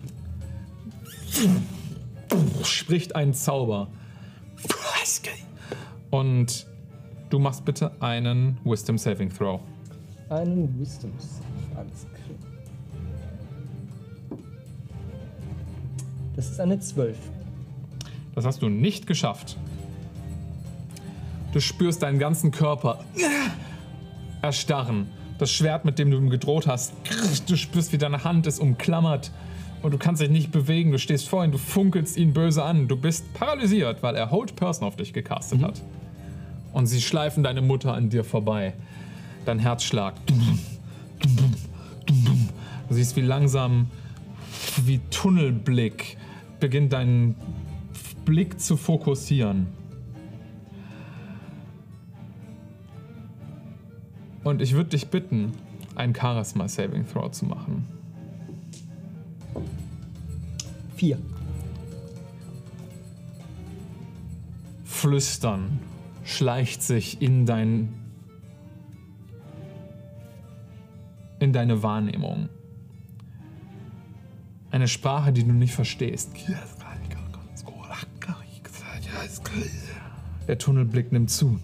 [2.64, 3.88] Spricht einen Zauber.
[6.10, 6.66] Und
[7.30, 9.60] du machst bitte einen Wisdom Saving Throw.
[10.30, 11.12] Einen Wisdom.
[11.76, 12.38] Alles klar.
[16.36, 17.16] Das ist eine 12.
[18.34, 19.56] Das hast du nicht geschafft.
[21.52, 23.04] Du spürst deinen ganzen Körper
[24.42, 25.08] erstarren.
[25.38, 26.92] Das Schwert, mit dem du ihm gedroht hast,
[27.46, 29.30] du spürst, wie deine Hand es umklammert
[29.82, 30.90] und du kannst dich nicht bewegen.
[30.92, 32.88] Du stehst vor ihm, du funkelst ihn böse an.
[32.88, 35.82] Du bist paralysiert, weil er Hold Person auf dich gecastet hat.
[36.72, 38.74] Und sie schleifen deine Mutter an dir vorbei.
[39.44, 40.14] Dein Herzschlag.
[42.08, 43.90] Du siehst, wie langsam,
[44.84, 46.16] wie Tunnelblick
[46.60, 47.34] beginnt dein
[48.24, 49.68] Blick zu fokussieren.
[54.44, 55.52] Und ich würde dich bitten,
[55.94, 57.97] ein Charisma Saving Throw zu machen.
[60.98, 61.16] 4.
[64.84, 65.78] Flüstern
[66.24, 67.94] schleicht sich in dein
[71.38, 72.48] in deine Wahrnehmung.
[74.72, 76.32] Eine Sprache, die du nicht verstehst.
[80.48, 81.60] Der Tunnelblick nimmt zu.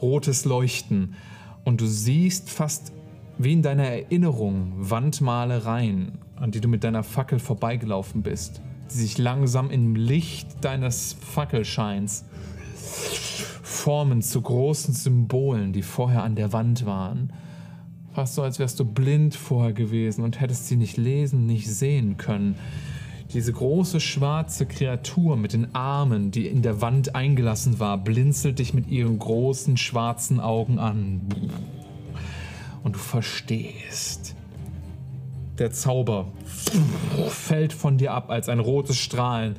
[0.00, 1.16] Rotes Leuchten.
[1.64, 2.92] Und du siehst fast
[3.38, 9.18] wie in deiner Erinnerung Wandmalereien, an die du mit deiner Fackel vorbeigelaufen bist, die sich
[9.18, 12.24] langsam im Licht deines Fackelscheins
[13.62, 17.32] formen zu großen Symbolen, die vorher an der Wand waren.
[18.12, 22.16] Fast so, als wärst du blind vorher gewesen und hättest sie nicht lesen, nicht sehen
[22.16, 22.54] können.
[23.32, 28.72] Diese große schwarze Kreatur mit den Armen, die in der Wand eingelassen war, blinzelt dich
[28.74, 31.22] mit ihren großen schwarzen Augen an.
[32.84, 34.36] Und du verstehst.
[35.58, 36.26] Der Zauber
[37.28, 39.56] fällt von dir ab, als ein rotes Strahlen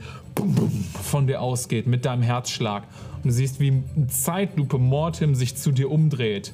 [1.02, 2.84] von dir ausgeht mit deinem Herzschlag.
[3.18, 6.54] Und du siehst, wie in Zeitlupe Mortim sich zu dir umdreht.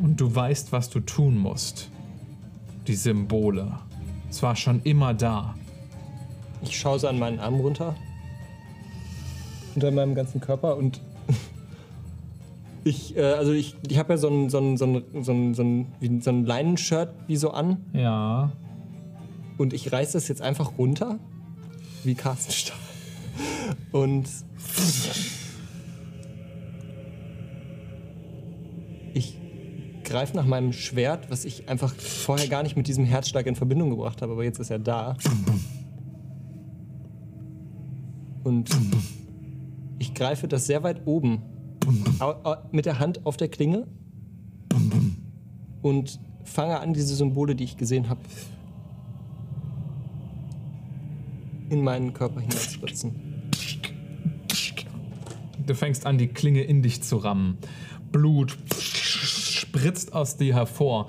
[0.00, 1.90] Und du weißt, was du tun musst.
[2.86, 3.78] Die Symbole.
[4.30, 5.54] Es war schon immer da.
[6.62, 7.94] Ich schaue so an meinen Arm runter.
[9.74, 11.00] Unter meinem ganzen Körper und
[12.84, 15.54] ich, äh, also ich, ich habe ja so ein, so ein, so ein, so ein,
[15.54, 18.52] so ein, wie so ein Leinenshirt wie so an Ja.
[19.58, 21.18] und ich reiß das jetzt einfach runter,
[22.04, 22.76] wie Carsten Stahl.
[23.92, 24.28] Und
[29.14, 29.38] ich
[30.04, 33.90] greife nach meinem Schwert, was ich einfach vorher gar nicht mit diesem Herzschlag in Verbindung
[33.90, 35.16] gebracht habe, aber jetzt ist er da.
[38.42, 38.68] Und
[39.98, 41.40] ich greife das sehr weit oben
[42.72, 43.86] mit der Hand auf der Klinge
[45.82, 48.20] und fange an, diese Symbole, die ich gesehen habe,
[51.70, 53.12] in meinen Körper hineinzuspritzen.
[55.66, 57.58] Du fängst an, die Klinge in dich zu rammen.
[58.12, 61.08] Blut spritzt aus dir hervor.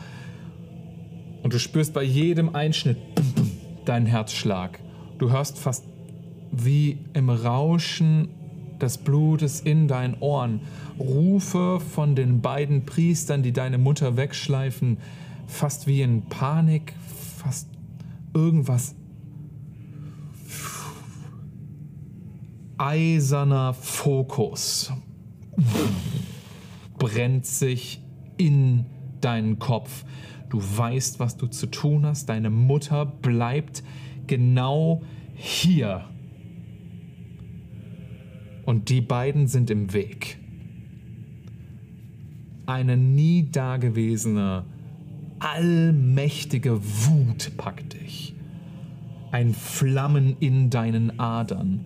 [1.44, 2.98] Und du spürst bei jedem Einschnitt
[3.86, 4.80] deinen Herzschlag.
[5.20, 5.86] Du hörst fast
[6.52, 8.30] wie im Rauschen
[8.82, 10.62] des Blutes in deinen Ohren
[11.00, 14.98] Rufe von den beiden Priestern, die deine Mutter wegschleifen,
[15.48, 16.94] fast wie in Panik,
[17.38, 17.70] fast
[18.34, 18.96] irgendwas
[22.78, 24.92] eiserner Fokus
[26.98, 28.02] brennt sich
[28.38, 28.86] in
[29.22, 30.04] deinen Kopf.
[30.50, 32.28] Du weißt, was du zu tun hast.
[32.28, 33.84] Deine Mutter bleibt
[34.28, 35.02] genau
[35.34, 36.06] hier.
[38.66, 40.40] Und die beiden sind im Weg.
[42.66, 44.66] Eine nie dagewesene,
[45.40, 48.36] allmächtige Wut packt dich.
[49.32, 51.86] Ein Flammen in deinen Adern.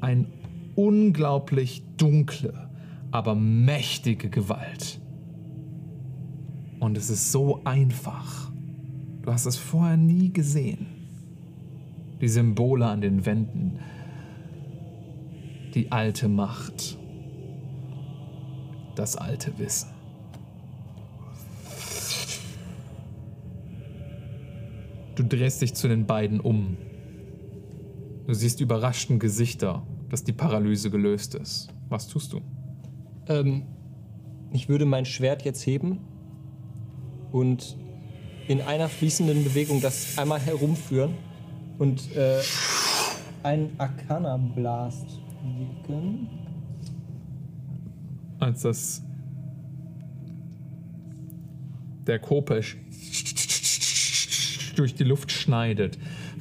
[0.00, 0.26] Ein
[0.74, 2.68] unglaublich dunkle,
[3.12, 5.00] aber mächtige Gewalt.
[6.80, 8.50] Und es ist so einfach.
[9.22, 10.86] Du hast es vorher nie gesehen.
[12.20, 13.78] Die Symbole an den Wänden.
[15.76, 16.96] Die alte Macht.
[18.94, 19.90] Das alte Wissen.
[25.16, 26.78] Du drehst dich zu den beiden um.
[28.26, 31.68] Du siehst überraschten Gesichter, dass die Paralyse gelöst ist.
[31.90, 32.40] Was tust du?
[33.28, 33.66] Ähm,
[34.52, 36.00] ich würde mein Schwert jetzt heben
[37.32, 37.76] und
[38.48, 41.12] in einer fließenden Bewegung das einmal herumführen
[41.76, 42.40] und äh,
[43.42, 45.20] einen Arcana Blast
[45.58, 46.28] wirken.
[48.38, 49.02] Als das
[52.06, 52.76] der Kopesch
[54.76, 55.98] durch die Luft schneidet,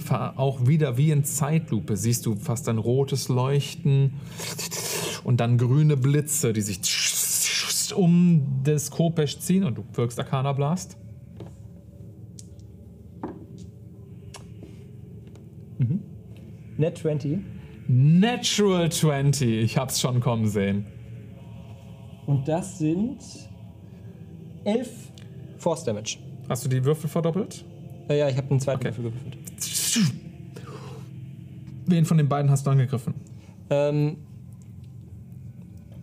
[0.09, 4.14] auch wieder wie in Zeitlupe siehst du fast ein rotes Leuchten
[5.24, 6.80] und dann grüne Blitze, die sich
[7.95, 10.98] um das Kopesch ziehen und du wirkst Arcana Blast.
[16.77, 17.55] Net 20.
[17.88, 20.85] Natural 20, ich hab's schon kommen sehen.
[22.25, 23.19] Und das sind
[24.64, 24.89] 11
[25.57, 26.17] Force Damage.
[26.49, 27.64] Hast du die Würfel verdoppelt?
[28.09, 28.97] Äh, ja, ich habe einen zweiten Okay.
[28.97, 29.38] Würfel gewürfelt.
[31.85, 33.14] Wen von den beiden hast du angegriffen?
[33.69, 34.17] Ähm,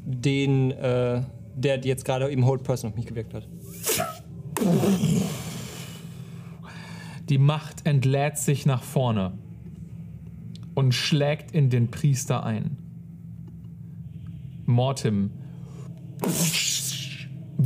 [0.04, 1.22] den, äh,
[1.56, 3.48] der jetzt gerade im Hold Person auf mich gewirkt hat.
[7.28, 9.32] Die Macht entlädt sich nach vorne
[10.74, 12.76] und schlägt in den Priester ein.
[14.66, 15.30] Mortim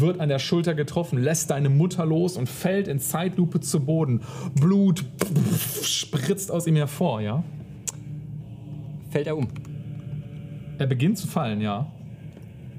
[0.01, 4.21] wird an der Schulter getroffen, lässt deine Mutter los und fällt in Zeitlupe zu Boden.
[4.55, 5.05] Blut
[5.83, 7.45] spritzt aus ihm hervor, ja?
[9.11, 9.49] Fällt er um.
[10.79, 11.91] Er beginnt zu fallen, ja.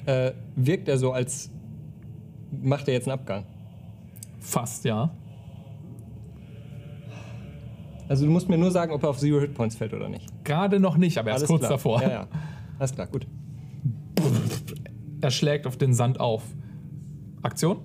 [0.06, 1.50] Äh, wirkt er so, als
[2.52, 3.46] macht er jetzt einen Abgang.
[4.40, 5.12] Fast, ja.
[8.08, 10.28] Also du musst mir nur sagen, ob er auf Zero Hit Points fällt oder nicht.
[10.44, 11.72] Gerade noch nicht, aber er ist Alles kurz klar.
[11.72, 12.02] davor.
[12.02, 12.28] Ja, ja.
[12.80, 13.28] Alles klar, gut.
[15.20, 16.44] Er schlägt auf den Sand auf.
[17.42, 17.80] Aktion?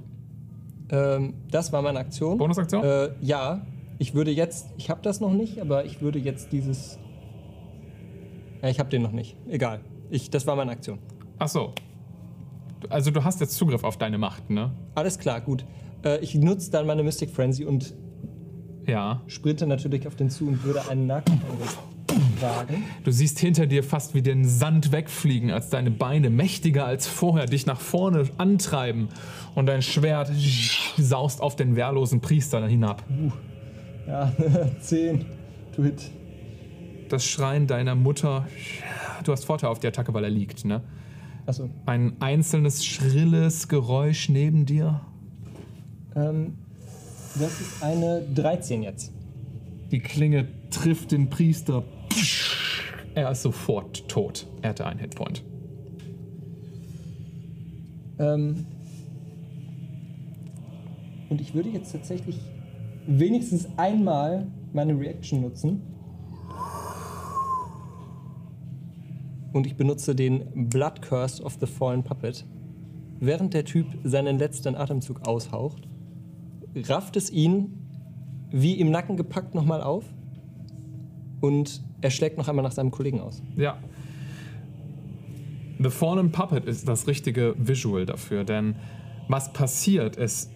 [0.90, 2.36] Ähm, das war meine Aktion.
[2.36, 2.84] Bonusaktion?
[2.84, 3.64] Äh, ja,
[3.98, 6.98] ich würde jetzt, ich habe das noch nicht, aber ich würde jetzt dieses.
[8.60, 9.36] Ja, ich habe den noch nicht.
[9.48, 9.80] Egal.
[10.10, 10.98] Ich, das war meine Aktion.
[11.38, 11.72] Ach so.
[12.90, 14.72] Also du hast jetzt Zugriff auf deine Macht, ne?
[14.94, 15.64] Alles klar, gut.
[16.04, 17.94] Äh, ich nutze dann meine Mystic Frenzy und
[18.86, 19.20] Ja.
[19.26, 21.78] sprinte natürlich auf den zu und würde einen Nahkampfangriff
[22.40, 22.84] wagen.
[23.04, 27.46] Du siehst hinter dir fast wie den Sand wegfliegen, als deine Beine mächtiger als vorher
[27.46, 29.08] dich nach vorne antreiben
[29.54, 30.30] und dein Schwert
[30.98, 33.02] saust auf den wehrlosen Priester hinab.
[34.06, 34.32] Ja,
[34.80, 35.24] 10.
[35.76, 36.10] To hit.
[37.08, 38.46] Das Schreien deiner Mutter.
[39.24, 40.82] Du hast Vorteil auf die Attacke, weil er liegt, ne?
[41.46, 41.70] Achso.
[41.86, 45.00] Ein einzelnes schrilles Geräusch neben dir.
[46.14, 46.54] Ähm,
[47.38, 49.12] das ist eine 13 jetzt.
[49.90, 51.84] Die Klinge trifft den Priester.
[53.14, 54.46] Er ist sofort tot.
[54.62, 55.44] Er hatte einen Hitpoint.
[58.18, 58.66] Ähm,
[61.28, 62.38] und ich würde jetzt tatsächlich
[63.06, 65.82] wenigstens einmal meine Reaction nutzen.
[69.52, 72.46] Und ich benutze den Blood Curse of the Fallen Puppet.
[73.20, 75.88] Während der Typ seinen letzten Atemzug aushaucht,
[76.74, 77.78] rafft es ihn
[78.50, 80.04] wie im Nacken gepackt nochmal auf
[81.40, 83.42] und er schlägt noch einmal nach seinem Kollegen aus.
[83.56, 83.78] Ja.
[85.78, 88.76] The Fallen Puppet ist das richtige Visual dafür, denn
[89.28, 90.50] was passiert ist,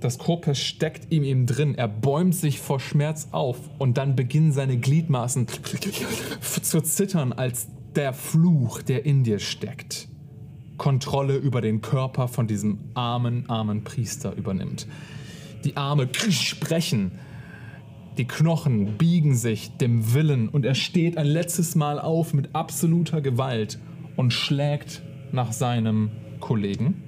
[0.00, 4.52] das Korpus steckt ihm eben drin, er bäumt sich vor Schmerz auf und dann beginnen
[4.52, 5.46] seine Gliedmaßen
[6.62, 10.08] zu zittern, als der Fluch, der in dir steckt,
[10.82, 14.88] Kontrolle über den Körper von diesem armen, armen Priester übernimmt.
[15.64, 17.12] Die Arme sprechen,
[18.18, 23.20] die Knochen biegen sich dem Willen und er steht ein letztes Mal auf mit absoluter
[23.20, 23.78] Gewalt
[24.16, 27.00] und schlägt nach seinem Kollegen.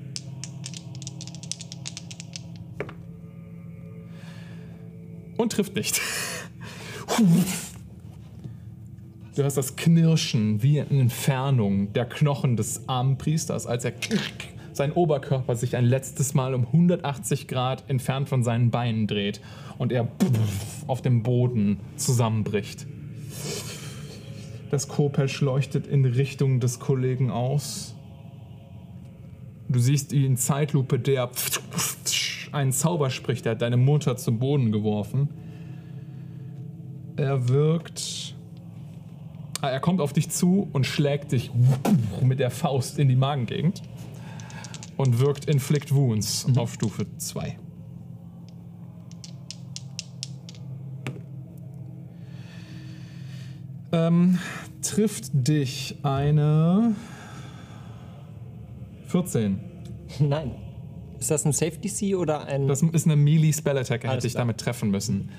[5.37, 6.01] Und trifft nicht.
[9.35, 13.93] Du hörst das Knirschen wie in Entfernung der Knochen des armen Priesters, als er
[14.73, 19.41] sein Oberkörper sich ein letztes Mal um 180 Grad entfernt von seinen Beinen dreht
[19.79, 20.07] und er
[20.87, 22.87] auf dem Boden zusammenbricht.
[24.71, 27.95] Das Kopesch leuchtet in Richtung des Kollegen aus.
[29.69, 31.31] Du siehst ihn in Zeitlupe, der
[32.53, 33.47] einen Zauber spricht.
[33.47, 35.29] Er hat deine Mutter zu Boden geworfen.
[37.17, 38.24] Er wirkt.
[39.71, 41.51] Er kommt auf dich zu und schlägt dich
[42.23, 43.83] mit der Faust in die Magengegend.
[44.97, 47.59] und wirkt Inflict Wounds auf Stufe 2.
[53.93, 54.39] Ähm,
[54.83, 56.95] trifft dich eine
[59.07, 59.61] 14.
[60.19, 60.53] Nein.
[61.21, 62.67] Ist das ein Safety C oder ein.
[62.67, 65.31] Das ist eine Melee Spell Attack, er hätte dich damit treffen müssen.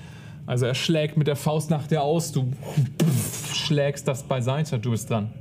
[0.46, 2.52] Also er schlägt mit der Faust nach dir aus, du
[3.54, 5.32] schlägst das beiseite, du bist dran.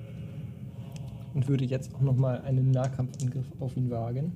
[1.35, 4.31] und würde jetzt auch nochmal einen Nahkampfangriff auf ihn wagen.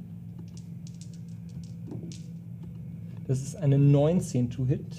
[3.25, 4.97] Das ist eine 19 to Hit.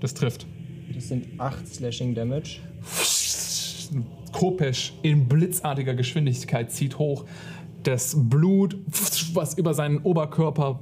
[0.00, 0.46] Das trifft.
[0.94, 2.60] Das sind 8 Slashing Damage.
[4.30, 7.24] Kopesch in blitzartiger Geschwindigkeit zieht hoch.
[7.82, 8.76] Das Blut,
[9.34, 10.80] was über seinen Oberkörper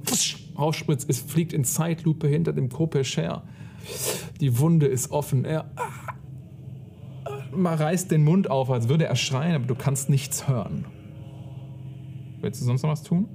[0.59, 3.43] rausspritzt, es fliegt in Zeitlupe hinter dem Kopesch her.
[4.41, 5.45] Die Wunde ist offen.
[5.45, 5.71] Er
[7.53, 10.85] man reißt den Mund auf, als würde er schreien, aber du kannst nichts hören.
[12.41, 13.29] Willst du sonst noch was tun?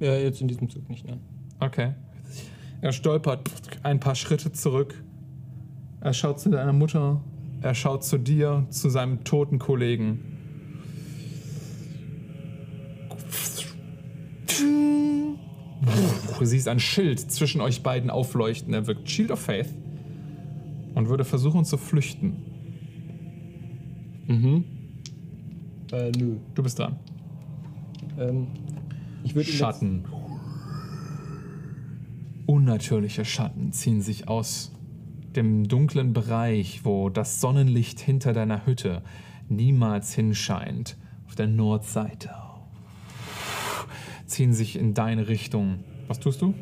[0.00, 1.20] Ja, jetzt in diesem Zug nicht, nein.
[1.60, 1.94] Okay.
[2.80, 3.48] Er stolpert
[3.82, 5.04] ein paar Schritte zurück.
[6.00, 7.22] Er schaut zu deiner Mutter.
[7.60, 10.32] Er schaut zu dir, zu seinem toten Kollegen.
[16.38, 18.72] Du siehst ein Schild zwischen euch beiden aufleuchten.
[18.72, 19.74] Er wirkt Shield of Faith
[20.94, 22.36] und würde versuchen zu flüchten.
[25.92, 26.36] Äh, nö.
[26.54, 26.96] Du bist dran.
[28.18, 28.46] Ähm,
[29.24, 30.04] ich würde Schatten.
[32.46, 34.72] Unnatürliche Schatten ziehen sich aus
[35.36, 39.02] dem dunklen Bereich, wo das Sonnenlicht hinter deiner Hütte
[39.48, 40.96] niemals hinscheint,
[41.26, 42.41] auf der Nordseite.
[44.32, 45.80] Ziehen sich in deine Richtung.
[46.08, 46.54] Was tust du?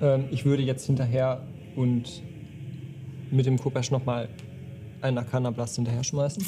[0.00, 1.42] Ähm, ich würde jetzt hinterher
[1.74, 2.22] und
[3.32, 4.28] mit dem Kopesch nochmal
[5.00, 6.40] einen Arcana Blast hinterher schmeißen.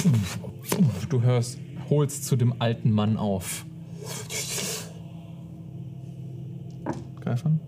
[1.09, 3.67] Du hörst, holst zu dem alten Mann auf.
[7.21, 7.59] Greifern?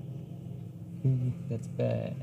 [1.49, 2.15] That's bad.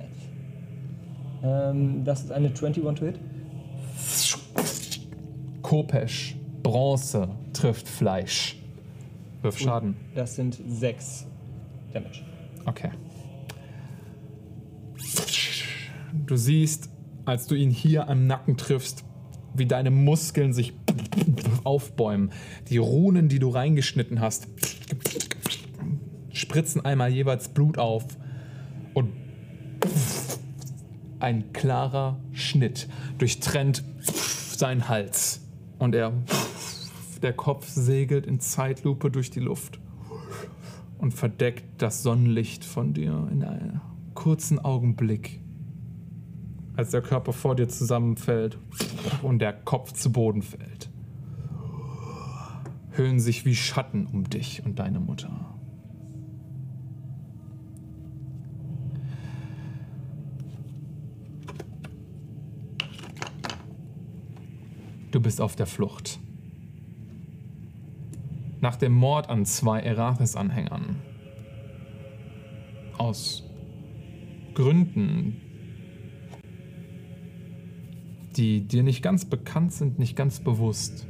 [1.43, 3.19] Ähm, das ist eine 21 to Hit.
[5.61, 8.58] Kopesch, Bronze, trifft Fleisch.
[9.42, 9.95] Wirf Schaden.
[10.16, 11.27] Das sind 6
[11.93, 12.24] Damage.
[12.66, 12.92] Okay.
[16.26, 16.90] Du siehst,
[17.26, 19.03] als du ihn hier am Nacken triffst,
[19.56, 20.74] wie deine Muskeln sich
[21.64, 22.32] aufbäumen.
[22.69, 24.48] Die Runen, die du reingeschnitten hast,
[26.32, 28.06] spritzen einmal jeweils Blut auf
[28.93, 29.11] und
[31.19, 32.88] ein klarer Schnitt
[33.18, 33.84] durchtrennt
[34.56, 35.42] seinen Hals.
[35.77, 36.14] Und er,
[37.22, 39.80] der Kopf segelt in Zeitlupe durch die Luft
[40.98, 43.81] und verdeckt das Sonnenlicht von dir in einem
[44.14, 45.41] kurzen Augenblick,
[46.75, 48.57] als der Körper vor dir zusammenfällt
[49.22, 50.89] und der Kopf zu Boden fällt.
[52.91, 55.56] Hüllen sich wie Schatten um dich und deine Mutter.
[65.11, 66.19] Du bist auf der Flucht.
[68.61, 70.97] Nach dem Mord an zwei Erathis-Anhängern.
[72.97, 73.43] Aus
[74.53, 75.41] Gründen,
[78.35, 81.07] die dir nicht ganz bekannt sind, nicht ganz bewusst,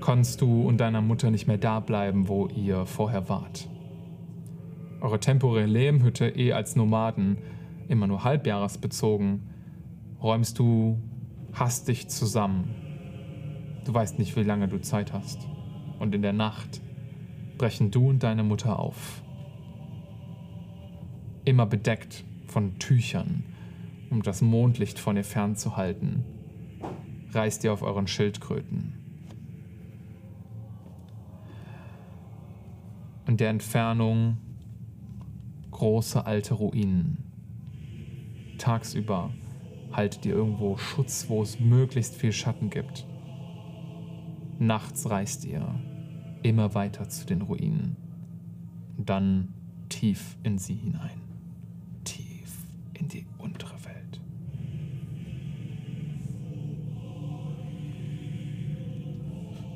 [0.00, 3.68] konntest du und deiner Mutter nicht mehr da bleiben, wo ihr vorher wart.
[5.00, 7.38] Eure temporäre Lehmhütte, eh als Nomaden
[7.88, 9.50] immer nur halbjahresbezogen,
[10.22, 10.98] räumst du
[11.52, 12.87] hastig zusammen.
[13.88, 15.48] Du weißt nicht, wie lange du Zeit hast.
[15.98, 16.82] Und in der Nacht
[17.56, 19.22] brechen du und deine Mutter auf.
[21.46, 23.44] Immer bedeckt von Tüchern,
[24.10, 26.22] um das Mondlicht von ihr fernzuhalten,
[27.32, 28.92] reist ihr auf euren Schildkröten.
[33.26, 34.36] In der Entfernung
[35.70, 37.24] große alte Ruinen.
[38.58, 39.30] Tagsüber
[39.92, 43.07] haltet ihr irgendwo Schutz, wo es möglichst viel Schatten gibt.
[44.58, 45.74] Nachts reist ihr
[46.42, 47.96] immer weiter zu den Ruinen.
[48.96, 49.54] Und dann
[49.88, 51.20] tief in sie hinein.
[52.04, 52.52] Tief
[52.94, 54.20] in die untere Welt.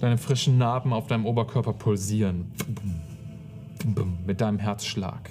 [0.00, 2.50] Deine frischen Narben auf deinem Oberkörper pulsieren.
[4.26, 5.30] Mit deinem Herzschlag.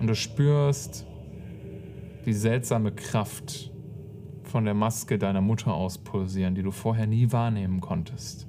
[0.00, 1.06] Und du spürst
[2.24, 3.70] die seltsame Kraft
[4.50, 8.48] von der Maske deiner Mutter aus pulsieren, die du vorher nie wahrnehmen konntest.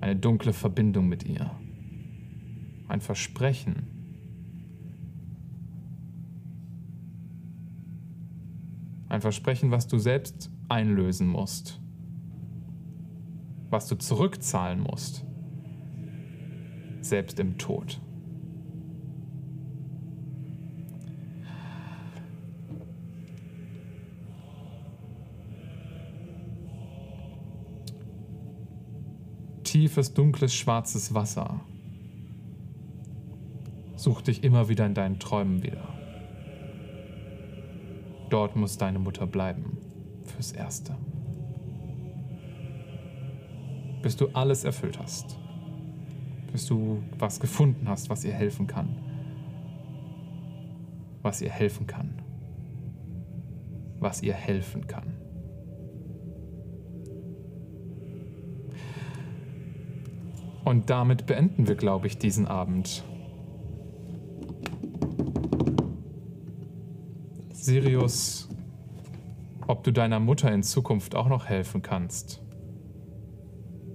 [0.00, 1.50] Eine dunkle Verbindung mit ihr.
[2.88, 3.86] Ein Versprechen.
[9.08, 11.80] Ein Versprechen, was du selbst einlösen musst.
[13.68, 15.24] Was du zurückzahlen musst.
[17.02, 18.00] Selbst im Tod.
[29.72, 31.58] Tiefes, dunkles, schwarzes Wasser
[33.96, 35.88] sucht dich immer wieder in deinen Träumen wieder.
[38.28, 39.78] Dort muss deine Mutter bleiben.
[40.26, 40.94] Fürs Erste.
[44.02, 45.38] Bis du alles erfüllt hast.
[46.52, 48.98] Bis du was gefunden hast, was ihr helfen kann.
[51.22, 52.20] Was ihr helfen kann.
[54.00, 55.21] Was ihr helfen kann.
[60.64, 63.04] Und damit beenden wir, glaube ich, diesen Abend.
[67.52, 68.48] Sirius,
[69.66, 72.40] ob du deiner Mutter in Zukunft auch noch helfen kannst,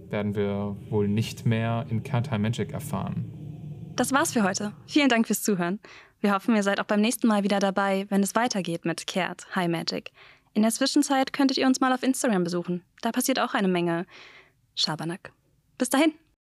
[0.09, 3.33] werden wir wohl nicht mehr in Kernteil Magic erfahren.
[3.95, 4.73] Das war's für heute.
[4.85, 5.79] Vielen Dank fürs Zuhören.
[6.21, 9.53] Wir hoffen, ihr seid auch beim nächsten Mal wieder dabei, wenn es weitergeht mit Kehrt
[9.55, 10.11] High Magic.
[10.53, 12.83] In der Zwischenzeit könntet ihr uns mal auf Instagram besuchen.
[13.01, 14.05] Da passiert auch eine Menge
[14.75, 15.31] Schabernack.
[15.77, 16.13] Bis dahin.